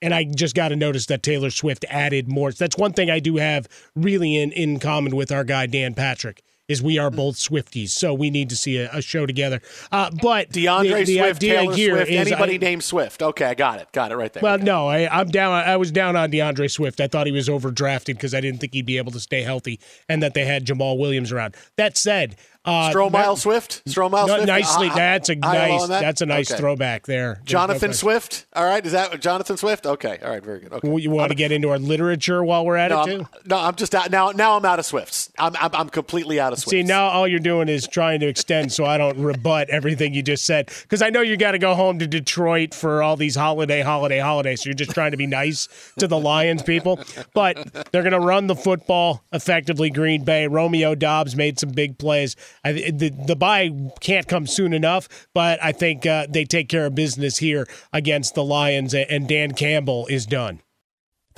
And 0.00 0.14
I 0.14 0.24
just 0.24 0.54
got 0.54 0.68
to 0.68 0.76
notice 0.76 1.06
that 1.06 1.24
Taylor 1.24 1.50
Swift 1.50 1.84
added 1.88 2.28
more. 2.28 2.52
That's 2.52 2.78
one 2.78 2.92
thing 2.92 3.10
I 3.10 3.18
do 3.18 3.36
have 3.36 3.66
really 3.96 4.36
in, 4.36 4.52
in 4.52 4.78
common 4.78 5.16
with 5.16 5.32
our 5.32 5.42
guy, 5.42 5.66
Dan 5.66 5.94
Patrick 5.94 6.42
is 6.68 6.82
we 6.82 6.98
are 6.98 7.10
both 7.10 7.36
Swifties, 7.36 7.88
so 7.88 8.12
we 8.12 8.30
need 8.30 8.50
to 8.50 8.56
see 8.56 8.76
a, 8.76 8.90
a 8.92 9.00
show 9.00 9.24
together. 9.26 9.60
Uh, 9.90 10.10
but 10.22 10.50
DeAndre 10.50 11.04
the, 11.04 11.04
the 11.04 11.18
Swift, 11.18 11.40
Taylor 11.40 11.72
Swift, 11.72 12.10
is 12.10 12.26
anybody 12.26 12.54
I, 12.54 12.58
named 12.58 12.84
Swift. 12.84 13.22
Okay, 13.22 13.46
I 13.46 13.54
got 13.54 13.80
it. 13.80 13.90
Got 13.92 14.12
it 14.12 14.16
right 14.16 14.32
there. 14.32 14.42
Well, 14.42 14.58
no, 14.58 14.86
I, 14.86 15.20
am 15.20 15.28
down. 15.28 15.52
I 15.52 15.76
was 15.76 15.90
down 15.90 16.14
on 16.14 16.30
DeAndre 16.30 16.70
Swift. 16.70 17.00
I 17.00 17.08
thought 17.08 17.26
he 17.26 17.32
was 17.32 17.48
overdrafted 17.48 18.06
because 18.06 18.34
I 18.34 18.40
didn't 18.40 18.60
think 18.60 18.74
he'd 18.74 18.86
be 18.86 18.98
able 18.98 19.12
to 19.12 19.20
stay 19.20 19.42
healthy, 19.42 19.80
and 20.08 20.22
that 20.22 20.34
they 20.34 20.44
had 20.44 20.66
Jamaal 20.66 20.98
Williams 20.98 21.32
around. 21.32 21.56
That 21.76 21.96
said, 21.96 22.36
uh, 22.64 22.90
Stromile 22.92 23.38
Swift, 23.38 23.84
Stromile 23.86 24.26
no, 24.26 24.36
Swift. 24.36 24.46
Nicely, 24.46 24.88
that's 24.90 25.28
a 25.28 25.36
nice. 25.36 25.86
that? 25.88 26.00
That's 26.00 26.20
a 26.20 26.26
nice 26.26 26.50
okay. 26.50 26.60
throwback 26.60 27.06
there. 27.06 27.34
There's 27.34 27.44
Jonathan 27.46 27.90
no 27.90 27.94
Swift. 27.94 28.46
All 28.54 28.64
right, 28.64 28.84
is 28.84 28.92
that 28.92 29.20
Jonathan 29.20 29.56
Swift? 29.56 29.86
Okay, 29.86 30.18
all 30.22 30.30
right, 30.30 30.42
very 30.42 30.60
good. 30.60 30.72
Okay. 30.72 30.96
You 30.98 31.10
want 31.10 31.24
I'm, 31.24 31.28
to 31.30 31.34
get 31.34 31.52
into 31.52 31.70
our 31.70 31.78
literature 31.78 32.44
while 32.44 32.66
we're 32.66 32.76
at 32.76 32.90
no, 32.90 33.02
it 33.02 33.06
too? 33.06 33.20
I'm, 33.20 33.40
no, 33.46 33.58
I'm 33.58 33.74
just 33.74 33.94
out 33.94 34.10
now. 34.10 34.30
Now 34.30 34.56
I'm 34.56 34.64
out 34.64 34.78
of 34.78 34.86
Swifts. 34.86 35.32
I'm, 35.38 35.56
I'm, 35.56 35.70
I'm 35.72 35.88
completely 35.88 36.40
out 36.40 36.52
of 36.52 36.58
Swifts. 36.58 36.72
See, 36.72 36.82
now 36.82 37.08
all 37.08 37.26
you're 37.26 37.38
doing 37.38 37.68
is 37.68 37.86
trying 37.86 38.20
to 38.20 38.28
extend, 38.28 38.72
so 38.72 38.84
I 38.84 38.98
don't 38.98 39.18
rebut 39.22 39.70
everything 39.70 40.12
you 40.12 40.22
just 40.22 40.44
said 40.44 40.70
because 40.82 41.00
I 41.00 41.10
know 41.10 41.22
you 41.22 41.36
got 41.36 41.52
to 41.52 41.58
go 41.58 41.74
home 41.74 41.98
to 42.00 42.06
Detroit 42.06 42.74
for 42.74 43.02
all 43.02 43.16
these 43.16 43.34
holiday, 43.34 43.80
holiday, 43.80 44.18
holidays. 44.18 44.62
So 44.62 44.68
you're 44.68 44.74
just 44.74 44.90
trying 44.90 45.12
to 45.12 45.16
be 45.16 45.26
nice 45.26 45.68
to 45.98 46.06
the 46.06 46.18
Lions 46.18 46.62
people, 46.62 47.00
but 47.34 47.90
they're 47.92 48.02
going 48.02 48.12
to 48.12 48.20
run 48.20 48.46
the 48.46 48.56
football 48.56 49.24
effectively. 49.32 49.90
Green 49.90 50.24
Bay, 50.24 50.46
Romeo 50.46 50.94
Doubs 50.94 51.34
made 51.34 51.58
some 51.58 51.70
big 51.70 51.98
plays. 51.98 52.36
I, 52.64 52.72
the, 52.72 53.10
the 53.10 53.36
bye 53.36 53.70
can't 54.00 54.26
come 54.26 54.46
soon 54.46 54.72
enough, 54.72 55.28
but 55.34 55.62
I 55.62 55.72
think 55.72 56.06
uh, 56.06 56.26
they 56.28 56.44
take 56.44 56.68
care 56.68 56.86
of 56.86 56.94
business 56.94 57.38
here 57.38 57.66
against 57.92 58.34
the 58.34 58.44
Lions, 58.44 58.94
and 58.94 59.28
Dan 59.28 59.52
Campbell 59.52 60.06
is 60.08 60.26
done. 60.26 60.60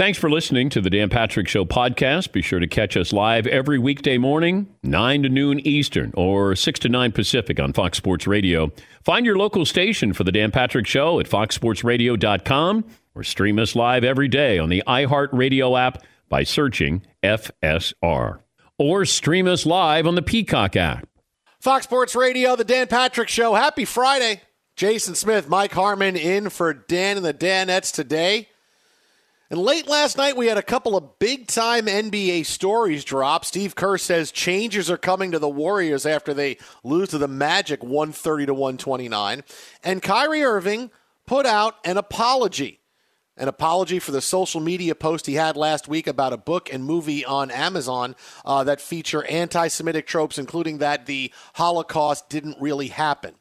Thanks 0.00 0.18
for 0.18 0.30
listening 0.30 0.70
to 0.70 0.80
the 0.80 0.88
Dan 0.88 1.11
Patrick 1.11 1.46
Show 1.46 1.66
podcast. 1.66 2.32
Be 2.32 2.40
sure 2.40 2.58
to 2.58 2.66
catch 2.66 2.96
us 2.96 3.12
live 3.12 3.46
every 3.46 3.78
weekday 3.78 4.16
morning, 4.16 4.66
9 4.82 5.24
to 5.24 5.28
noon 5.28 5.61
Eastern 5.61 6.11
or 6.16 6.56
6 6.56 6.80
to 6.80 6.88
9 6.88 7.12
Pacific 7.12 7.61
on 7.61 7.74
Fox 7.74 7.98
Sports 7.98 8.26
Radio. 8.26 8.72
Find 9.04 9.26
your 9.26 9.36
local 9.36 9.66
station 9.66 10.14
for 10.14 10.24
the 10.24 10.32
Dan 10.32 10.52
Patrick 10.52 10.86
Show 10.86 11.20
at 11.20 11.26
foxsportsradio.com 11.26 12.84
or 13.14 13.22
stream 13.22 13.58
us 13.58 13.76
live 13.76 14.02
every 14.02 14.28
day 14.28 14.58
on 14.58 14.70
the 14.70 14.82
iHeartRadio 14.86 15.78
app 15.78 16.02
by 16.30 16.44
searching 16.44 17.02
FSR. 17.22 18.40
Or 18.81 19.05
stream 19.05 19.47
us 19.47 19.66
live 19.66 20.07
on 20.07 20.14
the 20.14 20.22
Peacock 20.22 20.74
app. 20.74 21.07
Fox 21.61 21.85
Sports 21.85 22.16
Radio, 22.16 22.57
the 22.57 22.64
Dan 22.64 22.87
Patrick 22.87 23.28
Show. 23.28 23.53
Happy 23.53 23.85
Friday. 23.85 24.41
Jason 24.74 25.14
Smith, 25.14 25.51
Mike 25.51 25.72
Harmon 25.72 26.16
in 26.16 26.49
for 26.49 26.72
Dan 26.72 27.18
and 27.18 27.26
the 27.26 27.35
Danettes 27.35 27.93
today. 27.93 28.49
And 29.51 29.61
late 29.61 29.87
last 29.87 30.16
night, 30.16 30.35
we 30.35 30.47
had 30.47 30.57
a 30.57 30.62
couple 30.62 30.97
of 30.97 31.18
big 31.18 31.47
time 31.47 31.85
NBA 31.85 32.47
stories 32.47 33.05
drop. 33.05 33.45
Steve 33.45 33.74
Kerr 33.74 33.99
says 33.99 34.33
changes 34.33 34.91
are 34.91 34.97
coming 34.97 35.33
to 35.33 35.39
the 35.39 35.47
Warriors 35.47 36.07
after 36.07 36.33
they 36.33 36.57
lose 36.83 37.11
to 37.11 37.18
the 37.18 37.28
Magic 37.28 37.83
130 37.83 38.47
to 38.47 38.55
129. 38.55 39.45
And 39.85 40.01
Kyrie 40.01 40.43
Irving 40.43 40.91
put 41.26 41.45
out 41.45 41.74
an 41.85 41.99
apology 41.99 42.80
an 43.41 43.49
apology 43.49 43.99
for 43.99 44.12
the 44.12 44.20
social 44.20 44.61
media 44.61 44.95
post 44.95 45.26
he 45.26 45.34
had 45.34 45.57
last 45.57 45.88
week 45.88 46.07
about 46.07 46.34
a 46.34 46.36
book 46.36 46.72
and 46.72 46.84
movie 46.84 47.24
on 47.24 47.51
Amazon 47.51 48.14
uh, 48.45 48.62
that 48.64 48.80
feature 48.80 49.24
anti 49.24 49.66
Semitic 49.68 50.07
tropes, 50.07 50.38
including 50.38 50.78
that 50.78 51.07
the 51.07 51.32
Holocaust 51.55 52.28
didn't 52.28 52.59
really 52.61 52.88
happen. 52.88 53.34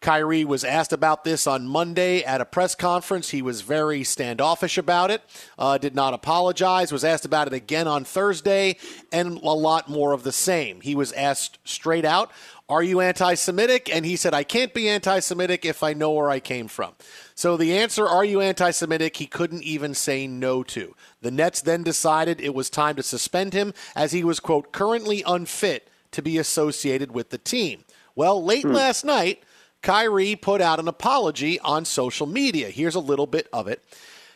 Kyrie 0.00 0.46
was 0.46 0.64
asked 0.64 0.94
about 0.94 1.24
this 1.24 1.46
on 1.46 1.66
Monday 1.66 2.22
at 2.22 2.40
a 2.40 2.46
press 2.46 2.74
conference. 2.74 3.30
He 3.30 3.42
was 3.42 3.60
very 3.60 4.02
standoffish 4.02 4.78
about 4.78 5.10
it, 5.10 5.22
uh, 5.58 5.76
did 5.76 5.94
not 5.94 6.14
apologize, 6.14 6.90
was 6.90 7.04
asked 7.04 7.26
about 7.26 7.48
it 7.48 7.52
again 7.52 7.86
on 7.86 8.04
Thursday, 8.04 8.78
and 9.12 9.38
a 9.38 9.50
lot 9.50 9.90
more 9.90 10.12
of 10.12 10.22
the 10.22 10.32
same. 10.32 10.80
He 10.80 10.94
was 10.94 11.12
asked 11.12 11.58
straight 11.64 12.06
out, 12.06 12.30
Are 12.66 12.82
you 12.82 13.00
anti 13.00 13.34
Semitic? 13.34 13.94
And 13.94 14.06
he 14.06 14.16
said, 14.16 14.32
I 14.32 14.42
can't 14.42 14.72
be 14.72 14.88
anti 14.88 15.18
Semitic 15.18 15.66
if 15.66 15.82
I 15.82 15.92
know 15.92 16.12
where 16.12 16.30
I 16.30 16.40
came 16.40 16.68
from. 16.68 16.94
So 17.40 17.56
the 17.56 17.78
answer, 17.78 18.06
are 18.06 18.22
you 18.22 18.42
anti 18.42 18.70
Semitic? 18.70 19.16
He 19.16 19.24
couldn't 19.24 19.62
even 19.62 19.94
say 19.94 20.26
no 20.26 20.62
to. 20.64 20.94
The 21.22 21.30
Nets 21.30 21.62
then 21.62 21.82
decided 21.82 22.38
it 22.38 22.54
was 22.54 22.68
time 22.68 22.96
to 22.96 23.02
suspend 23.02 23.54
him 23.54 23.72
as 23.96 24.12
he 24.12 24.22
was, 24.22 24.40
quote, 24.40 24.72
currently 24.72 25.22
unfit 25.26 25.88
to 26.10 26.20
be 26.20 26.36
associated 26.36 27.12
with 27.12 27.30
the 27.30 27.38
team. 27.38 27.84
Well, 28.14 28.44
late 28.44 28.66
hmm. 28.66 28.72
last 28.72 29.06
night, 29.06 29.42
Kyrie 29.80 30.36
put 30.36 30.60
out 30.60 30.80
an 30.80 30.86
apology 30.86 31.58
on 31.60 31.86
social 31.86 32.26
media. 32.26 32.68
Here's 32.68 32.94
a 32.94 33.00
little 33.00 33.26
bit 33.26 33.48
of 33.54 33.68
it. 33.68 33.82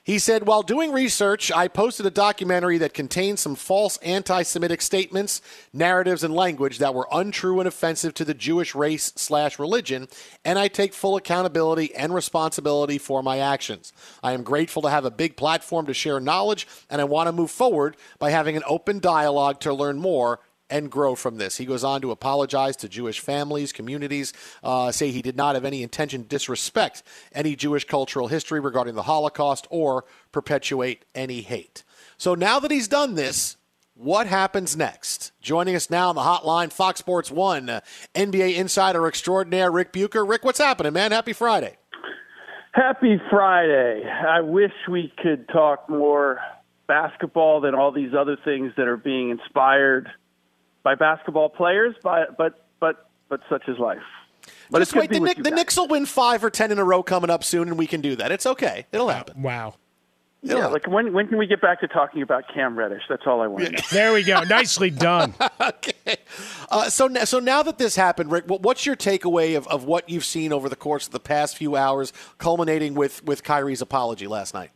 He 0.05 0.19
said, 0.19 0.47
While 0.47 0.63
doing 0.63 0.93
research, 0.93 1.51
I 1.51 1.67
posted 1.67 2.05
a 2.05 2.11
documentary 2.11 2.77
that 2.77 2.93
contained 2.93 3.39
some 3.39 3.55
false 3.55 3.97
anti 3.99 4.43
Semitic 4.43 4.83
statements, 4.83 5.41
narratives, 5.73 6.23
and 6.23 6.35
language 6.35 6.77
that 6.79 6.95
were 6.95 7.09
untrue 7.11 7.59
and 7.59 7.67
offensive 7.67 8.13
to 8.15 8.25
the 8.27 8.35
Jewish 8.35 8.75
race 8.75 9.15
slash 9.17 9.59
religion, 9.59 10.09
and 10.45 10.59
I 10.59 10.69
take 10.69 10.93
full 10.93 11.17
accountability 11.17 11.95
and 11.95 12.15
responsibility 12.15 12.99
for 12.99 13.23
my 13.23 13.39
actions. 13.39 13.95
I 14.23 14.33
am 14.33 14.43
grateful 14.43 14.83
to 14.83 14.91
have 14.91 15.07
a 15.07 15.11
big 15.11 15.39
platform 15.39 15.87
to 15.87 15.95
share 15.95 16.21
knowledge, 16.21 16.69
and 16.91 17.01
I 17.01 17.05
want 17.05 17.29
to 17.29 17.33
move 17.33 17.51
forward 17.51 17.97
by 18.19 18.29
having 18.29 18.59
an 18.59 18.63
open 18.67 18.99
dialogue 18.99 19.61
to 19.61 19.73
learn 19.73 19.97
more 19.99 20.39
and 20.75 20.91
grow 20.91 21.15
from 21.15 21.37
this. 21.37 21.57
He 21.57 21.67
goes 21.67 21.85
on 21.85 22.01
to 22.01 22.11
apologize 22.11 22.75
to 22.79 22.89
Jewish 22.89 23.21
families, 23.21 23.73
communities, 23.73 24.33
uh, 24.65 24.91
say 24.91 25.13
he 25.13 25.23
did 25.23 25.37
not 25.37 25.55
have 25.55 25.65
any 25.65 25.85
intention 25.85 26.25
to 26.25 26.29
disrespect 26.29 27.05
any 27.33 27.55
Jewish 27.55 27.85
cultural 27.85 28.27
history 28.27 28.59
regarding 28.59 28.97
the 28.97 29.05
Holocaust 29.05 29.69
or 29.71 30.05
perpetuate 30.33 31.05
any 31.15 31.43
hate. 31.43 31.85
So 32.17 32.35
now 32.35 32.59
that 32.59 32.73
he's 32.73 32.89
done 32.89 33.15
this, 33.15 33.57
what 33.95 34.27
happens 34.27 34.77
next? 34.77 35.31
Joining 35.41 35.77
us 35.77 35.91
now 35.91 36.09
on 36.09 36.17
the 36.17 36.23
hotline, 36.23 36.73
Fox 36.73 36.99
Sports 36.99 37.31
One, 37.31 37.71
uh, 37.71 37.81
NBA 38.17 38.57
insider 38.57 39.07
extraordinaire 39.07 39.71
Ric 39.71 39.93
Bucher. 39.93 40.25
Ric, 40.25 40.45
what's 40.45 40.59
happening, 40.59 40.93
man? 40.93 41.13
Happy 41.13 41.33
Friday. 41.33 41.77
Happy 42.73 43.21
Friday. 43.31 44.03
I 44.05 44.41
wish 44.41 44.73
we 44.91 45.13
could 45.23 45.47
talk 45.51 45.89
more 45.89 46.41
basketball 46.89 47.61
than 47.61 47.77
all 47.77 47.93
these 47.93 48.13
other 48.19 48.37
things 48.45 48.73
that 48.77 48.89
are 48.89 48.97
being 48.97 49.31
inspired 49.31 50.11
by 50.85 50.95
basketball 50.95 51.49
players, 51.49 51.97
but 52.05 52.37
but 52.37 52.65
but 52.79 53.11
but 53.29 53.41
such 53.49 53.67
is 53.67 53.79
life. 53.81 53.99
But 54.71 54.79
Just 54.79 54.91
it's 54.91 54.93
good 54.93 55.01
wait. 55.01 55.11
The, 55.11 55.21
Nick, 55.21 55.43
the. 55.43 55.51
Knicks 55.51 55.77
will 55.77 55.89
win 55.89 56.07
five 56.07 56.45
or 56.45 56.51
ten 56.51 56.71
in 56.71 56.79
a 56.79 56.85
row 56.85 57.03
coming 57.03 57.31
up 57.31 57.43
soon, 57.43 57.69
and 57.69 57.77
we 57.77 57.89
can 57.89 58.01
do 58.01 58.15
that. 58.17 58.31
It's 58.31 58.47
okay. 58.47 58.87
It'll 58.93 59.09
happen. 59.09 59.43
Wow. 59.43 59.75
Yeah, 60.43 60.67
like 60.67 60.87
when 60.87 61.15
when 61.15 61.27
can 61.27 61.39
we 61.39 61.47
get 61.47 61.63
back 61.63 61.81
to 61.81 61.89
talking 61.89 62.21
about 62.21 62.45
Cam 62.53 62.79
Reddish? 62.79 63.05
That's 63.09 63.23
all 63.27 63.41
I 63.41 63.47
want. 63.47 63.81
There 63.91 64.13
we 64.13 64.23
go. 64.23 64.43
Nicely 64.43 64.91
done. 64.91 65.35
Uh, 66.71 66.91
so, 66.91 67.07
n- 67.07 67.25
so 67.25 67.39
now 67.39 67.63
that 67.63 67.79
this 67.79 67.95
happened, 67.95 68.33
Ric, 68.33 68.45
what's 68.49 68.85
your 68.85 68.97
takeaway 68.97 69.57
of, 69.57 69.67
of 69.69 69.85
what 69.85 70.09
you've 70.09 70.25
seen 70.25 70.53
over 70.53 70.69
the 70.69 70.77
course 70.77 71.07
of 71.07 71.13
the 71.13 71.21
past 71.21 71.57
few 71.57 71.77
hours, 71.77 72.13
culminating 72.39 72.95
with 72.95 73.25
with 73.25 73.45
Kyrie's 73.45 73.81
apology 73.81 74.27
last 74.27 74.55
night? 74.55 74.71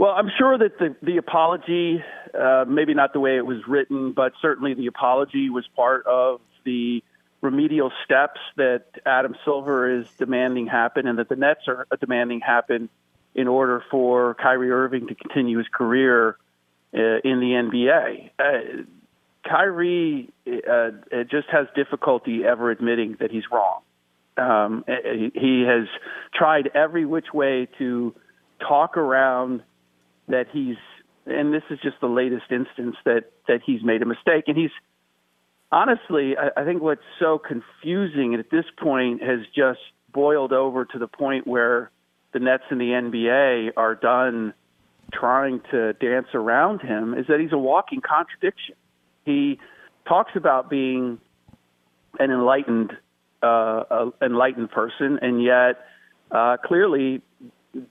Well, 0.00 0.12
I'm 0.12 0.30
sure 0.38 0.56
that 0.56 0.78
the 0.78 0.96
the 1.02 1.18
apology, 1.18 2.02
uh, 2.32 2.64
maybe 2.66 2.94
not 2.94 3.12
the 3.12 3.20
way 3.20 3.36
it 3.36 3.44
was 3.44 3.58
written, 3.68 4.12
but 4.12 4.32
certainly 4.40 4.72
the 4.72 4.86
apology 4.86 5.50
was 5.50 5.68
part 5.76 6.06
of 6.06 6.40
the 6.64 7.04
remedial 7.42 7.92
steps 8.02 8.40
that 8.56 8.86
Adam 9.04 9.34
Silver 9.44 10.00
is 10.00 10.06
demanding 10.18 10.68
happen, 10.68 11.06
and 11.06 11.18
that 11.18 11.28
the 11.28 11.36
Nets 11.36 11.68
are 11.68 11.86
demanding 12.00 12.40
happen 12.40 12.88
in 13.34 13.46
order 13.46 13.84
for 13.90 14.32
Kyrie 14.36 14.70
Irving 14.70 15.06
to 15.08 15.14
continue 15.14 15.58
his 15.58 15.68
career 15.68 16.38
uh, 16.94 17.20
in 17.22 17.40
the 17.40 17.52
NBA. 17.68 18.30
Uh, 18.38 18.84
Kyrie 19.46 20.30
uh, 20.48 20.72
uh, 20.72 21.24
just 21.24 21.48
has 21.50 21.66
difficulty 21.76 22.46
ever 22.46 22.70
admitting 22.70 23.18
that 23.20 23.30
he's 23.30 23.44
wrong. 23.52 23.82
Um, 24.38 24.82
he 24.86 25.30
he 25.34 25.64
has 25.68 25.88
tried 26.34 26.70
every 26.74 27.04
which 27.04 27.34
way 27.34 27.68
to 27.76 28.14
talk 28.66 28.96
around 28.96 29.62
that 30.30 30.46
he's, 30.52 30.76
and 31.26 31.52
this 31.52 31.62
is 31.70 31.78
just 31.82 32.00
the 32.00 32.08
latest 32.08 32.50
instance 32.50 32.96
that 33.04 33.32
that 33.48 33.60
he's 33.64 33.82
made 33.82 34.02
a 34.02 34.06
mistake, 34.06 34.44
and 34.46 34.56
he's 34.56 34.70
honestly, 35.72 36.36
I, 36.36 36.60
I 36.60 36.64
think 36.64 36.82
what's 36.82 37.02
so 37.18 37.38
confusing 37.38 38.34
at 38.34 38.50
this 38.50 38.64
point 38.78 39.22
has 39.22 39.40
just 39.54 39.80
boiled 40.12 40.52
over 40.52 40.84
to 40.84 40.98
the 40.98 41.06
point 41.06 41.46
where 41.46 41.90
the 42.32 42.38
Nets 42.40 42.64
and 42.70 42.80
the 42.80 42.84
NBA 42.86 43.72
are 43.76 43.94
done 43.94 44.54
trying 45.12 45.60
to 45.70 45.92
dance 45.94 46.28
around 46.34 46.80
him. 46.80 47.14
Is 47.14 47.26
that 47.28 47.40
he's 47.40 47.52
a 47.52 47.58
walking 47.58 48.00
contradiction. 48.00 48.76
He 49.24 49.58
talks 50.08 50.32
about 50.34 50.70
being 50.70 51.18
an 52.18 52.30
enlightened, 52.30 52.92
uh, 53.42 54.10
enlightened 54.22 54.70
person, 54.70 55.18
and 55.22 55.42
yet 55.42 55.84
uh, 56.30 56.56
clearly 56.64 57.22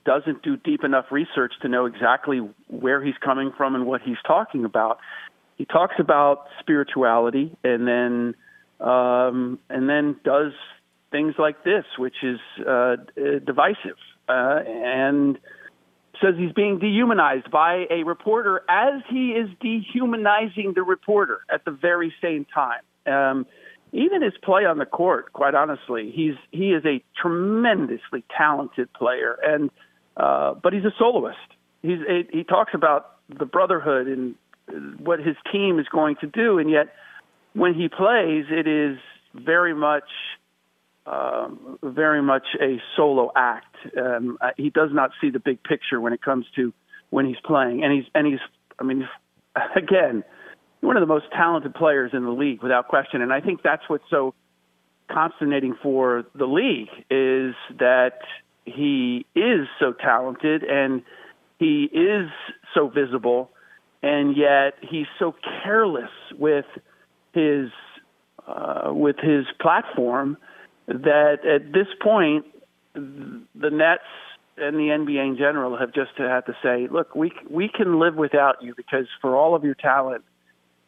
doesn't 0.04 0.42
do 0.42 0.56
deep 0.56 0.84
enough 0.84 1.06
research 1.10 1.52
to 1.62 1.68
know 1.68 1.86
exactly 1.86 2.38
where 2.68 3.02
he's 3.02 3.14
coming 3.24 3.52
from 3.56 3.74
and 3.74 3.86
what 3.86 4.02
he's 4.02 4.18
talking 4.26 4.64
about. 4.64 4.98
He 5.56 5.64
talks 5.64 5.94
about 5.98 6.46
spirituality, 6.60 7.56
and 7.64 7.86
then 7.86 8.34
um, 8.80 9.58
and 9.68 9.88
then 9.88 10.16
does 10.24 10.52
things 11.10 11.34
like 11.38 11.64
this, 11.64 11.84
which 11.98 12.14
is 12.22 12.38
uh, 12.66 12.70
uh, 12.70 12.96
divisive, 13.44 13.98
uh, 14.28 14.60
and 14.66 15.38
says 16.22 16.34
he's 16.38 16.52
being 16.52 16.78
dehumanized 16.78 17.50
by 17.50 17.86
a 17.90 18.04
reporter 18.04 18.62
as 18.68 19.02
he 19.10 19.30
is 19.30 19.48
dehumanizing 19.60 20.72
the 20.74 20.82
reporter 20.82 21.40
at 21.52 21.64
the 21.64 21.70
very 21.70 22.12
same 22.22 22.46
time. 22.54 22.82
Um, 23.06 23.46
even 23.92 24.22
his 24.22 24.34
play 24.42 24.64
on 24.64 24.78
the 24.78 24.86
court, 24.86 25.32
quite 25.32 25.54
honestly, 25.54 26.12
he's 26.14 26.34
he 26.50 26.72
is 26.72 26.84
a 26.84 27.02
tremendously 27.20 28.24
talented 28.36 28.92
player, 28.92 29.36
and 29.42 29.70
uh, 30.16 30.54
but 30.54 30.72
he's 30.72 30.84
a 30.84 30.94
soloist. 30.98 31.38
He's 31.82 31.98
a, 32.08 32.26
he 32.32 32.44
talks 32.44 32.72
about 32.74 33.16
the 33.28 33.46
brotherhood 33.46 34.06
and 34.06 34.34
what 34.98 35.18
his 35.18 35.36
team 35.50 35.78
is 35.78 35.86
going 35.88 36.16
to 36.20 36.26
do, 36.26 36.58
and 36.58 36.70
yet 36.70 36.94
when 37.54 37.74
he 37.74 37.88
plays, 37.88 38.44
it 38.50 38.66
is 38.66 38.98
very 39.34 39.74
much 39.74 40.08
um, 41.06 41.78
very 41.82 42.22
much 42.22 42.46
a 42.60 42.80
solo 42.96 43.32
act. 43.34 43.74
Um, 43.96 44.38
he 44.56 44.70
does 44.70 44.90
not 44.92 45.10
see 45.20 45.30
the 45.30 45.40
big 45.40 45.62
picture 45.62 46.00
when 46.00 46.12
it 46.12 46.22
comes 46.22 46.46
to 46.56 46.72
when 47.10 47.26
he's 47.26 47.40
playing, 47.44 47.82
and 47.82 47.92
he's 47.92 48.04
and 48.14 48.26
he's. 48.26 48.40
I 48.78 48.84
mean, 48.84 49.08
again, 49.76 50.24
one 50.80 50.96
of 50.96 51.00
the 51.00 51.06
most 51.06 51.26
talented 51.32 51.74
players 51.74 52.12
in 52.14 52.24
the 52.24 52.30
league 52.30 52.62
without 52.62 52.88
question, 52.88 53.22
and 53.22 53.32
I 53.32 53.40
think 53.40 53.62
that's 53.62 53.82
what's 53.88 54.08
so 54.10 54.34
consternating 55.10 55.76
for 55.82 56.24
the 56.34 56.46
league 56.46 56.88
is 57.10 57.54
that 57.78 58.20
he 58.64 59.26
is 59.34 59.66
so 59.78 59.92
talented 59.92 60.62
and 60.62 61.02
he 61.58 61.84
is 61.92 62.30
so 62.74 62.88
visible, 62.88 63.50
and 64.02 64.36
yet 64.36 64.74
he's 64.80 65.06
so 65.18 65.34
careless 65.62 66.10
with 66.38 66.64
his 67.34 67.70
uh, 68.46 68.92
with 68.92 69.16
his 69.18 69.44
platform 69.60 70.36
that 70.86 71.38
at 71.44 71.72
this 71.72 71.86
point 72.02 72.46
the 72.94 73.70
Nets 73.70 74.02
and 74.56 74.76
the 74.76 74.88
NBA 74.88 75.28
in 75.28 75.36
general 75.36 75.76
have 75.76 75.92
just 75.92 76.12
had 76.16 76.46
to 76.46 76.56
say, 76.62 76.88
look, 76.90 77.14
we 77.14 77.32
we 77.48 77.68
can 77.68 77.98
live 77.98 78.16
without 78.16 78.62
you 78.62 78.74
because 78.74 79.06
for 79.20 79.36
all 79.36 79.54
of 79.54 79.64
your 79.64 79.74
talent, 79.74 80.24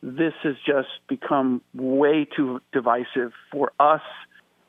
this 0.03 0.35
has 0.43 0.57
just 0.67 0.89
become 1.09 1.63
way 1.75 2.27
too 2.37 2.61
divisive 2.73 3.33
for 3.51 3.73
us 3.79 4.03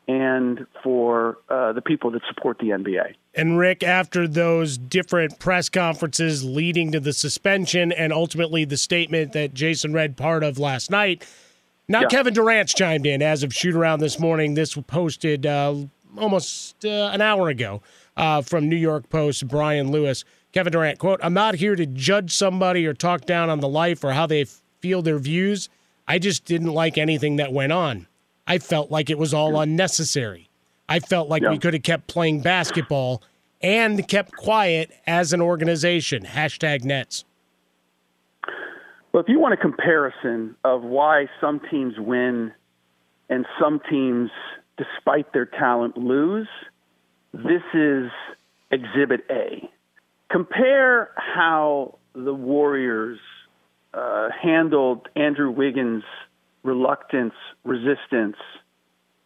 and 0.08 0.66
for 0.84 1.38
uh, 1.50 1.72
the 1.74 1.82
people 1.82 2.12
that 2.12 2.22
support 2.28 2.60
the 2.60 2.68
NBA. 2.68 3.16
And 3.36 3.58
Ric, 3.58 3.84
after 3.84 4.28
those 4.28 4.78
different 4.78 5.40
press 5.40 5.70
conferences 5.70 6.44
leading 6.44 6.92
to 6.92 7.00
the 7.00 7.14
suspension 7.14 7.92
and 7.92 8.12
ultimately 8.12 8.66
the 8.66 8.78
statement 8.78 9.32
that 9.32 9.54
Jason 9.54 9.94
read 9.94 10.18
part 10.18 10.44
of 10.44 10.60
last 10.60 10.92
night, 10.92 11.26
now 11.88 12.02
Yeah. 12.02 12.08
Kevin 12.08 12.34
Durant's 12.34 12.74
chimed 12.74 13.06
in 13.06 13.22
as 13.22 13.44
of 13.44 13.54
shoot 13.54 13.76
around 13.76 14.00
this 14.02 14.20
morning. 14.20 14.54
This 14.54 14.76
was 14.76 14.86
posted 14.86 15.46
uh, 15.46 15.76
almost 16.18 16.86
uh, 16.86 17.10
an 17.14 17.22
hour 17.22 17.50
ago 17.50 17.82
uh, 18.18 18.42
from 18.42 18.70
New 18.70 18.76
York 18.76 19.10
Post 19.10 19.48
Brian 19.48 19.90
Lewis. 19.92 20.26
Kevin 20.52 20.72
Durant 20.72 21.00
quote: 21.00 21.20
"I'm 21.24 21.34
not 21.34 21.56
here 21.56 21.76
to 21.76 21.86
judge 21.86 22.32
somebody 22.36 22.86
or 22.86 22.94
talk 22.94 23.26
down 23.26 23.50
on 23.50 23.60
the 23.60 23.68
life 23.68 24.04
or 24.04 24.12
how 24.12 24.28
they 24.28 24.46
feel 24.84 25.02
their 25.02 25.18
views. 25.18 25.70
I 26.10 26.20
just 26.20 26.44
didn't 26.44 26.74
like 26.74 26.98
anything 26.98 27.38
that 27.38 27.54
went 27.54 27.72
on. 27.72 28.06
I 28.46 28.58
felt 28.58 28.92
like 28.92 29.10
it 29.10 29.18
was 29.18 29.34
all 29.34 29.58
unnecessary. 29.62 30.50
I 30.90 31.00
felt 31.00 31.30
like 31.30 31.42
we 31.42 31.58
could 31.58 31.74
have 31.74 31.84
kept 31.84 32.08
playing 32.08 32.42
basketball 32.42 33.24
and 33.62 34.06
kept 34.10 34.36
quiet 34.36 34.92
as 35.08 35.32
an 35.32 35.40
organization. 35.40 36.26
Hashtag 36.26 36.84
Nets. 36.84 37.24
Well, 39.14 39.24
if 39.24 39.30
you 39.30 39.40
want 39.40 39.54
a 39.54 39.58
comparison 39.58 40.58
of 40.66 40.84
why 40.84 41.28
some 41.40 41.62
teams 41.72 41.94
win 41.98 42.52
and 43.30 43.46
some 43.62 43.80
teams, 43.90 44.32
despite 44.78 45.32
their 45.32 45.46
talent, 45.46 45.98
lose, 45.98 46.50
this 47.34 47.64
is 47.74 48.12
Exhibit 48.70 49.22
A. 49.30 49.70
Compare 50.30 51.12
how 51.16 52.00
the 52.14 52.34
Warriors 52.34 53.20
uh, 53.94 54.30
handled 54.42 55.08
Andrew 55.16 55.52
Wiggins' 55.52 56.04
reluctance, 56.64 57.34
resistance 57.64 58.38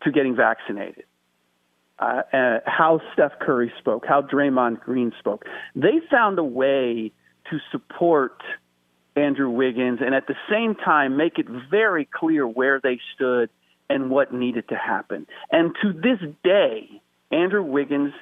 to 0.04 0.12
getting 0.12 0.36
vaccinated. 0.36 1.06
Uh, 2.00 2.22
uh, 2.32 2.60
how 2.66 3.02
Steph 3.14 3.40
Curry 3.40 3.72
spoke, 3.80 4.06
how 4.08 4.22
Draymond 4.22 4.82
Green 4.82 5.12
spoke. 5.18 5.46
They 5.76 6.00
found 6.12 6.38
a 6.38 6.44
way 6.44 7.12
to 7.50 7.58
support 7.72 8.44
Andrew 9.16 9.50
Wiggins 9.50 10.00
and 10.02 10.14
at 10.14 10.28
the 10.28 10.36
same 10.50 10.76
time 10.76 11.18
make 11.18 11.40
it 11.40 11.48
very 11.72 12.06
clear 12.06 12.48
where 12.48 12.80
they 12.80 13.00
stood 13.16 13.50
and 13.90 14.10
what 14.12 14.32
needed 14.32 14.70
to 14.70 14.76
happen. 14.76 15.26
And 15.52 15.76
to 15.82 15.92
this 15.92 16.20
day, 16.44 17.02
Andrew 17.32 17.64
Wiggins 17.64 18.14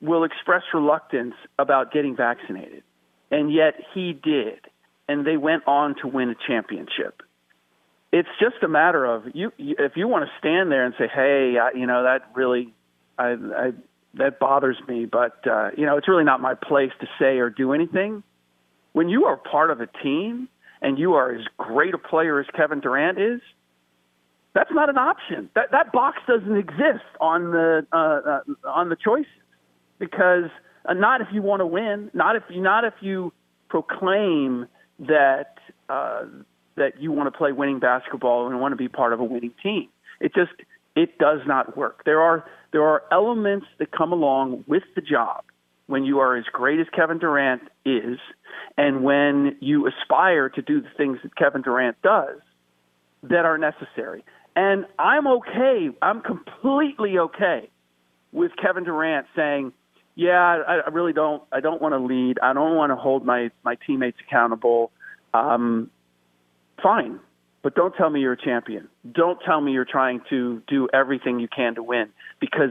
will 0.00 0.22
express 0.24 0.62
reluctance 0.72 1.34
about 1.58 1.92
getting 1.92 2.14
vaccinated. 2.14 2.82
And 3.30 3.52
yet 3.52 3.74
he 3.94 4.12
did. 4.12 4.60
And 5.08 5.26
they 5.26 5.36
went 5.36 5.64
on 5.66 5.96
to 6.02 6.08
win 6.08 6.30
a 6.30 6.34
championship. 6.46 7.22
It's 8.12 8.28
just 8.40 8.62
a 8.62 8.68
matter 8.68 9.04
of 9.04 9.24
you, 9.34 9.52
if 9.58 9.96
you 9.96 10.08
want 10.08 10.24
to 10.24 10.30
stand 10.38 10.70
there 10.70 10.84
and 10.84 10.94
say, 10.96 11.08
"Hey, 11.12 11.58
I, 11.58 11.76
you 11.76 11.86
know, 11.86 12.04
that 12.04 12.30
really 12.34 12.72
I, 13.18 13.32
I 13.32 13.72
that 14.14 14.38
bothers 14.38 14.76
me, 14.86 15.04
but 15.04 15.46
uh, 15.46 15.70
you 15.76 15.84
know, 15.84 15.96
it's 15.96 16.08
really 16.08 16.24
not 16.24 16.40
my 16.40 16.54
place 16.54 16.92
to 17.00 17.08
say 17.18 17.38
or 17.38 17.50
do 17.50 17.72
anything." 17.72 18.22
when 18.94 19.08
you 19.08 19.26
are 19.26 19.36
part 19.36 19.70
of 19.70 19.80
a 19.80 19.86
team 20.02 20.48
and 20.80 20.98
you 20.98 21.14
are 21.14 21.34
as 21.34 21.44
great 21.58 21.94
a 21.94 21.98
player 21.98 22.40
as 22.40 22.46
Kevin 22.56 22.80
Durant 22.80 23.18
is, 23.18 23.40
that's 24.54 24.70
not 24.72 24.88
an 24.88 24.96
option. 24.96 25.50
That 25.54 25.72
that 25.72 25.92
box 25.92 26.18
doesn't 26.26 26.56
exist 26.56 27.04
on 27.20 27.50
the 27.50 27.86
uh, 27.92 27.96
uh, 27.96 28.40
on 28.68 28.88
the 28.88 28.96
choices 28.96 29.26
because 29.98 30.48
uh, 30.86 30.94
not 30.94 31.20
if 31.20 31.26
you 31.32 31.42
want 31.42 31.60
to 31.60 31.66
win, 31.66 32.10
not 32.14 32.36
if 32.36 32.44
you 32.48 32.62
not 32.62 32.84
if 32.84 32.94
you 33.00 33.32
proclaim 33.68 34.66
that 34.98 35.58
uh, 35.88 36.24
that 36.76 37.00
you 37.00 37.12
want 37.12 37.32
to 37.32 37.36
play 37.36 37.52
winning 37.52 37.78
basketball 37.78 38.46
and 38.46 38.60
want 38.60 38.72
to 38.72 38.76
be 38.76 38.88
part 38.88 39.12
of 39.12 39.20
a 39.20 39.24
winning 39.24 39.54
team. 39.62 39.88
It 40.20 40.34
just 40.34 40.52
it 40.96 41.18
does 41.18 41.40
not 41.46 41.76
work. 41.76 42.04
There 42.04 42.20
are 42.20 42.44
there 42.72 42.84
are 42.84 43.02
elements 43.12 43.66
that 43.78 43.90
come 43.92 44.12
along 44.12 44.64
with 44.66 44.82
the 44.94 45.00
job 45.00 45.44
when 45.86 46.04
you 46.04 46.20
are 46.20 46.36
as 46.36 46.44
great 46.52 46.80
as 46.80 46.86
Kevin 46.94 47.18
Durant 47.18 47.62
is, 47.84 48.18
and 48.76 49.04
when 49.04 49.56
you 49.60 49.86
aspire 49.86 50.48
to 50.48 50.62
do 50.62 50.80
the 50.80 50.88
things 50.96 51.18
that 51.22 51.36
Kevin 51.36 51.62
Durant 51.62 52.00
does 52.02 52.40
that 53.22 53.44
are 53.44 53.58
necessary. 53.58 54.24
And 54.56 54.86
I'm 54.98 55.26
okay. 55.26 55.90
I'm 56.00 56.20
completely 56.20 57.18
okay 57.18 57.68
with 58.32 58.52
Kevin 58.60 58.84
Durant 58.84 59.26
saying, 59.34 59.72
"Yeah, 60.14 60.62
I, 60.66 60.80
I 60.86 60.88
really 60.90 61.12
don't. 61.12 61.42
I 61.52 61.60
don't 61.60 61.80
want 61.82 61.92
to 61.94 61.98
lead. 61.98 62.38
I 62.42 62.52
don't 62.52 62.76
want 62.76 62.90
to 62.90 62.96
hold 62.96 63.24
my 63.24 63.50
my 63.64 63.76
teammates 63.86 64.18
accountable. 64.26 64.90
Um, 65.32 65.90
fine, 66.82 67.20
but 67.62 67.74
don't 67.74 67.94
tell 67.94 68.10
me 68.10 68.20
you're 68.20 68.34
a 68.34 68.40
champion. 68.40 68.88
Don't 69.10 69.40
tell 69.44 69.60
me 69.60 69.72
you're 69.72 69.84
trying 69.84 70.20
to 70.30 70.62
do 70.68 70.88
everything 70.92 71.40
you 71.40 71.48
can 71.48 71.74
to 71.74 71.82
win 71.82 72.10
because 72.40 72.70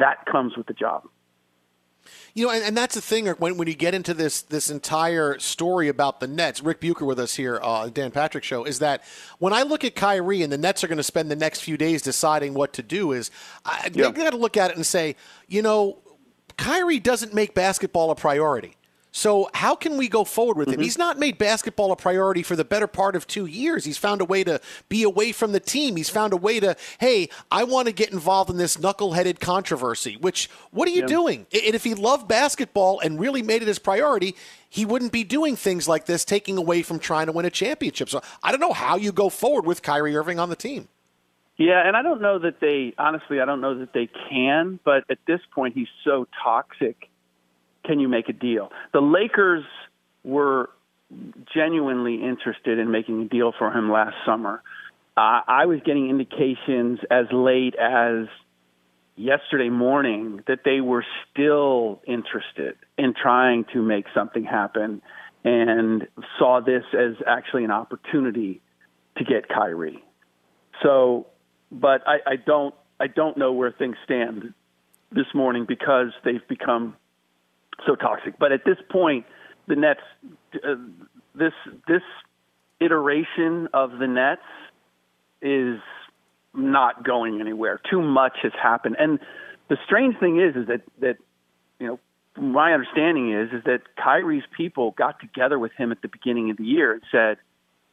that 0.00 0.26
comes 0.26 0.56
with 0.56 0.66
the 0.66 0.74
job." 0.74 1.04
You 2.34 2.46
know, 2.46 2.52
and, 2.52 2.64
and 2.64 2.76
that's 2.76 2.94
the 2.96 3.00
thing 3.00 3.28
when, 3.28 3.56
when 3.58 3.68
you 3.68 3.74
get 3.74 3.94
into 3.94 4.12
this 4.12 4.42
this 4.42 4.70
entire 4.70 5.38
story 5.38 5.88
about 5.88 6.18
the 6.18 6.26
Nets. 6.26 6.60
Ric 6.62 6.80
Bucher 6.80 7.04
with 7.04 7.20
us 7.20 7.36
here, 7.36 7.60
uh, 7.62 7.88
Dan 7.90 8.10
Patrick 8.10 8.42
Show, 8.42 8.64
is 8.64 8.80
that 8.80 9.04
when 9.38 9.52
I 9.52 9.62
look 9.62 9.84
at 9.84 9.94
Kyrie 9.94 10.42
and 10.42 10.52
the 10.52 10.58
Nets 10.58 10.82
are 10.82 10.88
going 10.88 10.96
to 10.96 11.04
spend 11.04 11.30
the 11.30 11.36
next 11.36 11.60
few 11.60 11.76
days 11.76 12.02
deciding 12.02 12.54
what 12.54 12.72
to 12.72 12.82
do, 12.82 13.12
is 13.12 13.30
I, 13.64 13.90
Yeah. 13.92 14.10
they 14.10 14.12
got 14.24 14.30
to 14.30 14.36
look 14.36 14.56
at 14.56 14.70
it 14.70 14.76
and 14.76 14.84
say, 14.84 15.14
you 15.46 15.62
know, 15.62 15.98
Kyrie 16.56 17.00
doesn't 17.00 17.34
make 17.34 17.54
basketball 17.54 18.10
a 18.10 18.14
priority. 18.14 18.76
So 19.14 19.50
how 19.52 19.74
can 19.74 19.98
we 19.98 20.08
go 20.08 20.24
forward 20.24 20.56
with 20.56 20.68
him? 20.68 20.76
Mm-hmm. 20.76 20.84
He's 20.84 20.96
not 20.96 21.18
made 21.18 21.36
basketball 21.36 21.92
a 21.92 21.96
priority 21.96 22.42
for 22.42 22.56
the 22.56 22.64
better 22.64 22.86
part 22.86 23.14
of 23.14 23.26
two 23.26 23.44
years. 23.44 23.84
He's 23.84 23.98
found 23.98 24.22
a 24.22 24.24
way 24.24 24.42
to 24.42 24.58
be 24.88 25.02
away 25.02 25.32
from 25.32 25.52
the 25.52 25.60
team. 25.60 25.96
He's 25.96 26.08
found 26.08 26.32
a 26.32 26.36
way 26.38 26.60
to, 26.60 26.76
hey, 26.98 27.28
I 27.50 27.64
want 27.64 27.88
to 27.88 27.92
get 27.92 28.10
involved 28.10 28.48
in 28.48 28.56
this 28.56 28.78
knuckleheaded 28.78 29.38
controversy. 29.38 30.16
Which, 30.18 30.48
what 30.70 30.88
are 30.88 30.92
you 30.92 31.02
Yeah. 31.02 31.08
doing? 31.08 31.46
And 31.52 31.74
if 31.74 31.84
he 31.84 31.92
loved 31.92 32.26
basketball 32.26 33.00
and 33.00 33.20
really 33.20 33.42
made 33.42 33.60
it 33.60 33.68
his 33.68 33.78
priority, 33.78 34.34
he 34.70 34.86
wouldn't 34.86 35.12
be 35.12 35.24
doing 35.24 35.56
things 35.56 35.86
like 35.86 36.06
this, 36.06 36.24
taking 36.24 36.56
away 36.56 36.80
from 36.80 36.98
trying 36.98 37.26
to 37.26 37.32
win 37.32 37.44
a 37.44 37.50
championship. 37.50 38.08
So 38.08 38.22
I 38.42 38.50
don't 38.50 38.60
know 38.60 38.72
how 38.72 38.96
you 38.96 39.12
go 39.12 39.28
forward 39.28 39.66
with 39.66 39.82
Kyrie 39.82 40.16
Irving 40.16 40.38
on 40.38 40.48
the 40.48 40.56
team. 40.56 40.88
Yeah, 41.62 41.80
and 41.86 41.96
I 41.96 42.02
don't 42.02 42.20
know 42.20 42.40
that 42.40 42.58
they 42.60 42.92
honestly 42.98 43.40
I 43.40 43.44
don't 43.44 43.60
know 43.60 43.78
that 43.78 43.92
they 43.92 44.10
can, 44.28 44.80
but 44.84 45.04
at 45.08 45.18
this 45.28 45.38
point 45.54 45.74
he's 45.76 45.86
so 46.02 46.26
toxic. 46.42 47.08
Can 47.84 48.00
you 48.00 48.08
make 48.08 48.28
a 48.28 48.32
deal? 48.32 48.70
The 48.92 49.00
Lakers 49.00 49.62
were 50.24 50.70
genuinely 51.54 52.16
interested 52.16 52.80
in 52.80 52.90
making 52.90 53.22
a 53.22 53.28
deal 53.28 53.52
for 53.56 53.70
him 53.70 53.92
last 53.92 54.16
summer. 54.26 54.60
Uh, 55.16 55.42
I 55.46 55.66
was 55.66 55.78
getting 55.84 56.10
indications 56.10 56.98
as 57.12 57.26
late 57.30 57.76
as 57.76 58.26
yesterday 59.14 59.68
morning 59.68 60.42
that 60.48 60.60
they 60.64 60.80
were 60.80 61.04
still 61.30 62.02
interested 62.08 62.74
in 62.98 63.14
trying 63.14 63.66
to 63.72 63.82
make 63.82 64.06
something 64.12 64.42
happen 64.42 65.00
and 65.44 66.08
saw 66.40 66.60
this 66.60 66.82
as 66.92 67.14
actually 67.24 67.62
an 67.62 67.70
opportunity 67.70 68.60
to 69.16 69.22
get 69.22 69.48
Kyrie. 69.48 70.02
So, 70.82 71.26
but 71.72 72.06
I, 72.06 72.18
I 72.26 72.36
don't 72.36 72.74
I 73.00 73.06
don't 73.06 73.36
know 73.36 73.52
where 73.52 73.72
things 73.72 73.96
stand 74.04 74.52
this 75.10 75.26
morning 75.34 75.64
because 75.66 76.08
they've 76.24 76.46
become 76.48 76.96
so 77.86 77.96
toxic. 77.96 78.38
But 78.38 78.52
at 78.52 78.64
this 78.64 78.76
point, 78.90 79.26
the 79.66 79.76
Nets 79.76 80.00
uh, 80.54 80.74
this 81.34 81.54
this 81.88 82.02
iteration 82.80 83.68
of 83.72 83.98
the 83.98 84.06
Nets 84.06 84.42
is 85.40 85.80
not 86.54 87.04
going 87.04 87.40
anywhere. 87.40 87.80
Too 87.90 88.02
much 88.02 88.36
has 88.42 88.52
happened, 88.60 88.96
and 88.98 89.18
the 89.68 89.78
strange 89.86 90.18
thing 90.20 90.40
is, 90.40 90.54
is 90.54 90.68
that 90.68 90.82
that 91.00 91.16
you 91.80 91.86
know 91.86 91.98
my 92.36 92.72
understanding 92.74 93.32
is 93.32 93.48
is 93.52 93.64
that 93.64 93.80
Kyrie's 93.96 94.44
people 94.54 94.92
got 94.92 95.18
together 95.20 95.58
with 95.58 95.72
him 95.72 95.90
at 95.90 96.02
the 96.02 96.08
beginning 96.08 96.50
of 96.50 96.58
the 96.58 96.64
year 96.64 96.92
and 96.92 97.02
said, 97.10 97.38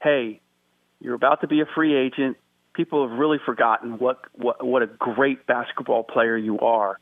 "Hey, 0.04 0.42
you're 1.00 1.16
about 1.16 1.42
to 1.42 1.48
be 1.48 1.62
a 1.62 1.66
free 1.66 1.96
agent. 1.96 2.38
People 2.80 3.06
have 3.06 3.20
really 3.20 3.40
forgotten 3.46 4.00
what 4.00 4.22
what 4.36 4.66
what 4.66 4.82
a 4.82 4.88
great 4.88 5.46
basketball 5.46 6.02
player 6.02 6.38
you 6.38 6.58
are. 6.60 6.98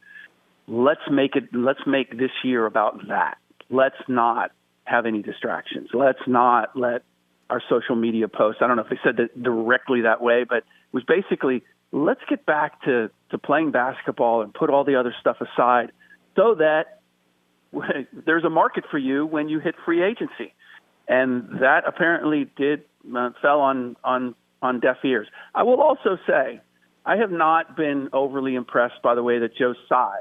Let's 0.68 1.08
make 1.12 1.36
it 1.36 1.50
let's 1.54 1.82
make 1.86 2.18
this 2.18 2.32
year 2.44 2.66
about 2.66 3.10
that. 3.10 3.38
Let's 3.70 4.02
not 4.08 4.50
have 4.86 5.06
any 5.06 5.22
distractions. 5.22 5.90
Let's 5.94 6.26
not 6.26 6.76
let 6.76 7.04
our 7.52 7.62
social 7.70 7.96
media 7.96 8.28
posts. 8.28 8.64
I 8.64 8.66
don't 8.66 8.78
know 8.78 8.86
if 8.86 8.90
they 8.90 8.98
said 9.04 9.18
that 9.18 9.44
directly 9.44 10.02
that 10.02 10.20
way, 10.20 10.46
but 10.50 10.58
it 10.58 10.64
was 10.94 11.04
basically 11.04 11.62
let's 11.92 12.22
get 12.28 12.44
back 12.48 12.82
to 12.86 13.12
to 13.30 13.38
playing 13.38 13.70
basketball 13.70 14.42
and 14.42 14.52
put 14.52 14.72
all 14.72 14.84
the 14.84 14.96
other 14.96 15.14
stuff 15.22 15.38
aside 15.42 15.92
so 16.36 16.56
that 16.56 17.02
there's 18.26 18.46
a 18.46 18.50
market 18.50 18.86
for 18.90 18.98
you 18.98 19.28
when 19.28 19.48
you 19.48 19.60
hit 19.60 19.76
free 19.86 20.02
agency. 20.02 20.56
And 21.08 21.60
that 21.62 21.84
apparently 21.86 22.50
did 22.58 22.82
uh, 23.16 23.30
fell 23.44 23.60
on 23.60 23.96
on 24.04 24.34
on 24.62 24.80
deaf 24.80 24.98
ears. 25.04 25.28
I 25.54 25.64
will 25.64 25.82
also 25.82 26.18
say 26.28 26.62
I 27.06 27.18
have 27.18 27.32
not 27.32 27.78
been 27.78 28.10
overly 28.14 28.56
impressed 28.56 29.02
by 29.04 29.16
the 29.16 29.24
way 29.24 29.40
that 29.40 29.56
Joe 29.58 29.74
Tsai 29.88 30.18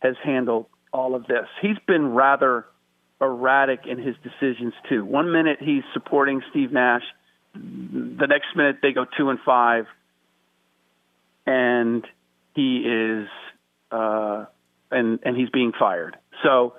has 0.00 0.14
handled 0.22 0.66
all 0.92 1.14
of 1.14 1.26
this. 1.26 1.46
He's 1.60 1.78
been 1.86 2.14
rather 2.14 2.66
erratic 3.20 3.80
in 3.86 3.98
his 3.98 4.16
decisions 4.22 4.74
too. 4.88 5.04
One 5.04 5.32
minute 5.32 5.58
he's 5.60 5.84
supporting 5.94 6.42
Steve 6.50 6.72
Nash, 6.72 7.02
the 7.54 8.26
next 8.28 8.56
minute 8.56 8.76
they 8.82 8.92
go 8.92 9.06
two 9.16 9.30
and 9.30 9.38
five, 9.44 9.86
and 11.46 12.06
he 12.54 12.78
is 12.78 13.28
uh, 13.90 14.46
and 14.90 15.18
and 15.24 15.36
he's 15.36 15.50
being 15.50 15.72
fired. 15.78 16.16
So 16.42 16.74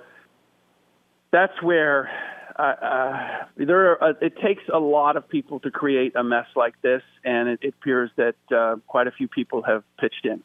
that's 1.32 1.60
where 1.62 2.10
uh, 2.56 2.62
uh, 2.62 3.44
there 3.56 3.92
are, 3.92 4.04
uh, 4.04 4.12
it 4.20 4.36
takes 4.38 4.62
a 4.72 4.78
lot 4.78 5.16
of 5.16 5.28
people 5.28 5.60
to 5.60 5.70
create 5.70 6.14
a 6.16 6.22
mess 6.22 6.46
like 6.54 6.80
this, 6.82 7.02
and 7.24 7.48
it, 7.48 7.58
it 7.62 7.74
appears 7.80 8.10
that 8.16 8.36
uh, 8.54 8.76
quite 8.86 9.06
a 9.06 9.12
few 9.12 9.28
people 9.28 9.62
have 9.62 9.82
pitched 9.98 10.24
in. 10.24 10.42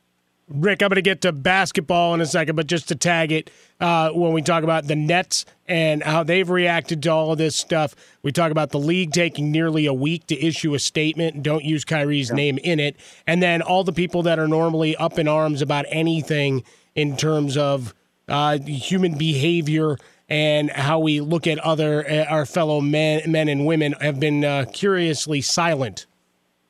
Ric, 0.52 0.82
I'm 0.82 0.90
going 0.90 0.96
to 0.96 1.04
get 1.04 1.22
to 1.22 1.32
basketball 1.32 2.16
in 2.16 2.22
a 2.22 2.26
second, 2.26 2.56
but 2.56 2.66
just 2.66 2.88
to 2.88 2.96
tag 2.96 3.32
it, 3.32 3.52
uh, 3.80 4.10
when 4.10 4.34
we 4.34 4.42
talk 4.42 4.64
about 4.64 4.88
the 4.88 4.96
Nets 4.96 5.46
and 5.68 6.02
how 6.02 6.24
they've 6.24 6.50
reacted 6.50 7.04
to 7.04 7.10
all 7.10 7.32
of 7.32 7.38
this 7.38 7.56
stuff, 7.56 7.96
we 8.24 8.32
talk 8.32 8.50
about 8.50 8.72
the 8.72 8.80
league 8.80 9.12
taking 9.12 9.52
nearly 9.52 9.86
a 9.86 9.94
week 9.94 10.26
to 10.28 10.44
issue 10.44 10.74
a 10.74 10.80
statement 10.80 11.36
and 11.36 11.44
don't 11.44 11.64
use 11.64 11.86
Kyrie's 11.86 12.32
name 12.32 12.58
in 12.64 12.80
it. 12.80 12.96
And 13.28 13.44
then 13.44 13.62
all 13.62 13.84
the 13.84 13.94
people 13.94 14.24
that 14.24 14.40
are 14.40 14.48
normally 14.48 14.96
up 14.96 15.20
in 15.20 15.28
arms 15.28 15.62
about 15.62 15.86
anything 15.90 16.64
in 16.96 17.16
terms 17.16 17.56
of 17.56 17.94
uh, 18.28 18.58
human 18.58 19.20
behavior 19.20 19.98
and 20.30 20.70
how 20.72 21.00
we 21.00 21.22
look 21.22 21.48
at 21.48 21.58
other 21.60 22.08
uh, 22.10 22.26
our 22.26 22.46
fellow 22.46 22.82
men, 22.82 23.30
men 23.32 23.48
and 23.50 23.66
women 23.66 23.94
have 24.02 24.20
been 24.20 24.44
uh, 24.46 24.66
curiously 24.72 25.42
silent 25.42 26.06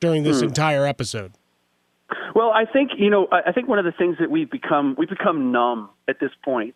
during 0.00 0.22
this 0.22 0.40
Hmm. 0.40 0.46
entire 0.46 0.86
episode. 0.86 1.32
Well, 2.34 2.50
I 2.50 2.64
think 2.64 2.92
you 2.96 3.10
know. 3.10 3.28
I 3.30 3.42
I 3.50 3.52
think 3.52 3.68
one 3.68 3.78
of 3.78 3.84
the 3.84 3.92
things 3.92 4.16
that 4.20 4.30
we've 4.30 4.50
become 4.50 4.94
we've 4.98 5.08
become 5.08 5.52
numb 5.52 5.90
at 6.08 6.20
this 6.20 6.30
point 6.44 6.74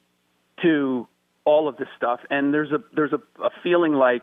to 0.63 1.07
all 1.45 1.69
of 1.69 1.77
this 1.77 1.89
stuff, 1.97 2.21
and 2.31 2.53
there's 2.55 2.71
a 2.73 2.79
there's 2.95 3.13
a, 3.13 3.21
a 3.43 3.51
feeling 3.63 3.93
like, 3.95 4.23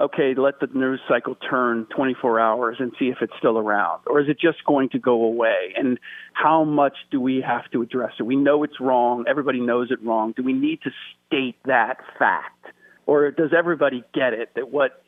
okay, 0.00 0.34
let 0.36 0.60
the 0.60 0.66
news 0.74 1.00
cycle 1.08 1.34
turn 1.36 1.86
24 1.94 2.40
hours 2.40 2.76
and 2.80 2.92
see 2.98 3.06
if 3.06 3.18
it's 3.20 3.32
still 3.38 3.58
around, 3.58 4.00
or 4.06 4.20
is 4.20 4.28
it 4.28 4.38
just 4.40 4.64
going 4.64 4.88
to 4.90 4.98
go 4.98 5.24
away? 5.24 5.72
And 5.76 5.98
how 6.32 6.64
much 6.64 6.96
do 7.10 7.20
we 7.20 7.40
have 7.46 7.70
to 7.72 7.82
address 7.82 8.12
it? 8.18 8.24
We 8.24 8.36
know 8.36 8.62
it's 8.64 8.80
wrong. 8.80 9.24
Everybody 9.28 9.60
knows 9.60 9.90
it 9.90 10.02
wrong. 10.04 10.32
Do 10.36 10.42
we 10.42 10.52
need 10.52 10.80
to 10.82 10.90
state 11.34 11.56
that 11.64 11.98
fact, 12.18 12.66
or 13.06 13.30
does 13.30 13.50
everybody 13.56 14.04
get 14.14 14.32
it 14.32 14.50
that 14.54 14.70
what 14.70 15.02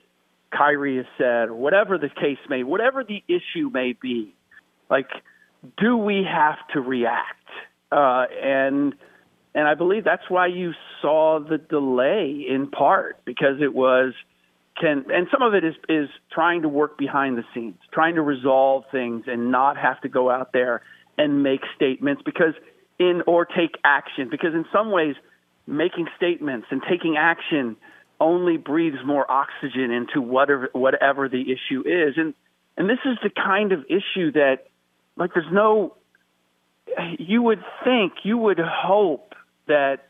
Kyrie 0.50 0.96
has 0.96 1.06
said, 1.18 1.48
or 1.48 1.54
whatever 1.54 1.98
the 1.98 2.08
case 2.08 2.38
may, 2.48 2.62
whatever 2.62 3.04
the 3.04 3.22
issue 3.28 3.70
may 3.72 3.94
be, 4.00 4.34
like 4.90 5.08
do 5.78 5.96
we 5.96 6.24
have 6.30 6.58
to 6.74 6.80
react? 6.80 7.48
Uh, 7.90 8.24
and 8.42 8.94
and 9.54 9.66
I 9.66 9.74
believe 9.74 10.04
that's 10.04 10.28
why 10.28 10.48
you 10.48 10.72
saw 11.00 11.40
the 11.40 11.58
delay 11.58 12.44
in 12.48 12.68
part 12.70 13.18
because 13.24 13.60
it 13.60 13.74
was 13.74 14.12
can 14.80 15.06
and 15.10 15.26
some 15.30 15.42
of 15.42 15.54
it 15.54 15.64
is 15.64 15.74
is 15.88 16.08
trying 16.30 16.62
to 16.62 16.68
work 16.68 16.98
behind 16.98 17.38
the 17.38 17.44
scenes 17.54 17.78
trying 17.92 18.16
to 18.16 18.22
resolve 18.22 18.84
things 18.92 19.24
and 19.26 19.50
not 19.50 19.78
have 19.78 19.98
to 20.02 20.08
go 20.08 20.30
out 20.30 20.52
there 20.52 20.82
and 21.16 21.42
make 21.42 21.60
statements 21.74 22.20
because 22.24 22.52
in 22.98 23.22
or 23.26 23.46
take 23.46 23.78
action 23.84 24.28
because 24.30 24.52
in 24.52 24.66
some 24.72 24.90
ways 24.90 25.14
making 25.66 26.06
statements 26.16 26.68
and 26.70 26.82
taking 26.88 27.16
action 27.16 27.76
only 28.20 28.56
breathes 28.56 28.98
more 29.04 29.30
oxygen 29.30 29.90
into 29.90 30.22
whatever 30.22 30.70
whatever 30.72 31.28
the 31.28 31.42
issue 31.42 31.82
is. 31.84 32.14
And 32.16 32.34
and 32.76 32.88
this 32.88 32.98
is 33.04 33.18
the 33.22 33.30
kind 33.30 33.72
of 33.72 33.84
issue 33.88 34.32
that 34.32 34.68
like 35.16 35.34
there's 35.34 35.52
no 35.52 35.94
you 37.18 37.42
would 37.42 37.62
think 37.84 38.12
you 38.22 38.38
would 38.38 38.58
hope 38.60 39.34
that 39.66 40.06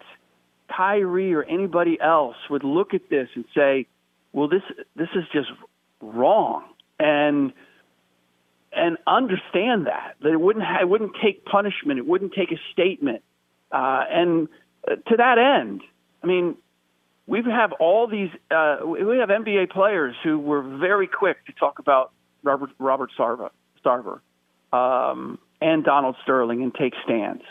Kyrie 0.74 1.32
or 1.34 1.42
anybody 1.42 1.98
else 2.00 2.36
would 2.50 2.64
look 2.64 2.94
at 2.94 3.08
this 3.08 3.28
and 3.34 3.44
say, 3.54 3.86
"Well, 4.32 4.48
this 4.48 4.62
this 4.94 5.08
is 5.14 5.24
just 5.32 5.48
wrong," 6.00 6.64
and 6.98 7.52
and 8.72 8.98
understand 9.06 9.86
that 9.86 10.16
that 10.20 10.32
it 10.32 10.40
wouldn't 10.40 10.64
ha- 10.64 10.80
it 10.80 10.88
wouldn't 10.88 11.12
take 11.22 11.44
punishment, 11.44 11.98
it 11.98 12.06
wouldn't 12.06 12.32
take 12.34 12.52
a 12.52 12.60
statement, 12.72 13.22
uh, 13.72 14.04
and 14.10 14.48
to 14.86 15.16
that 15.16 15.38
end, 15.38 15.82
I 16.22 16.26
mean, 16.26 16.56
we 17.26 17.42
have 17.42 17.72
all 17.72 18.06
these 18.06 18.30
uh, 18.50 18.78
we 18.84 19.18
have 19.18 19.28
NBA 19.28 19.70
players 19.70 20.14
who 20.22 20.38
were 20.38 20.62
very 20.62 21.08
quick 21.08 21.44
to 21.46 21.52
talk 21.52 21.78
about 21.78 22.12
Robert 22.42 22.70
Robert 22.78 23.10
Sarver, 23.18 23.50
Sarver 23.84 24.20
um, 24.72 25.38
and 25.60 25.84
Donald 25.84 26.16
Sterling 26.22 26.62
and 26.62 26.74
take 26.74 26.94
stands. 27.04 27.42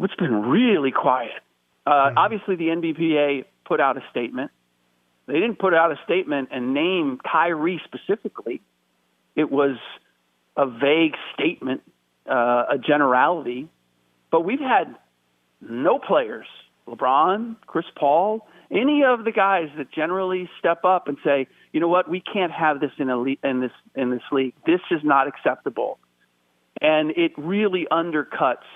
It's 0.00 0.14
been 0.14 0.42
really 0.42 0.92
quiet. 0.92 1.42
Uh, 1.86 2.12
Obviously, 2.16 2.56
the 2.56 2.68
NBPA 2.68 3.44
put 3.64 3.80
out 3.80 3.96
a 3.96 4.02
statement. 4.10 4.50
They 5.26 5.34
didn't 5.34 5.58
put 5.58 5.74
out 5.74 5.92
a 5.92 5.98
statement 6.04 6.50
and 6.52 6.74
name 6.74 7.18
Kyrie 7.18 7.80
specifically. 7.84 8.60
It 9.34 9.50
was 9.50 9.76
a 10.56 10.66
vague 10.66 11.16
statement, 11.34 11.82
uh, 12.28 12.64
a 12.72 12.78
generality. 12.78 13.68
But 14.30 14.42
we've 14.42 14.60
had 14.60 14.94
no 15.60 15.98
players, 15.98 16.46
LeBron, 16.88 17.56
Chris 17.66 17.86
Paul, 17.98 18.46
any 18.70 19.02
of 19.04 19.24
the 19.24 19.32
guys 19.32 19.68
that 19.76 19.90
generally 19.92 20.48
step 20.58 20.84
up 20.84 21.08
and 21.08 21.16
say, 21.24 21.46
you 21.72 21.80
know 21.80 21.88
what, 21.88 22.08
we 22.08 22.20
can't 22.20 22.52
have 22.52 22.80
this 22.80 22.92
in 22.98 23.08
le- 23.08 23.36
in 23.42 23.60
this 23.60 23.72
in 23.94 24.10
this 24.10 24.22
league. 24.32 24.54
This 24.66 24.80
is 24.90 25.00
not 25.02 25.26
acceptable, 25.28 25.98
and 26.80 27.10
it 27.10 27.32
really 27.36 27.86
undercuts 27.90 28.68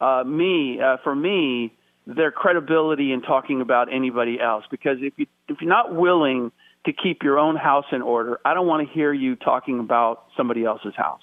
uh, 0.00 0.24
me 0.24 0.80
uh, 0.80 0.98
for 1.02 1.14
me 1.14 1.74
their 2.06 2.30
credibility 2.30 3.12
in 3.12 3.22
talking 3.22 3.60
about 3.60 3.92
anybody 3.92 4.38
else. 4.40 4.64
Because 4.70 4.98
if 5.00 5.14
you 5.16 5.26
if 5.48 5.58
you're 5.60 5.70
not 5.70 5.94
willing 5.94 6.52
to 6.86 6.92
keep 6.92 7.22
your 7.22 7.38
own 7.38 7.56
house 7.56 7.86
in 7.92 8.02
order, 8.02 8.38
I 8.44 8.54
don't 8.54 8.66
want 8.66 8.86
to 8.86 8.92
hear 8.92 9.12
you 9.12 9.36
talking 9.36 9.80
about 9.80 10.24
somebody 10.36 10.64
else's 10.64 10.94
house. 10.96 11.22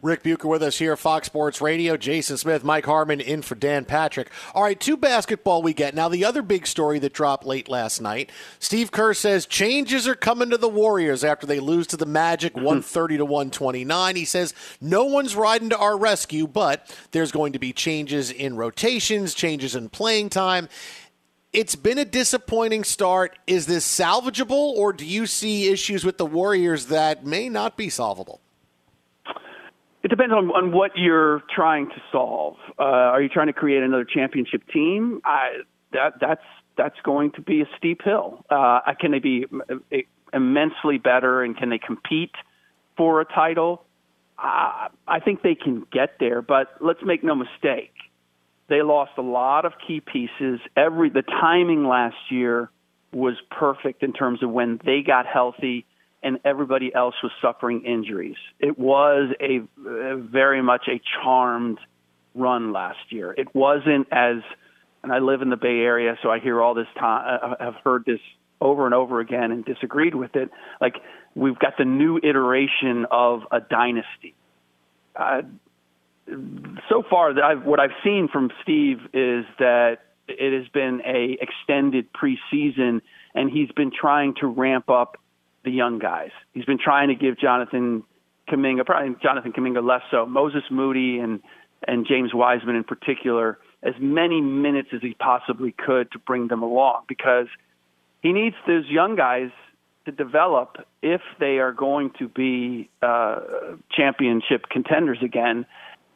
Ric 0.00 0.22
Bucher 0.22 0.46
with 0.46 0.62
us 0.62 0.78
here, 0.78 0.96
Fox 0.96 1.26
Sports 1.26 1.60
Radio. 1.60 1.96
Jason 1.96 2.36
Smith, 2.36 2.62
Mike 2.62 2.86
Harmon 2.86 3.20
in 3.20 3.42
for 3.42 3.56
Dan 3.56 3.84
Patrick. 3.84 4.30
All 4.54 4.62
right, 4.62 4.78
two 4.78 4.96
basketball 4.96 5.60
we 5.60 5.74
get. 5.74 5.92
Now, 5.92 6.08
the 6.08 6.24
other 6.24 6.40
big 6.40 6.68
story 6.68 7.00
that 7.00 7.12
dropped 7.12 7.44
late 7.44 7.68
last 7.68 8.00
night 8.00 8.30
Steve 8.60 8.92
Kerr 8.92 9.12
says 9.12 9.44
changes 9.44 10.06
are 10.06 10.14
coming 10.14 10.50
to 10.50 10.56
the 10.56 10.68
Warriors 10.68 11.24
after 11.24 11.46
they 11.46 11.58
lose 11.58 11.88
to 11.88 11.96
the 11.96 12.06
Magic 12.06 12.52
mm-hmm. 12.52 12.64
130 12.64 13.16
to 13.16 13.24
129. 13.24 14.16
He 14.16 14.24
says 14.24 14.54
no 14.80 15.04
one's 15.04 15.34
riding 15.34 15.70
to 15.70 15.78
our 15.78 15.98
rescue, 15.98 16.46
but 16.46 16.94
there's 17.10 17.32
going 17.32 17.52
to 17.54 17.58
be 17.58 17.72
changes 17.72 18.30
in 18.30 18.56
rotations, 18.56 19.34
changes 19.34 19.74
in 19.74 19.88
playing 19.88 20.30
time. 20.30 20.68
It's 21.52 21.74
been 21.74 21.98
a 21.98 22.04
disappointing 22.04 22.84
start. 22.84 23.36
Is 23.46 23.66
this 23.66 23.86
salvageable, 23.86 24.52
or 24.52 24.92
do 24.92 25.04
you 25.04 25.26
see 25.26 25.68
issues 25.68 26.04
with 26.04 26.18
the 26.18 26.26
Warriors 26.26 26.86
that 26.86 27.24
may 27.24 27.48
not 27.48 27.76
be 27.76 27.88
solvable? 27.88 28.40
It 30.08 30.16
depends 30.16 30.32
on, 30.32 30.48
on 30.52 30.72
what 30.72 30.92
you're 30.96 31.42
trying 31.54 31.88
to 31.90 32.00
solve. 32.10 32.56
Uh, 32.78 32.82
are 32.82 33.20
you 33.20 33.28
trying 33.28 33.48
to 33.48 33.52
create 33.52 33.82
another 33.82 34.06
championship 34.06 34.62
team? 34.72 35.20
I, 35.22 35.58
that 35.92 36.14
that's 36.18 36.40
that's 36.78 36.98
going 37.04 37.32
to 37.32 37.42
be 37.42 37.60
a 37.60 37.66
steep 37.76 38.00
hill. 38.02 38.42
Uh, 38.48 38.80
can 38.98 39.10
they 39.10 39.18
be 39.18 39.44
immensely 40.32 40.96
better 40.96 41.42
and 41.42 41.58
can 41.58 41.68
they 41.68 41.76
compete 41.76 42.30
for 42.96 43.20
a 43.20 43.26
title? 43.26 43.84
Uh, 44.38 44.88
I 45.06 45.20
think 45.22 45.42
they 45.42 45.54
can 45.54 45.84
get 45.92 46.16
there, 46.18 46.40
but 46.40 46.68
let's 46.80 47.00
make 47.02 47.22
no 47.22 47.34
mistake. 47.34 47.92
They 48.70 48.80
lost 48.80 49.12
a 49.18 49.22
lot 49.22 49.66
of 49.66 49.74
key 49.86 50.00
pieces. 50.00 50.58
Every 50.74 51.10
the 51.10 51.20
timing 51.20 51.86
last 51.86 52.16
year 52.30 52.70
was 53.12 53.34
perfect 53.50 54.02
in 54.02 54.14
terms 54.14 54.42
of 54.42 54.48
when 54.48 54.80
they 54.86 55.02
got 55.06 55.26
healthy 55.26 55.84
and 56.22 56.38
everybody 56.44 56.94
else 56.94 57.14
was 57.22 57.32
suffering 57.40 57.84
injuries. 57.84 58.36
It 58.58 58.78
was 58.78 59.32
a, 59.40 59.60
a 59.88 60.16
very 60.16 60.62
much 60.62 60.88
a 60.88 61.00
charmed 61.22 61.78
run 62.34 62.72
last 62.72 62.98
year. 63.10 63.34
It 63.36 63.54
wasn't 63.54 64.08
as, 64.10 64.36
and 65.02 65.12
I 65.12 65.18
live 65.18 65.42
in 65.42 65.50
the 65.50 65.56
Bay 65.56 65.80
Area, 65.80 66.16
so 66.22 66.30
I 66.30 66.38
hear 66.40 66.60
all 66.60 66.74
this 66.74 66.88
time. 66.98 67.54
I've 67.60 67.76
heard 67.84 68.04
this 68.04 68.20
over 68.60 68.86
and 68.86 68.94
over 68.94 69.20
again 69.20 69.52
and 69.52 69.64
disagreed 69.64 70.14
with 70.14 70.34
it. 70.34 70.50
Like 70.80 70.96
we've 71.34 71.58
got 71.58 71.74
the 71.78 71.84
new 71.84 72.18
iteration 72.18 73.06
of 73.10 73.42
a 73.50 73.60
dynasty. 73.60 74.34
Uh, 75.14 75.42
so 76.88 77.02
far, 77.08 77.32
that 77.34 77.42
I've, 77.42 77.64
what 77.64 77.80
I've 77.80 77.96
seen 78.04 78.28
from 78.30 78.50
Steve 78.62 78.98
is 79.14 79.44
that 79.58 79.98
it 80.28 80.52
has 80.52 80.68
been 80.68 81.00
a 81.06 81.38
extended 81.40 82.08
preseason, 82.12 83.00
and 83.34 83.50
he's 83.50 83.70
been 83.72 83.90
trying 83.90 84.34
to 84.40 84.46
ramp 84.46 84.90
up 84.90 85.16
the 85.64 85.70
young 85.70 85.98
guys. 85.98 86.30
He's 86.52 86.64
been 86.64 86.78
trying 86.82 87.08
to 87.08 87.14
give 87.14 87.38
Jonathan 87.38 88.04
Kuminga, 88.48 88.86
probably 88.86 89.14
Jonathan 89.22 89.52
Kuminga 89.52 89.86
less 89.86 90.02
so, 90.10 90.26
Moses 90.26 90.62
Moody 90.70 91.18
and 91.18 91.40
and 91.86 92.06
James 92.08 92.34
Wiseman 92.34 92.74
in 92.74 92.82
particular, 92.82 93.58
as 93.84 93.94
many 94.00 94.40
minutes 94.40 94.88
as 94.92 95.00
he 95.00 95.14
possibly 95.14 95.72
could 95.72 96.10
to 96.10 96.18
bring 96.18 96.48
them 96.48 96.62
along 96.62 97.02
because 97.06 97.46
he 98.20 98.32
needs 98.32 98.56
those 98.66 98.84
young 98.88 99.14
guys 99.14 99.50
to 100.04 100.10
develop 100.10 100.76
if 101.02 101.20
they 101.38 101.58
are 101.58 101.72
going 101.72 102.10
to 102.18 102.28
be 102.28 102.90
uh, 103.02 103.40
championship 103.92 104.64
contenders 104.70 105.18
again, 105.22 105.66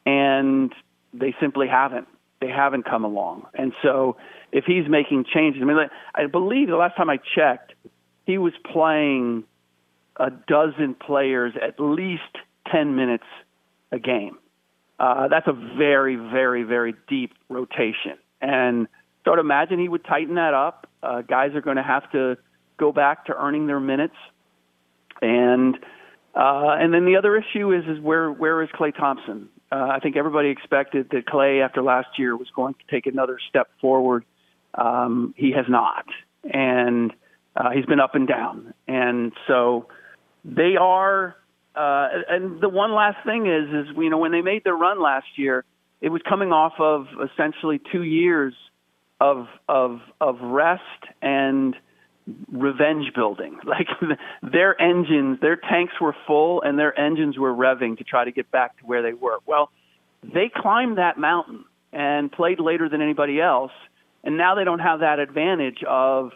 and 0.04 0.72
they 1.14 1.34
simply 1.40 1.68
haven't. 1.68 2.08
They 2.40 2.48
haven't 2.48 2.84
come 2.84 3.04
along, 3.04 3.46
and 3.54 3.72
so 3.82 4.16
if 4.50 4.64
he's 4.64 4.88
making 4.88 5.26
changes, 5.32 5.62
I 5.62 5.64
mean, 5.64 5.76
I 6.16 6.26
believe 6.26 6.68
the 6.68 6.76
last 6.76 6.96
time 6.96 7.08
I 7.08 7.18
checked, 7.18 7.72
he 8.24 8.38
was 8.38 8.52
playing 8.72 9.44
a 10.16 10.30
dozen 10.30 10.94
players 10.94 11.54
at 11.60 11.80
least 11.80 12.22
10 12.70 12.96
minutes 12.96 13.24
a 13.90 13.98
game. 13.98 14.38
Uh, 14.98 15.28
that's 15.28 15.46
a 15.48 15.52
very, 15.52 16.16
very, 16.16 16.62
very 16.62 16.94
deep 17.08 17.32
rotation. 17.48 18.18
And 18.40 18.88
so 19.24 19.32
I'd 19.32 19.38
imagine 19.38 19.78
he 19.78 19.88
would 19.88 20.04
tighten 20.04 20.36
that 20.36 20.54
up. 20.54 20.86
Uh, 21.02 21.22
guys 21.22 21.54
are 21.54 21.60
going 21.60 21.76
to 21.76 21.82
have 21.82 22.10
to 22.12 22.36
go 22.78 22.92
back 22.92 23.26
to 23.26 23.34
earning 23.36 23.66
their 23.66 23.80
minutes. 23.80 24.14
And 25.20 25.76
uh, 26.34 26.76
and 26.80 26.94
then 26.94 27.04
the 27.04 27.16
other 27.16 27.36
issue 27.36 27.72
is 27.72 27.84
is 27.84 28.00
where 28.00 28.30
where 28.30 28.62
is 28.62 28.70
Klay 28.70 28.96
Thompson? 28.96 29.48
Uh, 29.70 29.88
I 29.90 29.98
think 30.00 30.16
everybody 30.16 30.48
expected 30.48 31.08
that 31.10 31.26
Klay 31.26 31.64
after 31.64 31.82
last 31.82 32.18
year 32.18 32.36
was 32.36 32.48
going 32.54 32.74
to 32.74 32.80
take 32.90 33.06
another 33.06 33.38
step 33.48 33.68
forward. 33.80 34.24
Um, 34.74 35.34
he 35.36 35.52
has 35.52 35.66
not, 35.68 36.06
and 36.44 37.12
uh, 37.56 37.70
he's 37.70 37.86
been 37.86 38.00
up 38.00 38.14
and 38.14 38.26
down, 38.26 38.74
and 38.88 39.32
so 39.46 39.86
they 40.44 40.76
are. 40.80 41.36
Uh, 41.74 42.08
and 42.28 42.60
the 42.60 42.68
one 42.68 42.92
last 42.94 43.16
thing 43.24 43.46
is, 43.46 43.68
is 43.68 43.96
you 43.96 44.10
know 44.10 44.18
when 44.18 44.32
they 44.32 44.42
made 44.42 44.64
their 44.64 44.76
run 44.76 45.00
last 45.00 45.26
year, 45.36 45.64
it 46.00 46.10
was 46.10 46.20
coming 46.28 46.50
off 46.50 46.74
of 46.78 47.06
essentially 47.30 47.80
two 47.90 48.02
years 48.02 48.54
of 49.20 49.46
of 49.68 50.00
of 50.20 50.40
rest 50.40 50.82
and 51.20 51.76
revenge 52.50 53.14
building. 53.14 53.58
Like 53.66 53.88
their 54.42 54.80
engines, 54.80 55.38
their 55.40 55.56
tanks 55.56 55.94
were 56.00 56.14
full, 56.26 56.62
and 56.62 56.78
their 56.78 56.98
engines 56.98 57.38
were 57.38 57.54
revving 57.54 57.98
to 57.98 58.04
try 58.04 58.24
to 58.24 58.32
get 58.32 58.50
back 58.50 58.76
to 58.78 58.84
where 58.84 59.02
they 59.02 59.14
were. 59.14 59.38
Well, 59.46 59.70
they 60.22 60.50
climbed 60.54 60.98
that 60.98 61.18
mountain 61.18 61.64
and 61.92 62.30
played 62.30 62.60
later 62.60 62.88
than 62.88 63.00
anybody 63.00 63.40
else, 63.40 63.72
and 64.24 64.36
now 64.36 64.54
they 64.54 64.64
don't 64.64 64.80
have 64.80 65.00
that 65.00 65.18
advantage 65.18 65.82
of 65.88 66.32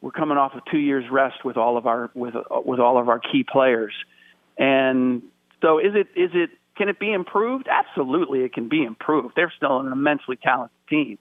we're 0.00 0.10
coming 0.10 0.38
off 0.38 0.54
of 0.54 0.62
two 0.70 0.78
years 0.78 1.04
rest 1.10 1.44
with 1.44 1.56
all 1.56 1.76
of 1.76 1.86
our 1.86 2.10
with 2.14 2.34
with 2.64 2.80
all 2.80 2.98
of 2.98 3.08
our 3.08 3.18
key 3.18 3.44
players, 3.44 3.92
and 4.58 5.22
so 5.60 5.78
is 5.78 5.94
it 5.94 6.08
is 6.18 6.30
it 6.34 6.50
can 6.76 6.88
it 6.88 6.98
be 6.98 7.12
improved? 7.12 7.68
Absolutely, 7.68 8.40
it 8.40 8.54
can 8.54 8.68
be 8.68 8.82
improved. 8.84 9.34
They're 9.36 9.52
still 9.56 9.80
an 9.80 9.92
immensely 9.92 10.36
talented 10.36 10.76
team. 10.88 11.18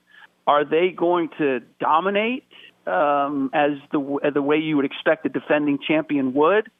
Are 0.47 0.63
they 0.63 0.89
going 0.95 1.29
to 1.37 1.59
dominate 1.79 2.45
um, 2.87 3.51
as 3.53 3.71
the 3.91 4.31
the 4.33 4.41
way 4.41 4.57
you 4.57 4.77
would 4.77 4.85
expect 4.85 5.25
a 5.25 5.29
defending 5.29 5.79
champion 5.85 6.33
would? 6.33 6.71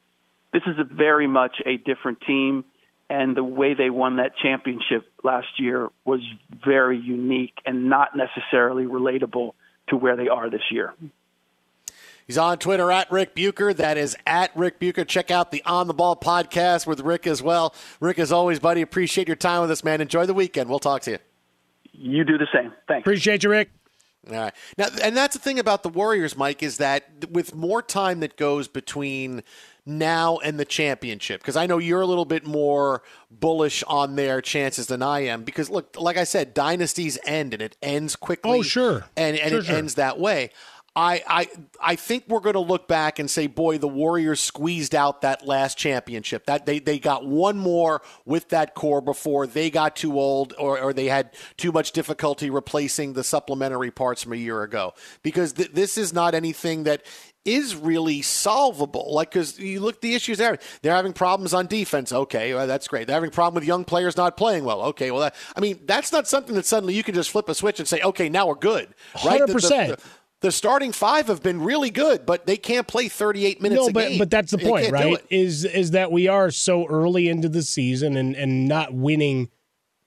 This 0.54 0.64
is 0.66 0.76
very 0.92 1.28
much 1.28 1.58
a 1.66 1.78
different 1.78 2.22
team, 2.22 2.64
and 3.10 3.36
the 3.36 3.44
way 3.44 3.74
they 3.74 3.90
won 3.90 4.16
that 4.16 4.38
championship 4.42 5.12
last 5.24 5.48
year 5.60 5.90
was 6.06 6.22
very 6.66 6.98
unique 6.98 7.56
and 7.66 7.90
not 7.90 8.16
necessarily 8.16 8.86
relatable 8.86 9.52
to 9.90 9.98
where 9.98 10.16
they 10.16 10.28
are 10.30 10.50
this 10.50 10.64
year. 10.72 10.94
He's 12.30 12.38
on 12.38 12.60
Twitter 12.60 12.92
at 12.92 13.12
Ric 13.12 13.34
Bucher. 13.34 13.74
That 13.74 13.98
is 13.98 14.16
at 14.28 14.56
Ric 14.56 14.80
Bucher. 14.80 15.04
Check 15.04 15.32
out 15.32 15.50
the 15.50 15.64
On 15.66 15.88
the 15.88 15.96
Ball 15.96 16.16
podcast 16.16 16.86
with 16.86 17.00
Ric 17.00 17.26
as 17.26 17.42
well. 17.42 17.74
Ric, 18.00 18.20
as 18.20 18.32
always, 18.32 18.60
buddy, 18.60 18.84
appreciate 18.84 19.28
your 19.28 19.36
time 19.36 19.62
with 19.62 19.72
us, 19.72 19.84
man. 19.84 20.00
Enjoy 20.00 20.28
the 20.28 20.36
weekend. 20.36 20.70
We'll 20.70 20.78
talk 20.78 21.02
to 21.02 21.12
you. 21.14 21.18
You 21.92 22.24
do 22.24 22.38
the 22.38 22.46
same. 22.54 22.72
Thanks. 22.88 23.02
Appreciate 23.02 23.42
you, 23.44 23.50
Ric. 23.50 23.72
All 24.28 24.36
right. 24.36 24.54
Now, 24.78 24.90
and 25.02 25.18
that's 25.18 25.36
the 25.36 25.42
thing 25.42 25.58
about 25.58 25.82
the 25.82 25.90
Warriors, 25.90 26.38
Mike, 26.38 26.62
is 26.62 26.78
that 26.78 27.32
with 27.32 27.56
more 27.56 27.82
time 27.82 28.20
that 28.20 28.38
goes 28.38 28.68
between 28.68 29.42
now 29.88 30.38
and 30.38 30.60
the 30.60 30.66
championship, 30.66 31.42
because 31.42 31.58
I 31.58 31.66
know 31.66 31.80
you're 31.80 32.02
a 32.02 32.06
little 32.06 32.26
bit 32.26 32.46
more 32.46 33.02
bullish 33.32 33.84
on 33.88 34.18
their 34.18 34.40
chances 34.40 34.86
than 34.86 35.02
I 35.02 35.22
am. 35.22 35.44
Because 35.44 35.72
look, 35.72 36.00
like 36.00 36.16
I 36.16 36.26
said, 36.26 36.54
dynasties 36.54 37.18
end 37.26 37.56
and 37.56 37.64
it 37.64 37.76
ends 37.82 38.16
quickly. 38.16 38.60
Oh, 38.60 38.62
sure. 38.62 39.06
And 39.18 39.36
and 39.36 39.50
sure, 39.50 39.60
it 39.62 39.66
sure. 39.66 39.76
ends 39.78 39.96
that 39.96 40.20
way. 40.20 40.52
I, 40.96 41.24
I 41.28 41.48
I 41.82 41.96
think 41.96 42.26
we're 42.28 42.40
going 42.40 42.54
to 42.54 42.60
look 42.60 42.88
back 42.88 43.20
and 43.20 43.30
say, 43.30 43.48
boy, 43.48 43.78
the 43.78 43.88
Warriors 43.88 44.40
squeezed 44.40 44.96
out 44.96 45.22
that 45.22 45.46
last 45.46 45.78
championship. 45.78 46.46
That 46.48 46.66
they, 46.66 46.80
they 46.80 47.00
got 47.00 47.26
one 47.26 47.58
more 47.58 48.02
with 48.26 48.50
that 48.50 48.76
core 48.76 49.02
before 49.02 49.48
they 49.48 49.70
got 49.70 49.96
too 49.96 50.20
old 50.20 50.54
or, 50.58 50.80
or 50.80 50.94
they 50.94 51.06
had 51.06 51.32
too 51.58 51.72
much 51.72 51.92
difficulty 51.92 52.50
replacing 52.50 53.14
the 53.14 53.24
supplementary 53.24 53.92
parts 53.92 54.24
from 54.24 54.34
a 54.34 54.38
year 54.38 54.64
ago. 54.64 54.94
Because 55.24 55.54
th- 55.54 55.72
this 55.72 55.98
is 55.98 56.12
not 56.12 56.34
anything 56.34 56.84
that 56.84 57.04
is 57.46 57.76
really 57.76 58.22
solvable. 58.22 59.14
Like, 59.14 59.32
because 59.32 59.58
you 59.58 59.80
look 59.80 60.02
the 60.02 60.14
issues 60.14 60.38
there, 60.38 60.60
they're 60.82 60.96
having 60.96 61.14
problems 61.14 61.54
on 61.54 61.68
defense. 61.68 62.12
Okay, 62.12 62.54
well, 62.54 62.68
that's 62.68 62.88
great. 62.88 63.08
They're 63.08 63.16
having 63.16 63.32
problem 63.32 63.56
with 63.56 63.68
young 63.68 63.86
players 63.86 64.18
not 64.18 64.36
playing 64.38 64.66
well. 64.66 64.82
Okay, 64.84 65.12
well, 65.12 65.22
that, 65.22 65.36
I 65.56 65.60
mean, 65.60 65.80
that's 65.86 66.12
not 66.12 66.28
something 66.28 66.56
that 66.56 66.66
suddenly 66.66 66.94
you 66.94 67.04
can 67.04 67.16
just 67.16 67.30
flip 67.30 67.48
a 67.48 67.56
switch 67.56 67.80
and 67.80 67.88
say, 67.88 68.02
okay, 68.02 68.28
now 68.28 68.48
we're 68.48 68.56
good. 68.56 68.94
Right? 69.16 69.40
Hundred 69.40 69.54
percent 69.54 69.98
the 69.98 70.04
starting 70.50 70.92
five 70.92 71.28
have 71.28 71.44
been 71.44 71.62
really 71.62 71.90
good, 71.90 72.26
but 72.26 72.46
they 72.46 72.58
can't 72.58 72.88
play 72.88 73.10
38 73.10 73.62
minutes 73.62 73.88
no, 73.88 73.92
but, 73.92 74.08
game. 74.10 74.20
But 74.20 74.30
that's 74.30 74.52
the 74.52 74.58
point, 74.58 74.92
right? 74.92 75.18
Is 75.30 75.66
is 75.66 75.92
that 75.92 76.12
we 76.12 76.28
are 76.28 76.50
so 76.50 76.86
early 76.88 77.28
into 77.28 77.50
the 77.50 77.62
season 77.62 78.16
and, 78.16 78.36
and 78.36 78.68
not 78.68 78.94
winning 78.94 79.50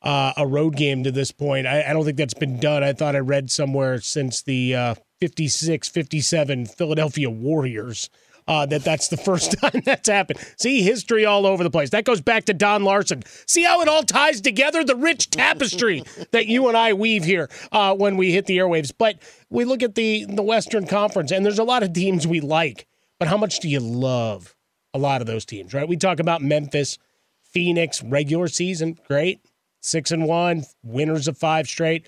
uh, 0.00 0.32
a 0.36 0.46
road 0.46 0.76
game 0.76 1.04
to 1.04 1.12
this 1.12 1.30
point. 1.30 1.66
I, 1.66 1.82
I, 1.82 1.92
don't 1.92 2.04
think 2.04 2.16
that's 2.16 2.34
been 2.34 2.58
done. 2.58 2.82
I 2.82 2.92
thought 2.92 3.14
I 3.14 3.20
read 3.20 3.50
somewhere 3.50 4.00
since 4.00 4.42
the 4.42 4.74
uh, 4.74 4.94
56 5.20 5.88
57 5.88 6.66
Philadelphia 6.66 7.30
Warriors 7.30 8.10
uh, 8.48 8.66
that 8.66 8.84
that's 8.84 9.08
the 9.08 9.16
first 9.16 9.52
time 9.60 9.82
that's 9.84 10.08
happened. 10.08 10.38
See 10.56 10.82
history 10.82 11.24
all 11.24 11.46
over 11.46 11.62
the 11.62 11.70
place. 11.70 11.90
That 11.90 12.04
goes 12.04 12.20
back 12.20 12.44
to 12.46 12.54
Don 12.54 12.84
Larsen. 12.84 13.22
See 13.46 13.62
how 13.62 13.80
it 13.80 13.88
all 13.88 14.02
ties 14.02 14.40
together? 14.40 14.84
The 14.84 14.96
rich 14.96 15.30
tapestry 15.30 16.02
that 16.32 16.46
you 16.46 16.68
and 16.68 16.76
I 16.76 16.92
weave 16.92 17.24
here 17.24 17.48
uh, 17.70 17.94
when 17.94 18.16
we 18.16 18.32
hit 18.32 18.46
the 18.46 18.58
airwaves. 18.58 18.92
But 18.96 19.18
we 19.50 19.64
look 19.64 19.82
at 19.82 19.94
the 19.94 20.24
the 20.26 20.42
Western 20.42 20.86
Conference, 20.86 21.30
and 21.30 21.44
there's 21.44 21.58
a 21.58 21.64
lot 21.64 21.82
of 21.82 21.92
teams 21.92 22.26
we 22.26 22.40
like. 22.40 22.86
But 23.18 23.28
how 23.28 23.36
much 23.36 23.60
do 23.60 23.68
you 23.68 23.80
love 23.80 24.56
a 24.94 24.98
lot 24.98 25.20
of 25.20 25.26
those 25.26 25.44
teams? 25.44 25.72
Right? 25.74 25.88
We 25.88 25.96
talk 25.96 26.20
about 26.20 26.42
Memphis, 26.42 26.98
Phoenix, 27.42 28.02
regular 28.02 28.48
season, 28.48 28.98
great, 29.06 29.40
six 29.80 30.10
and 30.10 30.26
one, 30.26 30.64
winners 30.82 31.28
of 31.28 31.38
five 31.38 31.66
straight. 31.66 32.06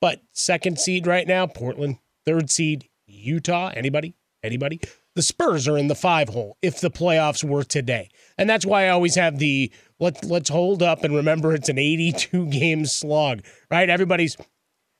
But 0.00 0.22
second 0.32 0.78
seed 0.78 1.06
right 1.06 1.26
now, 1.26 1.46
Portland. 1.46 1.98
Third 2.26 2.50
seed, 2.50 2.88
Utah. 3.06 3.70
Anybody? 3.74 4.14
Anybody? 4.42 4.80
The 5.14 5.22
Spurs 5.22 5.68
are 5.68 5.78
in 5.78 5.88
the 5.88 5.94
five 5.94 6.28
hole 6.28 6.56
if 6.62 6.80
the 6.80 6.90
playoffs 6.90 7.44
were 7.44 7.64
today. 7.64 8.08
And 8.36 8.48
that's 8.48 8.66
why 8.66 8.86
I 8.86 8.88
always 8.88 9.14
have 9.14 9.38
the 9.38 9.70
let 10.00 10.24
let's 10.24 10.50
hold 10.50 10.82
up 10.82 11.04
and 11.04 11.14
remember 11.14 11.54
it's 11.54 11.68
an 11.68 11.78
82 11.78 12.46
game 12.50 12.86
slog, 12.86 13.42
right? 13.70 13.88
Everybody's 13.88 14.36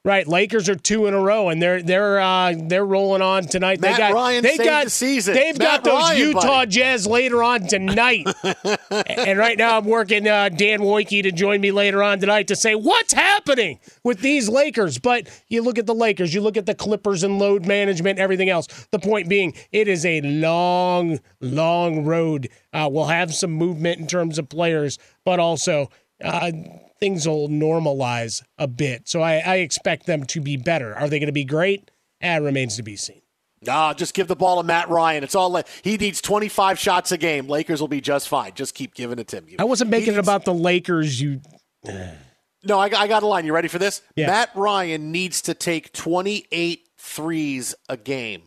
Right, 0.07 0.29
Lakers 0.29 0.69
are 0.69 0.75
two 0.75 1.07
in 1.07 1.15
a 1.15 1.19
row, 1.19 1.49
and 1.49 1.63
they're 1.63 1.83
they're 1.83 2.21
uh, 2.21 2.53
they're 2.55 2.85
rolling 2.85 3.23
on 3.23 3.47
tonight. 3.47 3.81
Matt 3.81 3.97
they 3.97 3.99
got 3.99 4.13
Ryan 4.13 4.43
they 4.43 4.59
got 4.59 4.85
the 4.85 4.91
season. 4.91 5.33
They've 5.33 5.59
Matt 5.59 5.83
got 5.83 5.85
those 5.85 6.11
Ryan, 6.11 6.19
Utah 6.19 6.41
buddy. 6.41 6.71
Jazz 6.73 7.07
later 7.07 7.43
on 7.43 7.67
tonight, 7.67 8.27
and 8.91 9.39
right 9.39 9.57
now 9.57 9.79
I'm 9.79 9.87
working 9.87 10.29
uh, 10.29 10.51
Dan 10.51 10.81
Woike 10.81 11.23
to 11.23 11.33
join 11.33 11.63
me 11.63 11.73
later 11.73 12.03
on 12.03 12.21
tonight 12.21 12.49
to 12.49 12.57
say 12.57 12.75
what's 12.75 13.15
happening 13.15 13.81
with 14.03 14.21
these 14.21 14.47
Lakers. 14.47 14.99
But 14.99 15.27
you 15.49 15.63
look 15.63 15.79
at 15.79 15.87
the 15.87 15.95
Lakers, 15.95 16.35
you 16.35 16.43
look 16.43 16.59
at 16.59 16.67
the 16.67 16.75
Clippers 16.75 17.23
and 17.23 17.39
load 17.39 17.65
management, 17.65 18.19
everything 18.19 18.51
else. 18.51 18.67
The 18.91 18.99
point 18.99 19.31
being, 19.31 19.55
it 19.73 19.89
is 19.89 20.05
a 20.05 20.21
long, 20.21 21.19
long 21.41 22.05
road. 22.05 22.51
Uh, 22.75 22.91
we'll 22.93 23.07
have 23.07 23.33
some 23.33 23.53
movement 23.53 24.01
in 24.01 24.07
terms 24.07 24.39
of 24.39 24.51
players, 24.51 24.99
but 25.25 25.41
also. 25.41 25.89
Uh, 26.23 26.53
things 27.01 27.27
will 27.27 27.49
normalize 27.49 28.43
a 28.59 28.67
bit. 28.69 29.09
So 29.09 29.21
I, 29.21 29.35
I 29.39 29.57
expect 29.57 30.07
them 30.07 30.25
to 30.27 30.41
be 30.41 30.57
better. 30.57 30.95
Are 30.95 31.09
they 31.09 31.19
going 31.19 31.27
to 31.29 31.33
be 31.33 31.45
great? 31.45 31.91
Eh, 32.21 32.39
remains 32.39 32.77
to 32.77 32.83
be 32.83 32.97
seen. 32.97 33.21
Nah, 33.63 33.95
just 33.95 34.15
give 34.15 34.29
the 34.29 34.37
ball 34.37 34.61
to 34.61 34.67
Matt 34.67 34.89
Ryan. 34.91 35.25
It's 35.25 35.35
all 35.35 35.63
he 35.83 35.97
needs 35.97 36.21
25 36.21 36.79
shots 36.79 37.13
a 37.13 37.19
game. 37.19 37.49
Lakers 37.49 37.81
will 37.81 37.89
be 37.89 38.01
just 38.01 38.29
fine. 38.29 38.53
Just 38.55 38.75
keep 38.75 38.95
giving 38.95 39.19
it 39.19 39.29
to 39.29 39.37
him. 39.37 39.47
I 39.59 39.65
wasn't 39.65 39.91
making 39.91 40.15
it 40.15 40.19
about 40.19 40.45
the 40.45 40.53
Lakers. 40.55 41.21
You. 41.21 41.41
No, 42.63 42.79
I, 42.79 42.85
I 42.87 43.09
got 43.09 43.23
a 43.23 43.27
line. 43.27 43.45
You 43.45 43.55
ready 43.55 43.69
for 43.69 43.79
this? 43.79 44.03
Yeah. 44.17 44.27
Matt 44.27 44.51
Ryan 44.55 45.13
needs 45.13 45.43
to 45.43 45.55
take 45.55 45.93
28 45.93 46.89
threes 46.99 47.75
a 47.89 47.97
game. 47.97 48.43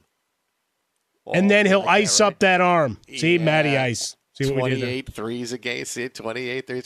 and 1.33 1.49
then 1.49 1.65
he'll 1.65 1.79
like 1.79 1.85
that, 1.87 1.91
ice 1.91 2.21
right? 2.21 2.27
up 2.27 2.39
that 2.39 2.61
arm. 2.61 2.99
See, 3.15 3.37
Yeah. 3.37 3.43
Matty 3.43 3.77
Ice. 3.77 4.15
See 4.33 4.51
what 4.51 4.63
we 4.63 4.69
did 4.71 4.79
28 4.81 5.13
threes 5.13 5.51
a 5.51 5.57
game. 5.57 5.85
See, 5.85 6.09
28 6.09 6.67
threes. 6.67 6.85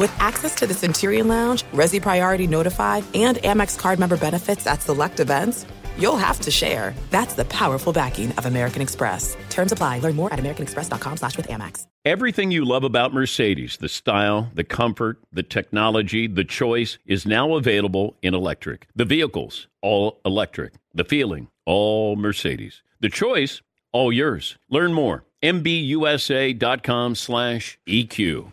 With 0.00 0.18
access 0.18 0.54
to 0.54 0.66
the 0.66 0.72
Centurion 0.72 1.28
Lounge, 1.28 1.62
Resy 1.74 2.00
Priority 2.00 2.46
Notified, 2.46 3.04
and 3.14 3.36
Amex 3.36 3.78
card 3.78 3.98
member 3.98 4.16
benefits 4.16 4.66
at 4.66 4.80
select 4.80 5.20
events, 5.20 5.66
you'll 5.98 6.16
have 6.16 6.40
to 6.40 6.50
share. 6.50 6.94
That's 7.10 7.34
the 7.34 7.44
powerful 7.44 7.92
backing 7.92 8.32
of 8.38 8.46
American 8.46 8.80
Express. 8.80 9.36
Terms 9.50 9.72
apply. 9.72 9.98
Learn 9.98 10.16
more 10.16 10.32
at 10.32 10.38
americanexpress.com 10.38 11.18
slash 11.18 11.36
with 11.36 11.48
Amex. 11.48 11.86
Everything 12.06 12.50
you 12.50 12.64
love 12.64 12.82
about 12.82 13.12
Mercedes, 13.12 13.76
the 13.76 13.90
style, 13.90 14.50
the 14.54 14.64
comfort, 14.64 15.18
the 15.34 15.42
technology, 15.42 16.26
the 16.26 16.44
choice, 16.44 16.96
is 17.04 17.26
now 17.26 17.54
available 17.54 18.16
in 18.22 18.32
electric. 18.32 18.86
The 18.96 19.04
vehicles, 19.04 19.68
all 19.82 20.18
electric. 20.24 20.72
The 20.94 21.04
feeling, 21.04 21.48
all 21.66 22.16
Mercedes. 22.16 22.82
The 23.00 23.10
choice, 23.10 23.60
all 23.92 24.10
yours. 24.10 24.56
Learn 24.70 24.94
more. 24.94 25.24
MBUSA.com 25.42 27.16
slash 27.16 27.78
EQ. 27.86 28.52